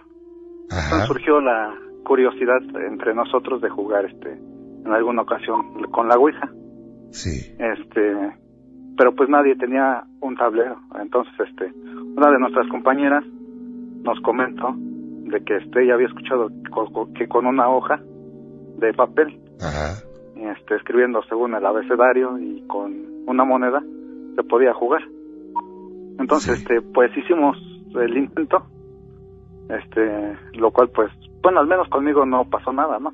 Ajá. 0.71 0.85
Entonces 0.85 1.09
surgió 1.09 1.40
la 1.40 1.75
curiosidad 2.05 2.61
entre 2.87 3.14
nosotros 3.14 3.61
de 3.61 3.71
jugar 3.71 4.07
este 4.07 4.31
en 4.85 4.92
alguna 4.92 5.23
ocasión 5.23 5.83
con 5.90 6.09
la 6.09 6.16
Ouija. 6.16 6.51
Sí. 7.11 7.55
Este, 7.59 8.33
pero 8.97 9.14
pues 9.14 9.29
nadie 9.29 9.57
tenía 9.57 10.05
un 10.21 10.37
tablero. 10.37 10.77
Entonces, 11.01 11.33
este, 11.49 11.73
una 12.16 12.31
de 12.31 12.38
nuestras 12.38 12.68
compañeras 12.68 13.25
nos 14.03 14.21
comentó 14.21 14.75
de 14.77 15.42
que 15.45 15.57
este, 15.57 15.85
ella 15.85 15.95
había 15.95 16.09
escuchado 16.09 16.49
que 17.16 17.29
con 17.29 17.47
una 17.47 17.68
hoja 17.68 18.01
de 18.79 18.92
papel, 18.95 19.38
este, 20.44 20.76
escribiendo 20.76 21.22
según 21.28 21.55
el 21.55 21.64
abecedario 21.64 22.38
y 22.38 22.66
con 22.66 23.24
una 23.26 23.44
moneda, 23.44 23.83
se 24.35 24.42
podía 24.42 24.72
jugar. 24.74 25.02
Entonces, 26.18 26.59
este, 26.59 26.81
pues 26.81 27.11
hicimos 27.16 27.57
el 27.94 28.16
intento, 28.16 28.66
este, 29.68 30.37
lo 30.55 30.70
cual 30.70 30.90
pues, 30.94 31.11
bueno, 31.42 31.61
al 31.61 31.66
menos 31.66 31.88
conmigo 31.88 32.24
no 32.26 32.48
pasó 32.48 32.72
nada, 32.72 32.98
¿no? 32.98 33.12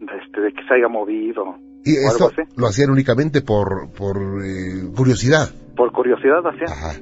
Este, 0.00 0.40
de 0.40 0.52
que 0.52 0.62
se 0.66 0.74
haya 0.74 0.88
movido. 0.88 1.56
¿Y 1.84 1.92
esto 1.96 2.30
lo 2.56 2.66
hacían 2.66 2.90
únicamente 2.90 3.40
por, 3.40 3.90
por 3.96 4.16
eh, 4.44 4.90
curiosidad? 4.96 5.48
Por 5.76 5.92
curiosidad 5.92 6.46
hacían. 6.46 6.70
Ajá. 6.70 6.92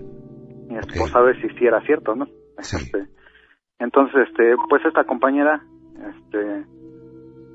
Y 0.69 0.99
Por 0.99 1.11
saber 1.11 1.41
si, 1.41 1.49
si 1.59 1.65
era 1.65 1.81
cierto, 1.83 2.15
¿no? 2.15 2.27
Este, 2.59 3.07
entonces, 3.79 4.29
este, 4.29 4.55
pues 4.69 4.85
esta 4.85 5.05
compañera, 5.05 5.63
este, 5.95 6.65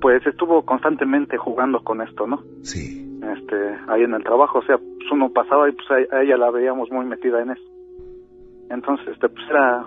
pues 0.01 0.25
estuvo 0.25 0.63
constantemente 0.63 1.37
jugando 1.37 1.83
con 1.83 2.01
esto, 2.01 2.27
¿no? 2.27 2.41
Sí. 2.63 3.19
Este, 3.21 3.77
ahí 3.87 4.01
en 4.01 4.15
el 4.15 4.23
trabajo, 4.23 4.59
o 4.59 4.63
sea, 4.63 4.77
pues 4.77 5.11
uno 5.11 5.29
pasaba 5.29 5.69
y 5.69 5.73
pues 5.73 5.89
a, 5.91 6.21
ella 6.21 6.37
la 6.37 6.49
veíamos 6.49 6.91
muy 6.91 7.05
metida 7.05 7.41
en 7.41 7.51
eso. 7.51 7.63
Entonces, 8.69 9.07
este, 9.09 9.29
pues 9.29 9.47
era 9.49 9.85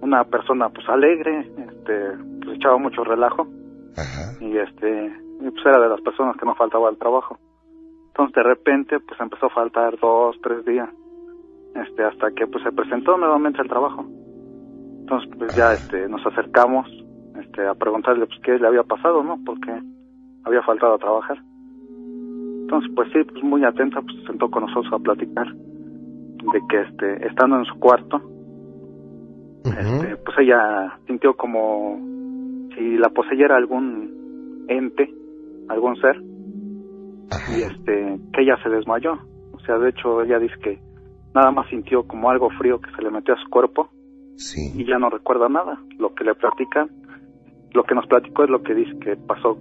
una 0.00 0.24
persona 0.24 0.70
pues 0.70 0.88
alegre, 0.88 1.40
este, 1.40 2.10
pues 2.42 2.56
echaba 2.56 2.78
mucho 2.78 3.04
relajo. 3.04 3.46
Ajá. 3.96 4.32
Y 4.40 4.56
este, 4.56 5.12
y 5.40 5.50
pues 5.50 5.66
era 5.66 5.78
de 5.78 5.88
las 5.88 6.00
personas 6.00 6.36
que 6.36 6.46
no 6.46 6.54
faltaba 6.54 6.88
al 6.88 6.96
trabajo. 6.96 7.38
Entonces 8.08 8.34
de 8.34 8.42
repente 8.42 9.00
pues 9.00 9.20
empezó 9.20 9.46
a 9.46 9.50
faltar 9.50 9.98
dos, 9.98 10.36
tres 10.42 10.64
días, 10.64 10.88
este, 11.74 12.04
hasta 12.04 12.30
que 12.30 12.46
pues 12.46 12.64
se 12.64 12.72
presentó 12.72 13.18
nuevamente 13.18 13.60
al 13.60 13.68
trabajo. 13.68 14.06
Entonces, 15.00 15.30
pues 15.36 15.54
ya 15.54 15.74
este, 15.74 16.08
nos 16.08 16.24
acercamos 16.24 16.88
este, 17.40 17.66
a 17.66 17.74
preguntarle 17.74 18.26
pues, 18.26 18.40
qué 18.42 18.58
le 18.58 18.66
había 18.66 18.82
pasado, 18.82 19.22
¿no? 19.22 19.38
Porque 19.44 19.72
había 20.44 20.62
faltado 20.62 20.94
a 20.94 20.98
trabajar. 20.98 21.38
Entonces, 22.62 22.90
pues 22.94 23.08
sí, 23.12 23.22
pues 23.24 23.42
muy 23.44 23.64
atenta, 23.64 24.00
pues 24.00 24.16
se 24.20 24.26
sentó 24.26 24.50
con 24.50 24.64
nosotros 24.64 24.92
a 24.92 24.98
platicar 24.98 25.46
de 26.52 26.60
que 26.68 26.80
este, 26.80 27.26
estando 27.26 27.58
en 27.58 27.64
su 27.64 27.78
cuarto, 27.78 28.20
este, 29.64 30.16
pues 30.16 30.38
ella 30.38 30.98
sintió 31.06 31.34
como 31.34 31.98
si 32.74 32.96
la 32.96 33.08
poseyera 33.08 33.56
algún 33.56 34.66
ente, 34.68 35.12
algún 35.68 35.96
ser, 35.96 36.20
y 37.56 37.62
este, 37.62 38.18
que 38.32 38.42
ella 38.42 38.56
se 38.62 38.68
desmayó. 38.68 39.18
O 39.52 39.58
sea, 39.60 39.78
de 39.78 39.90
hecho, 39.90 40.22
ella 40.22 40.38
dice 40.38 40.54
que 40.62 40.78
nada 41.34 41.50
más 41.50 41.68
sintió 41.68 42.06
como 42.06 42.30
algo 42.30 42.50
frío 42.50 42.80
que 42.80 42.90
se 42.94 43.02
le 43.02 43.10
metió 43.10 43.34
a 43.34 43.42
su 43.42 43.48
cuerpo 43.48 43.88
y 44.74 44.84
ya 44.84 44.98
no 44.98 45.10
recuerda 45.10 45.48
nada. 45.48 45.78
Lo 45.98 46.14
que 46.14 46.24
le 46.24 46.34
platican, 46.34 46.90
lo 47.74 47.82
que 47.82 47.94
nos 47.94 48.06
platicó 48.06 48.44
es 48.44 48.50
lo 48.50 48.62
que 48.62 48.72
dice 48.72 48.98
que 49.00 49.16
pasó, 49.16 49.58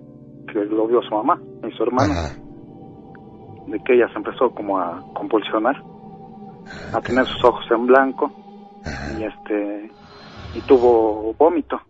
que 0.47 0.63
lo 0.65 0.87
vio 0.87 1.01
su 1.01 1.13
mamá 1.15 1.41
y 1.67 1.71
su 1.75 1.83
hermano. 1.83 2.13
De 3.67 3.79
que 3.83 3.95
ella 3.95 4.07
se 4.09 4.17
empezó 4.17 4.51
como 4.51 4.79
a 4.79 5.03
convulsionar, 5.13 5.83
a 6.93 7.01
tener 7.01 7.25
sus 7.25 7.43
ojos 7.43 7.65
en 7.71 7.87
blanco 7.87 8.31
y 9.17 9.23
este 9.23 9.91
y 10.53 10.61
tuvo 10.61 11.33
vómito. 11.33 11.81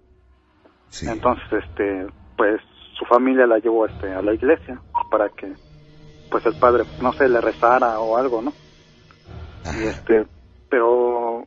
Entonces, 1.02 1.46
este, 1.52 2.08
pues 2.38 2.62
su 2.98 3.04
familia 3.06 3.46
la 3.46 3.58
llevó 3.60 3.86
este 3.86 4.14
a 4.14 4.22
la 4.22 4.34
iglesia 4.34 4.80
para 5.12 5.28
que 5.30 5.52
pues 6.32 6.46
el 6.46 6.56
padre 6.56 6.84
no 7.02 7.12
sé 7.14 7.28
le 7.28 7.42
rezara 7.42 8.00
o 8.00 8.16
algo, 8.16 8.42
¿no? 8.42 8.54
Y 9.78 9.84
este, 9.84 10.26
pero 10.70 11.46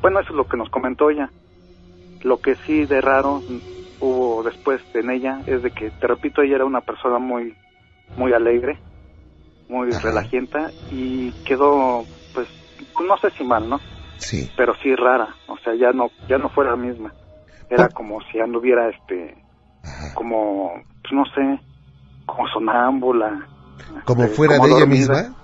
bueno, 0.00 0.20
eso 0.20 0.30
es 0.30 0.36
lo 0.36 0.48
que 0.48 0.56
nos 0.56 0.70
comentó 0.70 1.10
ella. 1.10 1.28
Lo 2.22 2.38
que 2.38 2.54
sí 2.54 2.86
de 2.86 3.02
raro 3.02 3.42
después 4.44 4.80
en 4.94 5.10
ella 5.10 5.40
es 5.46 5.62
de 5.62 5.70
que, 5.70 5.90
te 5.90 6.06
repito, 6.06 6.42
ella 6.42 6.56
era 6.56 6.64
una 6.64 6.80
persona 6.80 7.18
muy, 7.18 7.56
muy 8.16 8.32
alegre, 8.32 8.78
muy 9.68 9.90
relajienta 9.90 10.70
y 10.90 11.32
quedó, 11.44 12.04
pues, 12.34 12.48
no 13.06 13.16
sé 13.18 13.30
si 13.36 13.44
mal, 13.44 13.68
¿no? 13.68 13.80
Sí. 14.18 14.50
Pero 14.56 14.74
sí 14.82 14.94
rara, 14.94 15.28
o 15.48 15.56
sea, 15.58 15.74
ya 15.74 15.90
no, 15.92 16.08
ya 16.28 16.38
no 16.38 16.48
fue 16.50 16.64
la 16.64 16.76
misma. 16.76 17.12
Era 17.68 17.88
como 17.88 18.20
si 18.30 18.38
anduviera, 18.38 18.88
este, 18.88 19.36
como, 20.14 20.70
pues 21.02 21.12
no 21.12 21.24
sé, 21.26 21.60
como 22.26 22.46
sonámbula. 22.48 23.46
¿Como 24.04 24.24
este, 24.24 24.36
fuera 24.36 24.58
de 24.58 24.70
ella 24.70 24.86
misma? 24.86 25.34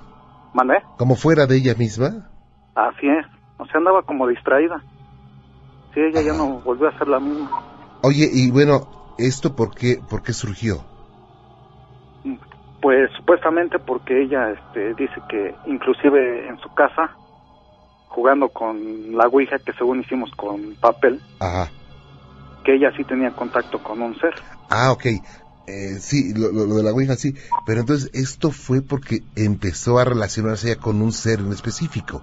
¿Mande? 0.54 0.82
¿Como 0.96 1.16
fuera 1.16 1.46
de 1.46 1.56
ella 1.56 1.74
misma? 1.74 2.30
Así 2.74 3.08
es. 3.08 3.26
O 3.58 3.66
sea, 3.66 3.78
andaba 3.78 4.02
como 4.02 4.26
distraída. 4.26 4.82
Sí, 5.94 6.00
ella 6.00 6.22
ya 6.22 6.32
no 6.32 6.60
volvió 6.60 6.88
a 6.88 6.98
ser 6.98 7.08
la 7.08 7.18
misma. 7.18 7.50
Oye, 8.02 8.28
y 8.32 8.50
bueno, 8.50 8.86
¿esto 9.18 9.54
por 9.54 9.74
qué, 9.74 9.98
por 10.08 10.22
qué 10.22 10.32
surgió? 10.32 10.80
Pues 12.80 13.10
supuestamente 13.16 13.78
porque 13.78 14.22
ella 14.22 14.50
este, 14.50 14.94
dice 14.94 15.20
que 15.28 15.54
inclusive 15.66 16.48
en 16.48 16.58
su 16.60 16.72
casa, 16.74 17.10
jugando 18.08 18.48
con 18.48 19.12
la 19.16 19.26
Ouija 19.28 19.58
que 19.58 19.74
según 19.74 20.00
hicimos 20.00 20.30
con 20.32 20.74
papel, 20.76 21.20
Ajá. 21.40 21.70
que 22.64 22.74
ella 22.74 22.90
sí 22.96 23.04
tenía 23.04 23.30
contacto 23.32 23.82
con 23.82 24.00
un 24.00 24.18
ser. 24.18 24.34
Ah, 24.70 24.92
ok. 24.92 25.04
Eh, 25.66 25.98
sí, 26.00 26.32
lo, 26.34 26.50
lo, 26.52 26.74
de 26.74 26.82
la 26.82 26.92
Ouija 26.92 27.16
sí. 27.16 27.34
Pero 27.66 27.80
entonces 27.80 28.10
esto 28.14 28.50
fue 28.50 28.80
porque 28.80 29.20
empezó 29.36 29.98
a 29.98 30.04
relacionarse 30.06 30.68
ya 30.68 30.76
con 30.76 31.02
un 31.02 31.12
ser 31.12 31.40
en 31.40 31.52
específico. 31.52 32.22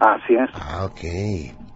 Así 0.00 0.34
es. 0.34 0.50
Ah, 0.54 0.86
ok. 0.86 1.67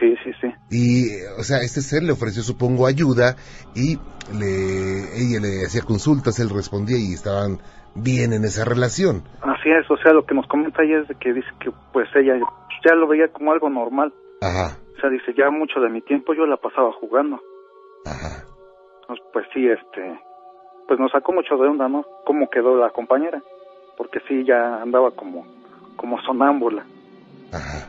Sí, 0.00 0.16
sí, 0.24 0.30
sí. 0.40 0.48
Y, 0.70 1.22
o 1.38 1.42
sea, 1.44 1.58
este 1.58 1.82
ser 1.82 2.02
le 2.02 2.12
ofreció, 2.12 2.42
supongo, 2.42 2.86
ayuda 2.86 3.36
y 3.76 3.98
le, 4.32 5.12
ella 5.14 5.40
le 5.40 5.66
hacía 5.66 5.82
consultas, 5.82 6.40
él 6.40 6.48
respondía 6.48 6.96
y 6.96 7.12
estaban 7.12 7.58
bien 7.94 8.32
en 8.32 8.44
esa 8.44 8.64
relación. 8.64 9.22
Así 9.42 9.68
es, 9.68 9.88
o 9.90 9.98
sea, 9.98 10.14
lo 10.14 10.24
que 10.24 10.34
nos 10.34 10.46
comenta 10.46 10.82
ella 10.82 11.00
es 11.02 11.08
de 11.08 11.14
que 11.16 11.34
dice 11.34 11.48
que 11.60 11.70
pues 11.92 12.08
ella 12.16 12.34
ya 12.82 12.94
lo 12.94 13.06
veía 13.08 13.28
como 13.28 13.52
algo 13.52 13.68
normal. 13.68 14.12
Ajá. 14.40 14.78
O 14.96 15.00
sea, 15.00 15.10
dice, 15.10 15.34
ya 15.36 15.50
mucho 15.50 15.80
de 15.80 15.90
mi 15.90 16.00
tiempo 16.00 16.32
yo 16.32 16.46
la 16.46 16.56
pasaba 16.56 16.92
jugando. 16.98 17.38
Ajá. 18.06 18.44
Pues, 19.06 19.20
pues 19.34 19.46
sí, 19.52 19.68
este, 19.68 20.18
pues 20.88 20.98
nos 20.98 21.12
sacó 21.12 21.32
mucho 21.32 21.56
de 21.56 21.68
onda, 21.68 21.88
¿no? 21.88 22.06
Cómo 22.24 22.48
quedó 22.48 22.76
la 22.76 22.88
compañera, 22.88 23.42
porque 23.98 24.20
sí, 24.26 24.44
ya 24.46 24.80
andaba 24.80 25.10
como, 25.10 25.44
como 25.96 26.18
sonámbula. 26.22 26.86
Ajá. 27.52 27.86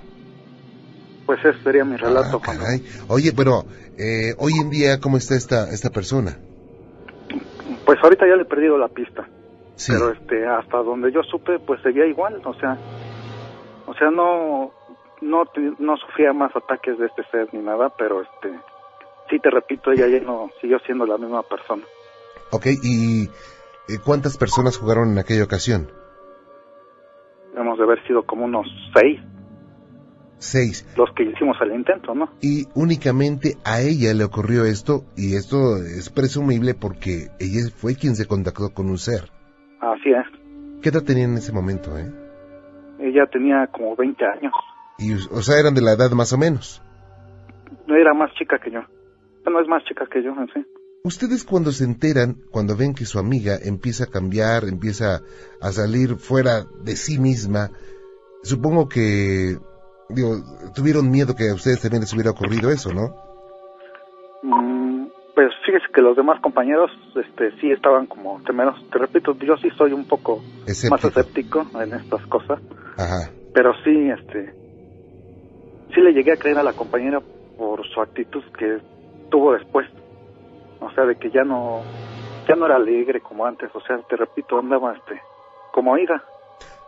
Pues 1.31 1.45
ese 1.45 1.63
sería 1.63 1.85
mi 1.85 1.95
relato. 1.95 2.41
Ah, 2.45 2.75
Oye, 3.07 3.31
pero 3.31 3.63
eh, 3.97 4.35
hoy 4.37 4.51
en 4.61 4.69
día, 4.69 4.99
¿cómo 4.99 5.15
está 5.15 5.35
esta, 5.35 5.69
esta 5.71 5.89
persona? 5.89 6.37
Pues 7.85 7.97
ahorita 8.03 8.27
ya 8.27 8.35
le 8.35 8.41
he 8.41 8.45
perdido 8.45 8.77
la 8.77 8.89
pista. 8.89 9.29
Sí. 9.75 9.93
Pero 9.93 10.11
este, 10.11 10.45
hasta 10.45 10.79
donde 10.79 11.09
yo 11.13 11.23
supe, 11.23 11.57
pues 11.59 11.81
seguía 11.83 12.05
igual, 12.05 12.41
o 12.43 12.53
sea, 12.55 12.77
o 13.87 13.93
sea, 13.93 14.11
no, 14.11 14.73
no, 15.21 15.43
no 15.79 15.95
sufría 15.95 16.33
más 16.33 16.53
ataques 16.53 16.99
de 16.99 17.05
este 17.05 17.23
ser 17.31 17.47
ni 17.53 17.61
nada, 17.61 17.87
pero 17.97 18.23
este, 18.23 18.51
sí 19.29 19.39
te 19.39 19.49
repito, 19.49 19.93
ella 19.93 20.09
ya 20.09 20.19
no 20.19 20.49
siguió 20.59 20.79
siendo 20.79 21.05
la 21.05 21.17
misma 21.17 21.43
persona. 21.43 21.83
Ok, 22.49 22.65
¿y 22.83 23.23
eh, 23.87 23.99
cuántas 24.03 24.37
personas 24.37 24.77
jugaron 24.77 25.13
en 25.13 25.19
aquella 25.19 25.45
ocasión? 25.45 25.89
Hemos 27.55 27.77
de 27.77 27.85
haber 27.85 28.05
sido 28.05 28.23
como 28.23 28.43
unos 28.43 28.67
seis. 28.93 29.21
Seis. 30.41 30.87
Los 30.97 31.13
que 31.13 31.23
hicimos 31.23 31.55
el 31.61 31.75
intento, 31.75 32.15
¿no? 32.15 32.27
Y 32.41 32.65
únicamente 32.73 33.57
a 33.63 33.81
ella 33.81 34.11
le 34.15 34.23
ocurrió 34.23 34.65
esto, 34.65 35.05
y 35.15 35.35
esto 35.35 35.77
es 35.77 36.09
presumible 36.09 36.73
porque 36.73 37.27
ella 37.39 37.69
fue 37.75 37.93
quien 37.93 38.15
se 38.15 38.25
contactó 38.25 38.73
con 38.73 38.89
un 38.89 38.97
ser. 38.97 39.29
Así 39.79 40.09
es. 40.09 40.25
¿Qué 40.81 40.89
edad 40.89 41.03
tenía 41.03 41.25
en 41.25 41.37
ese 41.37 41.53
momento, 41.53 41.95
eh? 41.95 42.11
Ella 42.99 43.27
tenía 43.31 43.67
como 43.67 43.95
20 43.95 44.25
años. 44.25 44.53
Y, 44.97 45.13
o 45.13 45.41
sea, 45.43 45.59
eran 45.59 45.75
de 45.75 45.81
la 45.81 45.93
edad 45.93 46.09
más 46.11 46.33
o 46.33 46.39
menos. 46.39 46.81
No 47.85 47.95
era 47.95 48.15
más 48.15 48.33
chica 48.33 48.57
que 48.57 48.71
yo. 48.71 48.81
No 49.45 49.61
es 49.61 49.67
más 49.67 49.83
chica 49.83 50.07
que 50.11 50.23
yo, 50.23 50.31
en 50.31 50.47
sí. 50.47 50.65
Ustedes 51.03 51.43
cuando 51.43 51.71
se 51.71 51.83
enteran, 51.83 52.37
cuando 52.49 52.75
ven 52.75 52.95
que 52.95 53.05
su 53.05 53.19
amiga 53.19 53.57
empieza 53.63 54.05
a 54.05 54.07
cambiar, 54.07 54.63
empieza 54.63 55.21
a 55.61 55.71
salir 55.71 56.15
fuera 56.15 56.65
de 56.83 56.95
sí 56.95 57.19
misma, 57.19 57.69
supongo 58.43 58.89
que 58.89 59.57
digo, 60.13 60.35
tuvieron 60.73 61.09
miedo 61.09 61.35
que 61.35 61.49
a 61.49 61.53
ustedes 61.53 61.81
también 61.81 62.01
les 62.01 62.13
hubiera 62.13 62.31
ocurrido 62.31 62.71
eso, 62.71 62.93
¿no? 62.93 63.15
Mm, 64.43 65.07
pues 65.35 65.49
fíjese 65.65 65.85
que 65.93 66.01
los 66.01 66.15
demás 66.15 66.39
compañeros 66.41 66.91
este 67.15 67.51
sí 67.59 67.71
estaban 67.71 68.07
como 68.07 68.41
temerosos. 68.43 68.87
Te 68.89 68.99
repito, 68.99 69.35
yo 69.39 69.55
sí 69.57 69.69
soy 69.77 69.93
un 69.93 70.05
poco 70.05 70.41
más 70.89 71.05
escéptico 71.05 71.65
en 71.81 71.93
estas 71.93 72.25
cosas. 72.27 72.59
Ajá. 72.97 73.29
Pero 73.53 73.73
sí, 73.83 74.09
este, 74.09 74.53
sí 75.93 76.01
le 76.01 76.13
llegué 76.13 76.33
a 76.33 76.37
creer 76.37 76.57
a 76.57 76.63
la 76.63 76.73
compañera 76.73 77.21
por 77.57 77.87
su 77.87 78.01
actitud 78.01 78.43
que 78.57 78.79
tuvo 79.29 79.53
después. 79.53 79.87
O 80.79 80.91
sea, 80.91 81.05
de 81.05 81.15
que 81.15 81.29
ya 81.29 81.43
no, 81.43 81.81
ya 82.47 82.55
no 82.55 82.65
era 82.65 82.75
alegre 82.75 83.21
como 83.21 83.45
antes, 83.45 83.69
o 83.73 83.81
sea, 83.81 83.97
te 84.09 84.15
repito, 84.15 84.57
andaba 84.57 84.93
este, 84.93 85.21
como 85.71 85.97
ida. 85.97 86.23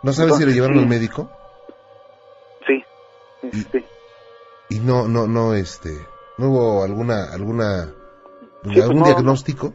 ¿No 0.01 0.11
sabes 0.11 0.37
si 0.37 0.45
le 0.45 0.53
llevaron 0.53 0.79
al 0.79 0.87
médico? 0.87 1.29
Sí, 3.51 3.85
Y- 4.69 4.79
no, 4.79 5.07
no, 5.07 5.27
no, 5.27 5.53
este, 5.53 6.07
no 6.37 6.49
hubo 6.49 6.83
alguna, 6.83 7.25
alguna, 7.31 7.93
pues 8.63 8.77
algún 8.77 8.99
no, 8.99 9.05
diagnóstico. 9.05 9.73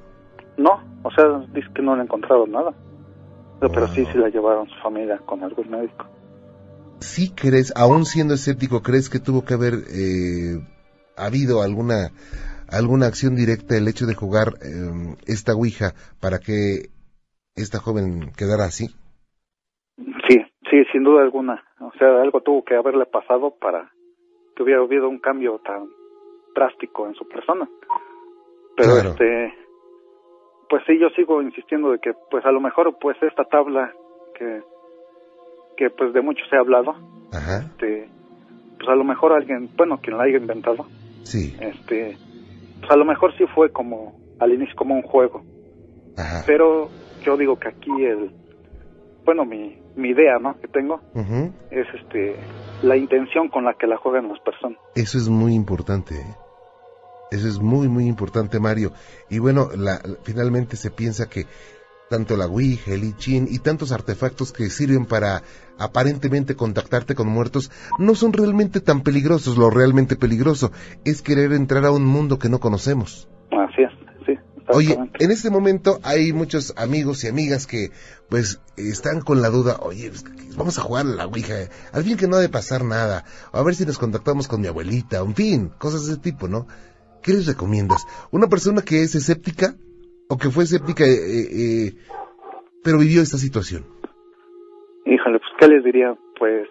No, 0.56 0.80
o 1.02 1.10
sea, 1.10 1.24
dice 1.54 1.68
que 1.74 1.82
no 1.82 1.94
le 1.96 2.02
encontraron 2.02 2.50
nada. 2.50 2.74
Pero, 3.60 3.72
pero 3.72 3.88
sí, 3.88 4.06
sí 4.12 4.18
la 4.18 4.28
llevaron 4.28 4.68
su 4.68 4.74
familia 4.82 5.18
con 5.26 5.42
algún 5.42 5.70
médico. 5.70 6.06
¿Sí 7.00 7.32
crees, 7.34 7.72
aún 7.76 8.06
siendo 8.06 8.34
escéptico, 8.34 8.82
crees 8.82 9.08
que 9.08 9.20
tuvo 9.20 9.44
que 9.44 9.54
haber 9.54 9.84
eh, 9.90 10.60
habido 11.16 11.62
alguna, 11.62 12.12
alguna 12.68 13.06
acción 13.06 13.36
directa 13.36 13.76
el 13.76 13.88
hecho 13.88 14.06
de 14.06 14.14
jugar 14.14 14.54
eh, 14.62 15.16
esta 15.26 15.54
Ouija 15.54 15.94
para 16.20 16.38
que 16.38 16.90
esta 17.54 17.78
joven 17.78 18.32
quedara 18.36 18.64
así? 18.64 18.94
Sí, 20.70 20.84
sin 20.92 21.02
duda 21.04 21.22
alguna. 21.22 21.62
O 21.80 21.90
sea, 21.98 22.20
algo 22.20 22.40
tuvo 22.40 22.64
que 22.64 22.74
haberle 22.76 23.06
pasado 23.06 23.54
para 23.60 23.90
que 24.54 24.62
hubiera 24.62 24.82
habido 24.82 25.08
un 25.08 25.18
cambio 25.18 25.58
tan 25.64 25.88
drástico 26.54 27.06
en 27.06 27.14
su 27.14 27.26
persona. 27.28 27.68
Pero 28.76 28.92
Claro. 28.94 29.10
este, 29.10 29.54
pues 30.68 30.82
sí, 30.86 30.98
yo 30.98 31.08
sigo 31.10 31.40
insistiendo 31.42 31.90
de 31.90 31.98
que, 31.98 32.12
pues 32.30 32.44
a 32.44 32.52
lo 32.52 32.60
mejor, 32.60 32.96
pues 33.00 33.16
esta 33.22 33.44
tabla 33.44 33.92
que, 34.34 34.62
que 35.76 35.90
pues 35.90 36.12
de 36.12 36.20
mucho 36.20 36.44
se 36.50 36.56
ha 36.56 36.60
hablado, 36.60 36.94
Ajá, 37.32 37.58
este, 37.70 38.08
pues 38.78 38.88
a 38.88 38.94
lo 38.94 39.04
mejor 39.04 39.32
alguien, 39.32 39.68
bueno, 39.76 39.98
quien 40.02 40.16
la 40.16 40.24
haya 40.24 40.38
inventado, 40.38 40.86
sí, 41.22 41.56
este, 41.60 42.16
pues 42.80 42.90
a 42.90 42.96
lo 42.96 43.04
mejor 43.04 43.36
sí 43.36 43.44
fue 43.54 43.70
como 43.72 44.16
al 44.40 44.52
inicio 44.52 44.74
como 44.76 44.94
un 44.94 45.02
juego. 45.02 45.42
ajá. 46.16 46.42
Pero 46.46 46.88
yo 47.24 47.36
digo 47.36 47.58
que 47.58 47.68
aquí 47.68 47.90
el, 48.04 48.30
bueno, 49.24 49.44
mi, 49.44 49.76
mi 49.98 50.10
idea, 50.10 50.38
¿no? 50.38 50.58
Que 50.60 50.68
tengo 50.68 51.00
es 51.70 51.86
este 52.00 52.36
la 52.82 52.96
intención 52.96 53.48
con 53.48 53.64
la 53.64 53.74
que 53.74 53.86
la 53.86 53.96
juegan 53.98 54.28
las 54.28 54.40
personas. 54.40 54.78
Eso 54.94 55.18
es 55.18 55.28
muy 55.28 55.54
importante. 55.54 56.14
¿eh? 56.14 56.34
Eso 57.30 57.46
es 57.48 57.58
muy, 57.60 57.88
muy 57.88 58.06
importante, 58.06 58.58
Mario. 58.60 58.92
Y 59.28 59.38
bueno, 59.38 59.68
la- 59.76 60.00
finalmente 60.22 60.76
se 60.76 60.90
piensa 60.90 61.28
que 61.28 61.46
tanto 62.08 62.38
la 62.38 62.46
Ouija, 62.46 62.92
el 62.94 63.04
I 63.04 63.12
Ching 63.18 63.48
y 63.50 63.58
tantos 63.58 63.92
artefactos 63.92 64.50
que 64.52 64.70
sirven 64.70 65.04
para 65.04 65.42
aparentemente 65.78 66.56
contactarte 66.56 67.14
con 67.14 67.28
muertos 67.28 67.70
no 67.98 68.14
son 68.14 68.32
realmente 68.32 68.80
tan 68.80 69.02
peligrosos. 69.02 69.58
Lo 69.58 69.68
realmente 69.68 70.16
peligroso 70.16 70.72
es 71.04 71.20
querer 71.20 71.52
entrar 71.52 71.84
a 71.84 71.90
un 71.90 72.06
mundo 72.06 72.38
que 72.38 72.48
no 72.48 72.60
conocemos. 72.60 73.28
Así 73.50 73.82
es. 73.82 73.90
Oye, 74.70 74.98
en 75.18 75.30
este 75.30 75.50
momento 75.50 75.98
hay 76.02 76.32
muchos 76.32 76.74
amigos 76.76 77.24
y 77.24 77.28
amigas 77.28 77.66
que 77.66 77.90
pues 78.28 78.60
están 78.76 79.20
con 79.22 79.40
la 79.40 79.48
duda, 79.48 79.78
oye, 79.80 80.10
pues, 80.10 80.24
vamos 80.56 80.78
a 80.78 80.82
jugar 80.82 81.06
a 81.06 81.08
la 81.08 81.26
Ouija, 81.26 81.54
al 81.92 82.04
fin 82.04 82.16
que 82.16 82.26
no 82.28 82.36
ha 82.36 82.40
de 82.40 82.48
pasar 82.50 82.84
nada, 82.84 83.24
a 83.52 83.62
ver 83.62 83.74
si 83.74 83.86
nos 83.86 83.98
contactamos 83.98 84.46
con 84.48 84.60
mi 84.60 84.66
abuelita, 84.66 85.18
en 85.20 85.34
fin, 85.34 85.70
cosas 85.78 86.06
de 86.06 86.12
ese 86.12 86.20
tipo, 86.20 86.48
¿no? 86.48 86.66
¿Qué 87.22 87.32
les 87.32 87.46
recomiendas? 87.46 88.06
¿Una 88.30 88.46
persona 88.48 88.82
que 88.82 89.02
es 89.02 89.14
escéptica 89.14 89.74
o 90.28 90.36
que 90.36 90.50
fue 90.50 90.64
escéptica 90.64 91.04
eh, 91.04 91.16
eh, 91.16 91.94
pero 92.84 92.98
vivió 92.98 93.22
esta 93.22 93.38
situación? 93.38 93.86
Híjole, 95.06 95.38
pues, 95.38 95.50
¿qué 95.58 95.68
les 95.68 95.82
diría? 95.84 96.14
Pues, 96.38 96.68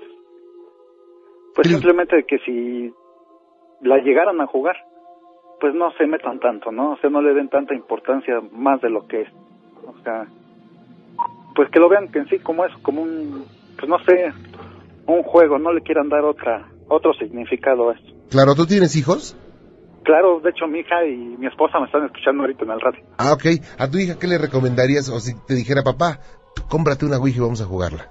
pues 1.56 1.68
¿Qué 1.68 1.70
les- 1.74 1.80
simplemente 1.82 2.24
que 2.28 2.38
si 2.46 2.94
la 3.82 3.98
llegaran 3.98 4.40
a 4.42 4.48
jugar, 4.48 4.76
pues 5.60 5.74
no 5.74 5.92
se 5.98 6.06
metan 6.06 6.40
tanto, 6.40 6.72
¿no? 6.72 6.92
O 6.92 6.98
sea, 6.98 7.10
no 7.10 7.22
le 7.22 7.34
den 7.34 7.50
tanta 7.50 7.74
importancia 7.74 8.42
más 8.52 8.82
de 8.82 8.90
lo 8.90 9.08
que 9.08 9.22
es. 9.22 9.30
O 9.86 9.98
sea, 10.04 10.28
pues 11.56 11.70
que 11.72 11.80
lo 11.80 11.90
vean 11.90 12.10
que 12.10 12.20
en 12.20 12.28
sí 12.28 12.40
como 12.40 12.66
es, 12.66 12.74
como 12.84 13.02
un, 13.02 13.46
pues 13.78 13.90
no 13.90 13.98
sé, 14.06 14.32
un 15.08 15.24
juego, 15.24 15.58
no 15.58 15.72
le 15.74 15.82
quieran 15.82 16.10
dar 16.10 16.24
otra, 16.24 16.68
otro 16.88 17.14
significado 17.14 17.90
a 17.90 17.94
esto. 17.94 18.14
Claro, 18.30 18.56
¿tú 18.56 18.66
tienes 18.66 18.96
hijos? 18.96 19.36
Claro, 20.04 20.40
de 20.40 20.52
hecho 20.52 20.68
mi 20.68 20.80
hija 20.80 21.04
y 21.06 21.16
mi 21.38 21.48
esposa 21.48 21.80
me 21.80 21.86
están 21.86 22.06
escuchando 22.06 22.44
ahorita 22.44 22.64
en 22.64 22.72
el 22.72 22.80
radio. 22.80 23.04
Ah, 23.18 23.34
ok. 23.34 23.46
¿A 23.78 23.90
tu 23.90 23.98
hija 23.98 24.18
qué 24.20 24.28
le 24.28 24.38
recomendarías? 24.38 25.10
O 25.10 25.20
si 25.20 25.34
te 25.46 25.54
dijera, 25.54 25.84
papá, 25.84 26.20
cómprate 26.70 27.06
una 27.06 27.18
Ouija 27.18 27.38
y 27.38 27.42
vamos 27.42 27.62
a 27.62 27.66
jugarla. 27.66 28.10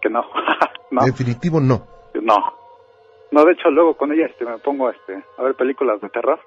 Que 0.00 0.10
no, 0.10 0.24
no. 0.90 1.04
Definitivo 1.04 1.60
no. 1.60 1.86
No. 2.20 2.36
No, 3.30 3.44
de 3.44 3.52
hecho 3.52 3.70
luego 3.70 3.96
con 3.96 4.10
ella 4.12 4.26
este 4.26 4.44
me 4.44 4.58
pongo 4.58 4.90
este 4.90 5.22
a 5.38 5.42
ver 5.42 5.54
películas 5.54 6.00
de 6.00 6.08
terror, 6.08 6.40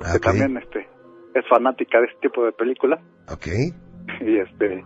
Ah, 0.00 0.12
que 0.12 0.16
ok. 0.18 0.24
también 0.24 0.56
este 0.56 0.88
es 1.34 1.46
fanática 1.48 2.00
de 2.00 2.06
este 2.06 2.28
tipo 2.28 2.44
de 2.44 2.52
películas 2.52 3.00
Ok. 3.28 3.46
y 4.20 4.36
este 4.38 4.84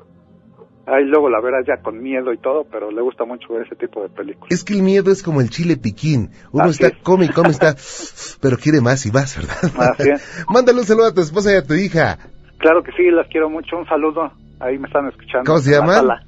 ahí 0.86 1.04
luego 1.06 1.30
la 1.30 1.40
verás 1.40 1.64
ya 1.66 1.82
con 1.82 2.02
miedo 2.02 2.32
y 2.32 2.38
todo, 2.38 2.64
pero 2.70 2.90
le 2.90 3.00
gusta 3.00 3.24
mucho 3.24 3.54
ver 3.54 3.64
ese 3.66 3.74
tipo 3.76 4.02
de 4.02 4.10
películas. 4.10 4.50
Es 4.50 4.64
que 4.64 4.74
el 4.74 4.82
miedo 4.82 5.10
es 5.10 5.22
como 5.22 5.40
el 5.40 5.48
chile 5.48 5.76
piquín. 5.78 6.30
Uno 6.52 6.64
Así 6.64 6.82
está, 6.82 6.88
es. 6.96 7.02
come 7.02 7.24
y 7.24 7.28
come, 7.30 7.48
está, 7.50 7.74
pero 8.42 8.58
quiere 8.58 8.80
más 8.82 9.06
y 9.06 9.10
más, 9.10 9.36
¿verdad? 9.36 9.92
Así 9.92 10.10
es. 10.10 10.44
Mándale 10.48 10.80
un 10.80 10.84
saludo 10.84 11.06
a 11.06 11.14
tu 11.14 11.22
esposa 11.22 11.52
y 11.52 11.56
a 11.56 11.62
tu 11.66 11.72
hija. 11.74 12.18
Claro 12.58 12.82
que 12.82 12.92
sí, 12.92 13.10
las 13.10 13.26
quiero 13.28 13.48
mucho, 13.48 13.78
un 13.78 13.86
saludo. 13.86 14.30
Ahí 14.60 14.78
me 14.78 14.86
están 14.86 15.08
escuchando. 15.08 15.44
¿Cómo 15.46 15.58
se 15.58 15.72
sala. 15.72 16.22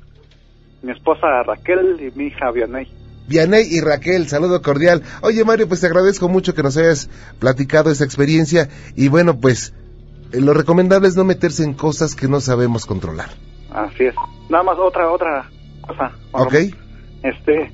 Mi 0.83 0.93
esposa 0.93 1.43
Raquel 1.43 2.01
y 2.01 2.17
mi 2.19 2.27
hija 2.29 2.51
Vianey. 2.51 2.87
Vianey 3.29 3.67
y 3.71 3.81
Raquel, 3.81 4.29
saludo 4.29 4.63
cordial. 4.63 5.03
Oye, 5.23 5.45
Mario, 5.45 5.69
pues 5.69 5.81
te 5.81 5.87
agradezco 5.87 6.29
mucho 6.29 6.55
que 6.55 6.63
nos 6.63 6.77
hayas 6.77 7.09
platicado 7.39 7.91
esa 7.91 8.05
experiencia. 8.05 8.69
Y 8.95 9.09
bueno, 9.09 9.39
pues 9.41 9.75
eh, 10.33 10.41
lo 10.41 10.55
recomendable 10.55 11.09
es 11.09 11.17
no 11.17 11.25
meterse 11.25 11.65
en 11.65 11.75
cosas 11.75 12.15
que 12.15 12.29
no 12.29 12.41
sabemos 12.41 12.87
controlar. 12.87 13.31
Así 13.71 14.05
es. 14.05 14.15
Nada 14.49 14.63
más 14.63 14.79
otra 14.79 15.11
otra 15.11 15.51
cosa. 15.87 16.13
¿Ok? 16.33 16.55
Este, 17.23 17.73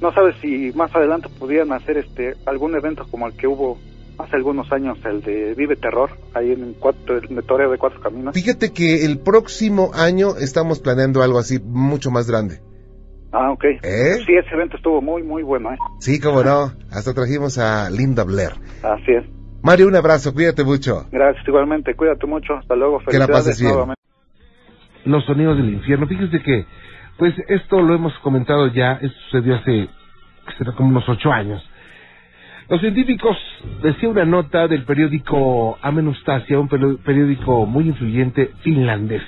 no 0.00 0.12
sabes 0.12 0.36
si 0.40 0.72
más 0.74 0.94
adelante 0.94 1.28
pudieran 1.28 1.72
hacer 1.72 1.98
este 1.98 2.34
algún 2.46 2.74
evento 2.74 3.06
como 3.10 3.26
el 3.26 3.36
que 3.36 3.46
hubo 3.46 3.78
hace 4.18 4.36
algunos 4.36 4.70
años, 4.72 4.98
el 5.04 5.22
de 5.22 5.54
Vive 5.54 5.76
Terror, 5.76 6.10
ahí 6.34 6.50
en 6.50 6.74
cuatro, 6.74 7.18
el 7.18 7.34
de 7.34 7.42
Toreo 7.42 7.70
de 7.70 7.78
Cuatro 7.78 8.00
Caminos. 8.00 8.34
Fíjate 8.34 8.72
que 8.72 9.04
el 9.04 9.18
próximo 9.18 9.92
año 9.94 10.36
estamos 10.36 10.80
planeando 10.80 11.22
algo 11.22 11.38
así 11.38 11.60
mucho 11.60 12.10
más 12.10 12.28
grande. 12.28 12.60
Ah, 13.32 13.50
ok. 13.50 13.64
¿Eh? 13.64 13.78
Sí, 14.26 14.34
ese 14.34 14.54
evento 14.54 14.76
estuvo 14.76 15.02
muy, 15.02 15.22
muy 15.22 15.42
bueno, 15.42 15.72
¿eh? 15.72 15.76
Sí, 16.00 16.20
cómo 16.20 16.42
no. 16.42 16.72
Hasta 16.90 17.12
trajimos 17.14 17.58
a 17.58 17.90
Linda 17.90 18.24
Blair. 18.24 18.52
Así 18.82 19.12
es. 19.12 19.24
Mario, 19.62 19.88
un 19.88 19.96
abrazo, 19.96 20.32
cuídate 20.32 20.64
mucho. 20.64 21.06
Gracias 21.10 21.46
igualmente, 21.46 21.94
cuídate 21.94 22.26
mucho, 22.26 22.54
hasta 22.54 22.74
luego, 22.76 22.98
Que 23.00 23.18
la 23.18 23.26
felicidades 23.26 23.32
pases 23.46 23.60
bien. 23.60 23.72
nuevamente. 23.72 24.00
los 25.04 25.24
sonidos 25.24 25.56
del 25.56 25.70
infierno. 25.74 26.06
Fíjese 26.06 26.40
que, 26.42 26.64
pues 27.18 27.34
esto 27.48 27.80
lo 27.82 27.94
hemos 27.94 28.12
comentado 28.20 28.66
ya, 28.68 28.92
esto 28.94 29.18
sucedió 29.30 29.56
hace 29.56 29.88
será 30.56 30.72
como 30.72 30.88
unos 30.90 31.08
ocho 31.08 31.30
años. 31.30 31.62
Los 32.68 32.80
científicos, 32.80 33.36
decía 33.82 34.08
una 34.08 34.24
nota 34.24 34.68
del 34.68 34.84
periódico 34.84 35.78
Amenustasia, 35.82 36.58
un 36.58 36.68
peri- 36.68 36.98
periódico 37.02 37.64
muy 37.66 37.88
influyente 37.88 38.52
finlandés, 38.62 39.22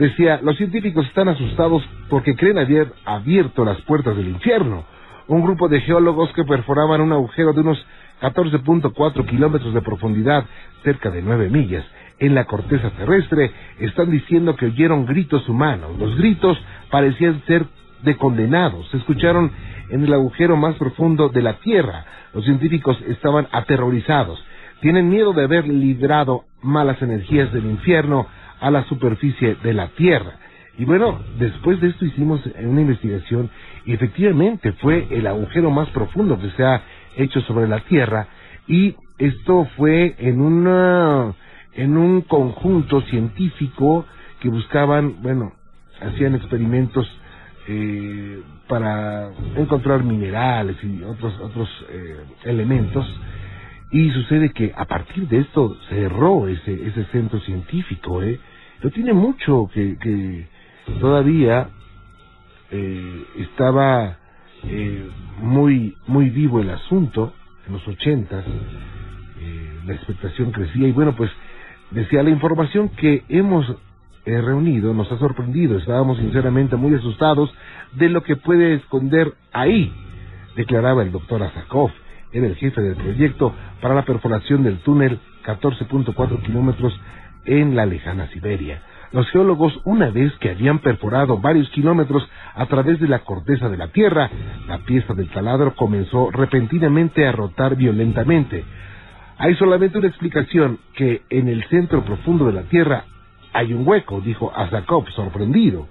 decía, 0.00 0.40
los 0.42 0.56
científicos 0.56 1.06
están 1.06 1.28
asustados 1.28 1.82
porque 2.08 2.34
creen 2.34 2.58
haber 2.58 2.92
abierto 3.04 3.64
las 3.64 3.80
puertas 3.82 4.16
del 4.16 4.28
infierno. 4.28 4.84
Un 5.28 5.42
grupo 5.42 5.68
de 5.68 5.80
geólogos 5.82 6.32
que 6.32 6.42
perforaban 6.42 7.02
un 7.02 7.12
agujero 7.12 7.52
de 7.52 7.60
unos 7.60 7.86
14.4 8.22 9.26
kilómetros 9.26 9.74
de 9.74 9.82
profundidad, 9.82 10.44
cerca 10.82 11.10
de 11.10 11.22
9 11.22 11.50
millas, 11.50 11.84
en 12.18 12.34
la 12.34 12.46
corteza 12.46 12.90
terrestre, 12.90 13.50
están 13.78 14.10
diciendo 14.10 14.56
que 14.56 14.66
oyeron 14.66 15.04
gritos 15.04 15.46
humanos. 15.48 15.98
Los 15.98 16.16
gritos 16.16 16.58
parecían 16.90 17.42
ser 17.46 17.66
de 18.02 18.16
condenados. 18.16 18.88
Se 18.90 18.96
escucharon 18.96 19.52
en 19.90 20.02
el 20.02 20.12
agujero 20.14 20.56
más 20.56 20.76
profundo 20.76 21.28
de 21.28 21.42
la 21.42 21.54
Tierra. 21.60 22.06
Los 22.32 22.44
científicos 22.44 22.98
estaban 23.06 23.48
aterrorizados. 23.52 24.42
Tienen 24.80 25.10
miedo 25.10 25.34
de 25.34 25.44
haber 25.44 25.68
librado 25.68 26.44
malas 26.62 27.00
energías 27.02 27.52
del 27.52 27.66
infierno 27.66 28.26
a 28.60 28.70
la 28.70 28.84
superficie 28.84 29.56
de 29.62 29.74
la 29.74 29.88
Tierra. 29.88 30.38
Y 30.78 30.84
bueno, 30.84 31.20
después 31.38 31.80
de 31.80 31.88
esto 31.88 32.06
hicimos 32.06 32.40
una 32.62 32.80
investigación 32.80 33.50
y 33.84 33.92
efectivamente 33.92 34.72
fue 34.72 35.06
el 35.10 35.26
agujero 35.26 35.70
más 35.70 35.88
profundo 35.90 36.38
que 36.38 36.50
se 36.52 36.64
ha 36.64 36.82
hecho 37.16 37.40
sobre 37.42 37.68
la 37.68 37.80
Tierra 37.80 38.28
y 38.66 38.94
esto 39.18 39.66
fue 39.76 40.14
en 40.18 40.40
una 40.40 41.34
en 41.74 41.96
un 41.96 42.22
conjunto 42.22 43.00
científico 43.02 44.06
que 44.40 44.48
buscaban, 44.48 45.22
bueno, 45.22 45.52
hacían 46.00 46.34
experimentos 46.34 47.06
eh, 47.68 48.42
para 48.66 49.30
encontrar 49.56 50.02
minerales 50.02 50.76
y 50.82 51.02
otros 51.02 51.38
otros 51.40 51.68
eh, 51.90 52.16
elementos 52.44 53.06
y 53.92 54.10
sucede 54.10 54.50
que 54.50 54.72
a 54.74 54.86
partir 54.86 55.28
de 55.28 55.40
esto 55.40 55.76
cerró 55.88 56.48
ese 56.48 56.72
ese 56.88 57.04
centro 57.12 57.38
científico, 57.40 58.22
eh, 58.22 58.40
no 58.82 58.90
tiene 58.90 59.12
mucho 59.12 59.68
que, 59.72 59.96
que 59.98 60.46
todavía 61.00 61.68
eh, 62.70 63.24
estaba 63.38 64.18
eh, 64.64 65.08
muy 65.40 65.96
muy 66.06 66.30
vivo 66.30 66.60
el 66.60 66.70
asunto 66.70 67.32
en 67.66 67.72
los 67.74 67.88
ochentas 67.88 68.44
eh, 69.40 69.80
la 69.86 69.94
expectación 69.94 70.52
crecía 70.52 70.88
y 70.88 70.92
bueno 70.92 71.14
pues 71.16 71.30
decía 71.90 72.22
la 72.22 72.30
información 72.30 72.90
que 72.90 73.24
hemos 73.28 73.66
eh, 74.26 74.40
reunido 74.40 74.92
nos 74.92 75.10
ha 75.10 75.18
sorprendido. 75.18 75.78
Estábamos 75.78 76.18
sinceramente 76.18 76.76
muy 76.76 76.94
asustados 76.94 77.52
de 77.92 78.08
lo 78.08 78.22
que 78.22 78.36
puede 78.36 78.74
esconder 78.74 79.32
ahí, 79.52 79.92
declaraba 80.56 81.02
el 81.02 81.10
doctor 81.10 81.42
Azakov. 81.42 81.90
Era 82.32 82.46
el 82.46 82.54
jefe 82.56 82.80
del 82.80 82.96
proyecto 82.96 83.54
para 83.80 83.94
la 83.94 84.04
perforación 84.04 84.62
del 84.62 84.78
túnel 84.80 85.18
14.4 85.44 86.42
kilómetros 86.42 86.92
en 87.44 87.76
la 87.76 87.86
lejana 87.86 88.28
Siberia. 88.28 88.82
Los 89.12 89.28
geólogos, 89.30 89.72
una 89.84 90.10
vez 90.10 90.32
que 90.38 90.50
habían 90.50 90.78
perforado 90.78 91.38
varios 91.38 91.68
kilómetros 91.70 92.28
a 92.54 92.66
través 92.66 93.00
de 93.00 93.08
la 93.08 93.20
corteza 93.20 93.68
de 93.68 93.76
la 93.76 93.88
Tierra, 93.88 94.30
la 94.68 94.78
pieza 94.78 95.14
del 95.14 95.28
taladro 95.30 95.74
comenzó 95.74 96.30
repentinamente 96.30 97.26
a 97.26 97.32
rotar 97.32 97.74
violentamente. 97.74 98.64
Hay 99.36 99.56
solamente 99.56 99.98
una 99.98 100.06
explicación, 100.06 100.78
que 100.94 101.22
en 101.28 101.48
el 101.48 101.64
centro 101.64 102.04
profundo 102.04 102.46
de 102.46 102.52
la 102.52 102.62
Tierra 102.62 103.04
hay 103.52 103.72
un 103.72 103.86
hueco, 103.86 104.20
dijo 104.20 104.52
Azakov, 104.54 105.08
sorprendido. 105.10 105.88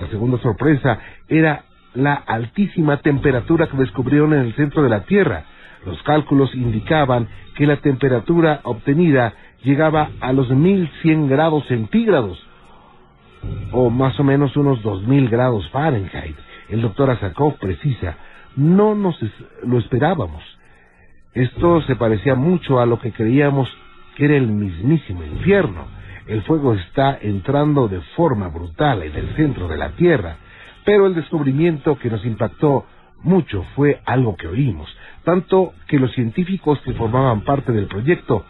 La 0.00 0.08
segunda 0.08 0.38
sorpresa 0.38 0.98
era 1.28 1.64
la 1.94 2.14
altísima 2.14 2.96
temperatura 2.98 3.66
que 3.66 3.76
descubrieron 3.76 4.32
en 4.32 4.40
el 4.40 4.54
centro 4.54 4.82
de 4.82 4.88
la 4.88 5.00
Tierra. 5.04 5.44
Los 5.86 6.02
cálculos 6.02 6.54
indicaban 6.54 7.28
que 7.56 7.66
la 7.66 7.76
temperatura 7.76 8.60
obtenida 8.64 9.34
llegaba 9.62 10.10
a 10.20 10.32
los 10.32 10.50
1100 10.50 11.28
grados 11.28 11.66
centígrados, 11.66 12.38
o 13.72 13.90
más 13.90 14.18
o 14.18 14.24
menos 14.24 14.56
unos 14.56 14.82
2000 14.82 15.28
grados 15.28 15.68
Fahrenheit. 15.70 16.36
El 16.68 16.82
doctor 16.82 17.10
Azakov 17.10 17.58
precisa, 17.58 18.16
no 18.56 18.94
nos 18.94 19.18
lo 19.62 19.78
esperábamos. 19.78 20.42
Esto 21.34 21.82
se 21.82 21.96
parecía 21.96 22.34
mucho 22.34 22.80
a 22.80 22.86
lo 22.86 22.98
que 23.00 23.12
creíamos 23.12 23.68
que 24.16 24.26
era 24.26 24.36
el 24.36 24.46
mismísimo 24.46 25.24
infierno. 25.24 25.86
El 26.26 26.42
fuego 26.42 26.74
está 26.74 27.18
entrando 27.20 27.88
de 27.88 28.00
forma 28.16 28.48
brutal 28.48 29.02
en 29.02 29.14
el 29.14 29.34
centro 29.36 29.68
de 29.68 29.76
la 29.76 29.90
Tierra, 29.90 30.36
pero 30.84 31.06
el 31.06 31.14
descubrimiento 31.14 31.98
que 31.98 32.10
nos 32.10 32.24
impactó 32.24 32.86
mucho 33.22 33.64
fue 33.74 34.00
algo 34.04 34.36
que 34.36 34.46
oímos, 34.46 34.88
tanto 35.24 35.74
que 35.88 35.98
los 35.98 36.12
científicos 36.12 36.78
que 36.80 36.92
formaban 36.94 37.42
parte 37.42 37.72
del 37.72 37.86
proyecto 37.86 38.44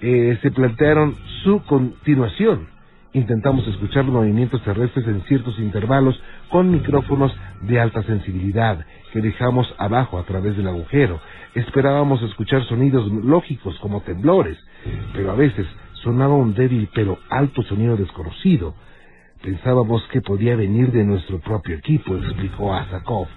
eh, 0.00 0.38
se 0.42 0.50
plantearon 0.50 1.16
su 1.42 1.62
continuación. 1.64 2.68
Intentamos 3.14 3.66
escuchar 3.68 4.04
los 4.06 4.14
movimientos 4.14 4.62
terrestres 4.64 5.06
en 5.06 5.22
ciertos 5.24 5.58
intervalos 5.58 6.18
con 6.48 6.70
micrófonos 6.70 7.32
de 7.60 7.78
alta 7.78 8.02
sensibilidad 8.04 8.86
que 9.12 9.20
dejamos 9.20 9.72
abajo 9.78 10.18
a 10.18 10.24
través 10.24 10.56
del 10.56 10.68
agujero. 10.68 11.20
Esperábamos 11.54 12.22
escuchar 12.22 12.64
sonidos 12.64 13.06
lógicos 13.12 13.78
como 13.80 14.00
temblores, 14.00 14.58
pero 15.12 15.30
a 15.30 15.34
veces 15.34 15.66
sonaba 16.02 16.34
un 16.34 16.54
débil 16.54 16.88
pero 16.94 17.18
alto 17.28 17.62
sonido 17.62 17.96
desconocido. 17.96 18.74
Pensábamos 19.42 20.02
que 20.10 20.22
podía 20.22 20.56
venir 20.56 20.90
de 20.90 21.04
nuestro 21.04 21.38
propio 21.40 21.76
equipo, 21.76 22.16
explicó 22.16 22.72
Azakov. 22.72 23.28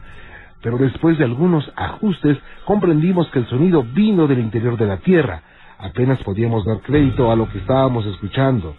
Pero 0.66 0.80
después 0.80 1.16
de 1.20 1.26
algunos 1.26 1.72
ajustes 1.76 2.39
comprendimos 2.66 3.30
que 3.30 3.38
el 3.38 3.45
sonido 3.45 3.84
vino 3.84 4.26
del 4.26 4.39
interior 4.39 4.76
de 4.78 4.88
la 4.88 4.97
Tierra. 4.97 5.43
Apenas 5.78 6.18
podíamos 6.24 6.66
dar 6.66 6.80
crédito 6.80 7.32
a 7.32 7.36
lo 7.36 7.47
que 7.47 7.59
estábamos 7.59 8.03
escuchando. 8.07 8.76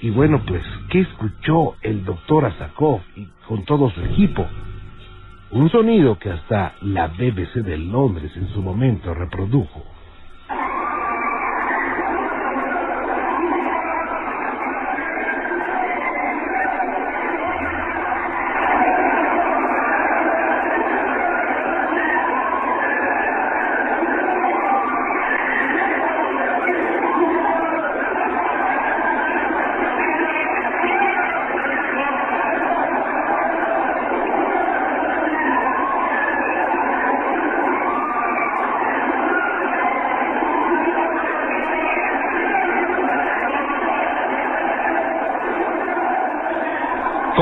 Y 0.00 0.10
bueno, 0.10 0.40
pues, 0.46 0.62
¿qué 0.90 1.00
escuchó 1.00 1.74
el 1.82 2.04
doctor 2.04 2.44
Azakov 2.44 3.00
y 3.16 3.26
con 3.48 3.64
todo 3.64 3.90
su 3.90 4.02
equipo? 4.02 4.46
Un 5.50 5.68
sonido 5.70 6.16
que 6.16 6.30
hasta 6.30 6.74
la 6.82 7.08
BBC 7.08 7.64
de 7.64 7.78
Londres 7.78 8.30
en 8.36 8.46
su 8.50 8.62
momento 8.62 9.14
reprodujo. 9.14 9.93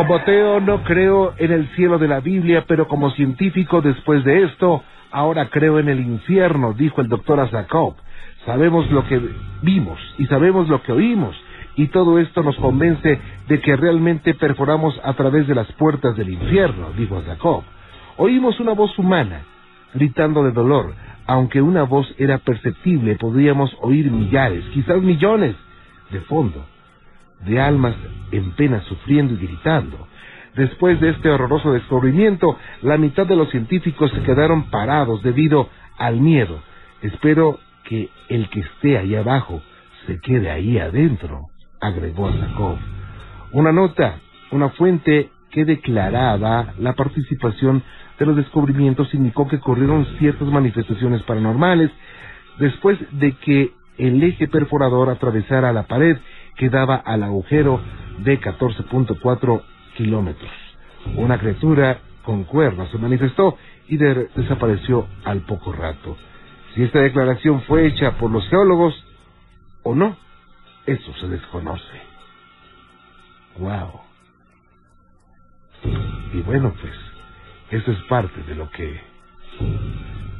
Como 0.02 0.16
ateo 0.16 0.58
no 0.58 0.82
creo 0.82 1.32
en 1.38 1.52
el 1.52 1.68
cielo 1.76 1.96
de 1.96 2.08
la 2.08 2.18
Biblia, 2.18 2.64
pero 2.66 2.88
como 2.88 3.12
científico 3.12 3.80
después 3.80 4.24
de 4.24 4.42
esto, 4.42 4.82
ahora 5.12 5.48
creo 5.48 5.78
en 5.78 5.88
el 5.88 6.00
infierno, 6.00 6.72
dijo 6.72 7.00
el 7.00 7.08
doctor 7.08 7.38
Azakov. 7.38 7.94
Sabemos 8.44 8.90
lo 8.90 9.06
que 9.06 9.20
vimos 9.62 10.00
y 10.18 10.26
sabemos 10.26 10.68
lo 10.68 10.82
que 10.82 10.90
oímos, 10.90 11.36
y 11.76 11.86
todo 11.86 12.18
esto 12.18 12.42
nos 12.42 12.56
convence 12.56 13.20
de 13.46 13.60
que 13.60 13.76
realmente 13.76 14.34
perforamos 14.34 15.00
a 15.04 15.12
través 15.12 15.46
de 15.46 15.54
las 15.54 15.70
puertas 15.74 16.16
del 16.16 16.30
infierno, 16.30 16.88
dijo 16.98 17.18
Azakov. 17.18 17.62
Oímos 18.16 18.58
una 18.58 18.72
voz 18.72 18.98
humana, 18.98 19.42
gritando 19.94 20.42
de 20.42 20.50
dolor. 20.50 20.94
Aunque 21.28 21.62
una 21.62 21.84
voz 21.84 22.12
era 22.18 22.38
perceptible, 22.38 23.14
podríamos 23.14 23.70
oír 23.80 24.10
millares, 24.10 24.64
quizás 24.74 25.00
millones, 25.00 25.54
de 26.10 26.20
fondo 26.22 26.64
de 27.44 27.60
almas 27.60 27.94
en 28.30 28.52
pena 28.52 28.80
sufriendo 28.82 29.34
y 29.34 29.46
gritando. 29.46 30.08
Después 30.54 31.00
de 31.00 31.10
este 31.10 31.30
horroroso 31.30 31.72
descubrimiento, 31.72 32.58
la 32.82 32.98
mitad 32.98 33.26
de 33.26 33.36
los 33.36 33.50
científicos 33.50 34.10
se 34.12 34.22
quedaron 34.22 34.70
parados 34.70 35.22
debido 35.22 35.68
al 35.96 36.20
miedo. 36.20 36.60
Espero 37.00 37.58
que 37.84 38.10
el 38.28 38.48
que 38.50 38.60
esté 38.60 38.98
ahí 38.98 39.14
abajo 39.14 39.62
se 40.06 40.20
quede 40.20 40.50
ahí 40.50 40.78
adentro, 40.78 41.46
agregó 41.80 42.30
Zakov. 42.32 42.78
Una 43.52 43.72
nota, 43.72 44.18
una 44.50 44.70
fuente 44.70 45.30
que 45.50 45.64
declaraba 45.64 46.74
la 46.78 46.94
participación 46.94 47.82
de 48.18 48.26
los 48.26 48.36
descubrimientos 48.36 49.12
indicó 49.14 49.48
que 49.48 49.56
ocurrieron 49.56 50.06
ciertas 50.18 50.48
manifestaciones 50.48 51.22
paranormales 51.22 51.90
después 52.58 52.98
de 53.12 53.32
que 53.32 53.72
el 53.98 54.22
eje 54.22 54.48
perforador 54.48 55.10
atravesara 55.10 55.72
la 55.72 55.84
pared 55.84 56.16
que 56.56 56.68
daba 56.68 56.96
al 56.96 57.22
agujero 57.22 57.80
de 58.18 58.40
14.4 58.40 59.62
kilómetros. 59.96 60.50
Una 61.16 61.38
criatura 61.38 61.98
con 62.24 62.44
cuernos 62.44 62.90
se 62.90 62.98
manifestó 62.98 63.56
y 63.88 63.96
desapareció 63.96 65.06
al 65.24 65.40
poco 65.40 65.72
rato. 65.72 66.16
Si 66.74 66.82
esta 66.82 67.00
declaración 67.00 67.62
fue 67.62 67.86
hecha 67.86 68.12
por 68.12 68.30
los 68.30 68.48
geólogos 68.48 68.94
o 69.82 69.94
no, 69.94 70.16
eso 70.86 71.12
se 71.20 71.28
desconoce. 71.28 72.00
Wow. 73.58 74.00
Y 76.32 76.40
bueno, 76.42 76.72
pues, 76.80 76.94
eso 77.70 77.92
es 77.92 77.98
parte 78.04 78.42
de 78.44 78.54
lo 78.54 78.70
que, 78.70 79.00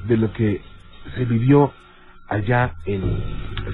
de 0.07 0.17
lo 0.17 0.33
que 0.33 0.63
se 1.15 1.25
vivió 1.25 1.73
allá 2.29 2.75
en 2.87 3.03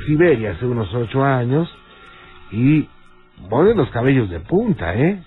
Siberia 0.06 0.52
hace 0.52 0.66
unos 0.66 0.92
ocho 0.94 1.22
años 1.22 1.68
y 2.50 2.88
ponen 3.48 3.76
los 3.76 3.90
cabellos 3.90 4.30
de 4.30 4.40
punta, 4.40 4.94
¿eh? 4.94 5.22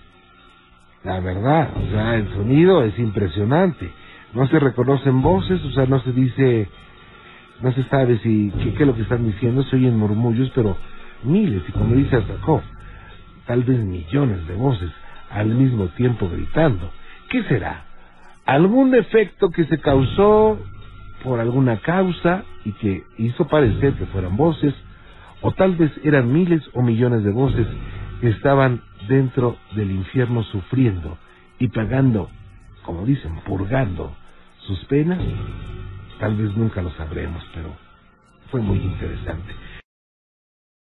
La 1.04 1.20
verdad, 1.20 1.70
o 1.76 1.90
sea, 1.90 2.14
el 2.16 2.28
sonido 2.32 2.84
es 2.84 2.96
impresionante. 2.98 3.90
No 4.34 4.46
se 4.46 4.58
reconocen 4.58 5.20
voces, 5.20 5.62
o 5.64 5.70
sea, 5.72 5.86
no 5.86 6.00
se 6.00 6.12
dice, 6.12 6.68
no 7.60 7.72
se 7.72 7.82
sabe 7.84 8.18
si 8.18 8.52
qué, 8.62 8.82
es 8.82 8.86
lo 8.86 8.94
que 8.94 9.02
están 9.02 9.24
diciendo, 9.24 9.62
se 9.64 9.76
oyen 9.76 9.98
murmullos, 9.98 10.50
pero 10.54 10.76
miles, 11.24 11.62
y 11.68 11.72
como 11.72 11.94
dice 11.94 12.16
Azakov, 12.16 12.62
tal 13.46 13.64
vez 13.64 13.78
millones 13.78 14.46
de 14.46 14.54
voces 14.54 14.90
al 15.30 15.48
mismo 15.48 15.88
tiempo 15.88 16.28
gritando. 16.28 16.90
¿Qué 17.30 17.42
será? 17.44 17.84
¿Algún 18.46 18.90
defecto 18.90 19.50
que 19.50 19.64
se 19.64 19.78
causó 19.78 20.58
por 21.24 21.40
alguna 21.40 21.78
causa 21.78 22.44
y 22.64 22.72
que 22.72 23.04
hizo 23.18 23.46
parecer 23.48 23.94
que 23.94 24.06
fueran 24.06 24.36
voces? 24.36 24.74
O 25.42 25.52
tal 25.52 25.76
vez 25.76 25.92
eran 26.04 26.32
miles 26.32 26.62
o 26.72 26.82
millones 26.82 27.24
de 27.24 27.30
voces 27.30 27.66
que 28.20 28.28
estaban 28.28 28.80
dentro 29.08 29.56
del 29.74 29.90
infierno 29.90 30.42
sufriendo 30.44 31.18
y 31.58 31.68
pagando, 31.68 32.30
como 32.84 33.04
dicen, 33.04 33.34
purgando 33.44 34.14
sus 34.58 34.84
penas, 34.86 35.18
tal 36.18 36.36
vez 36.36 36.56
nunca 36.56 36.82
lo 36.82 36.90
sabremos, 36.92 37.44
pero 37.54 37.74
fue 38.50 38.60
muy 38.60 38.78
interesante. 38.78 39.52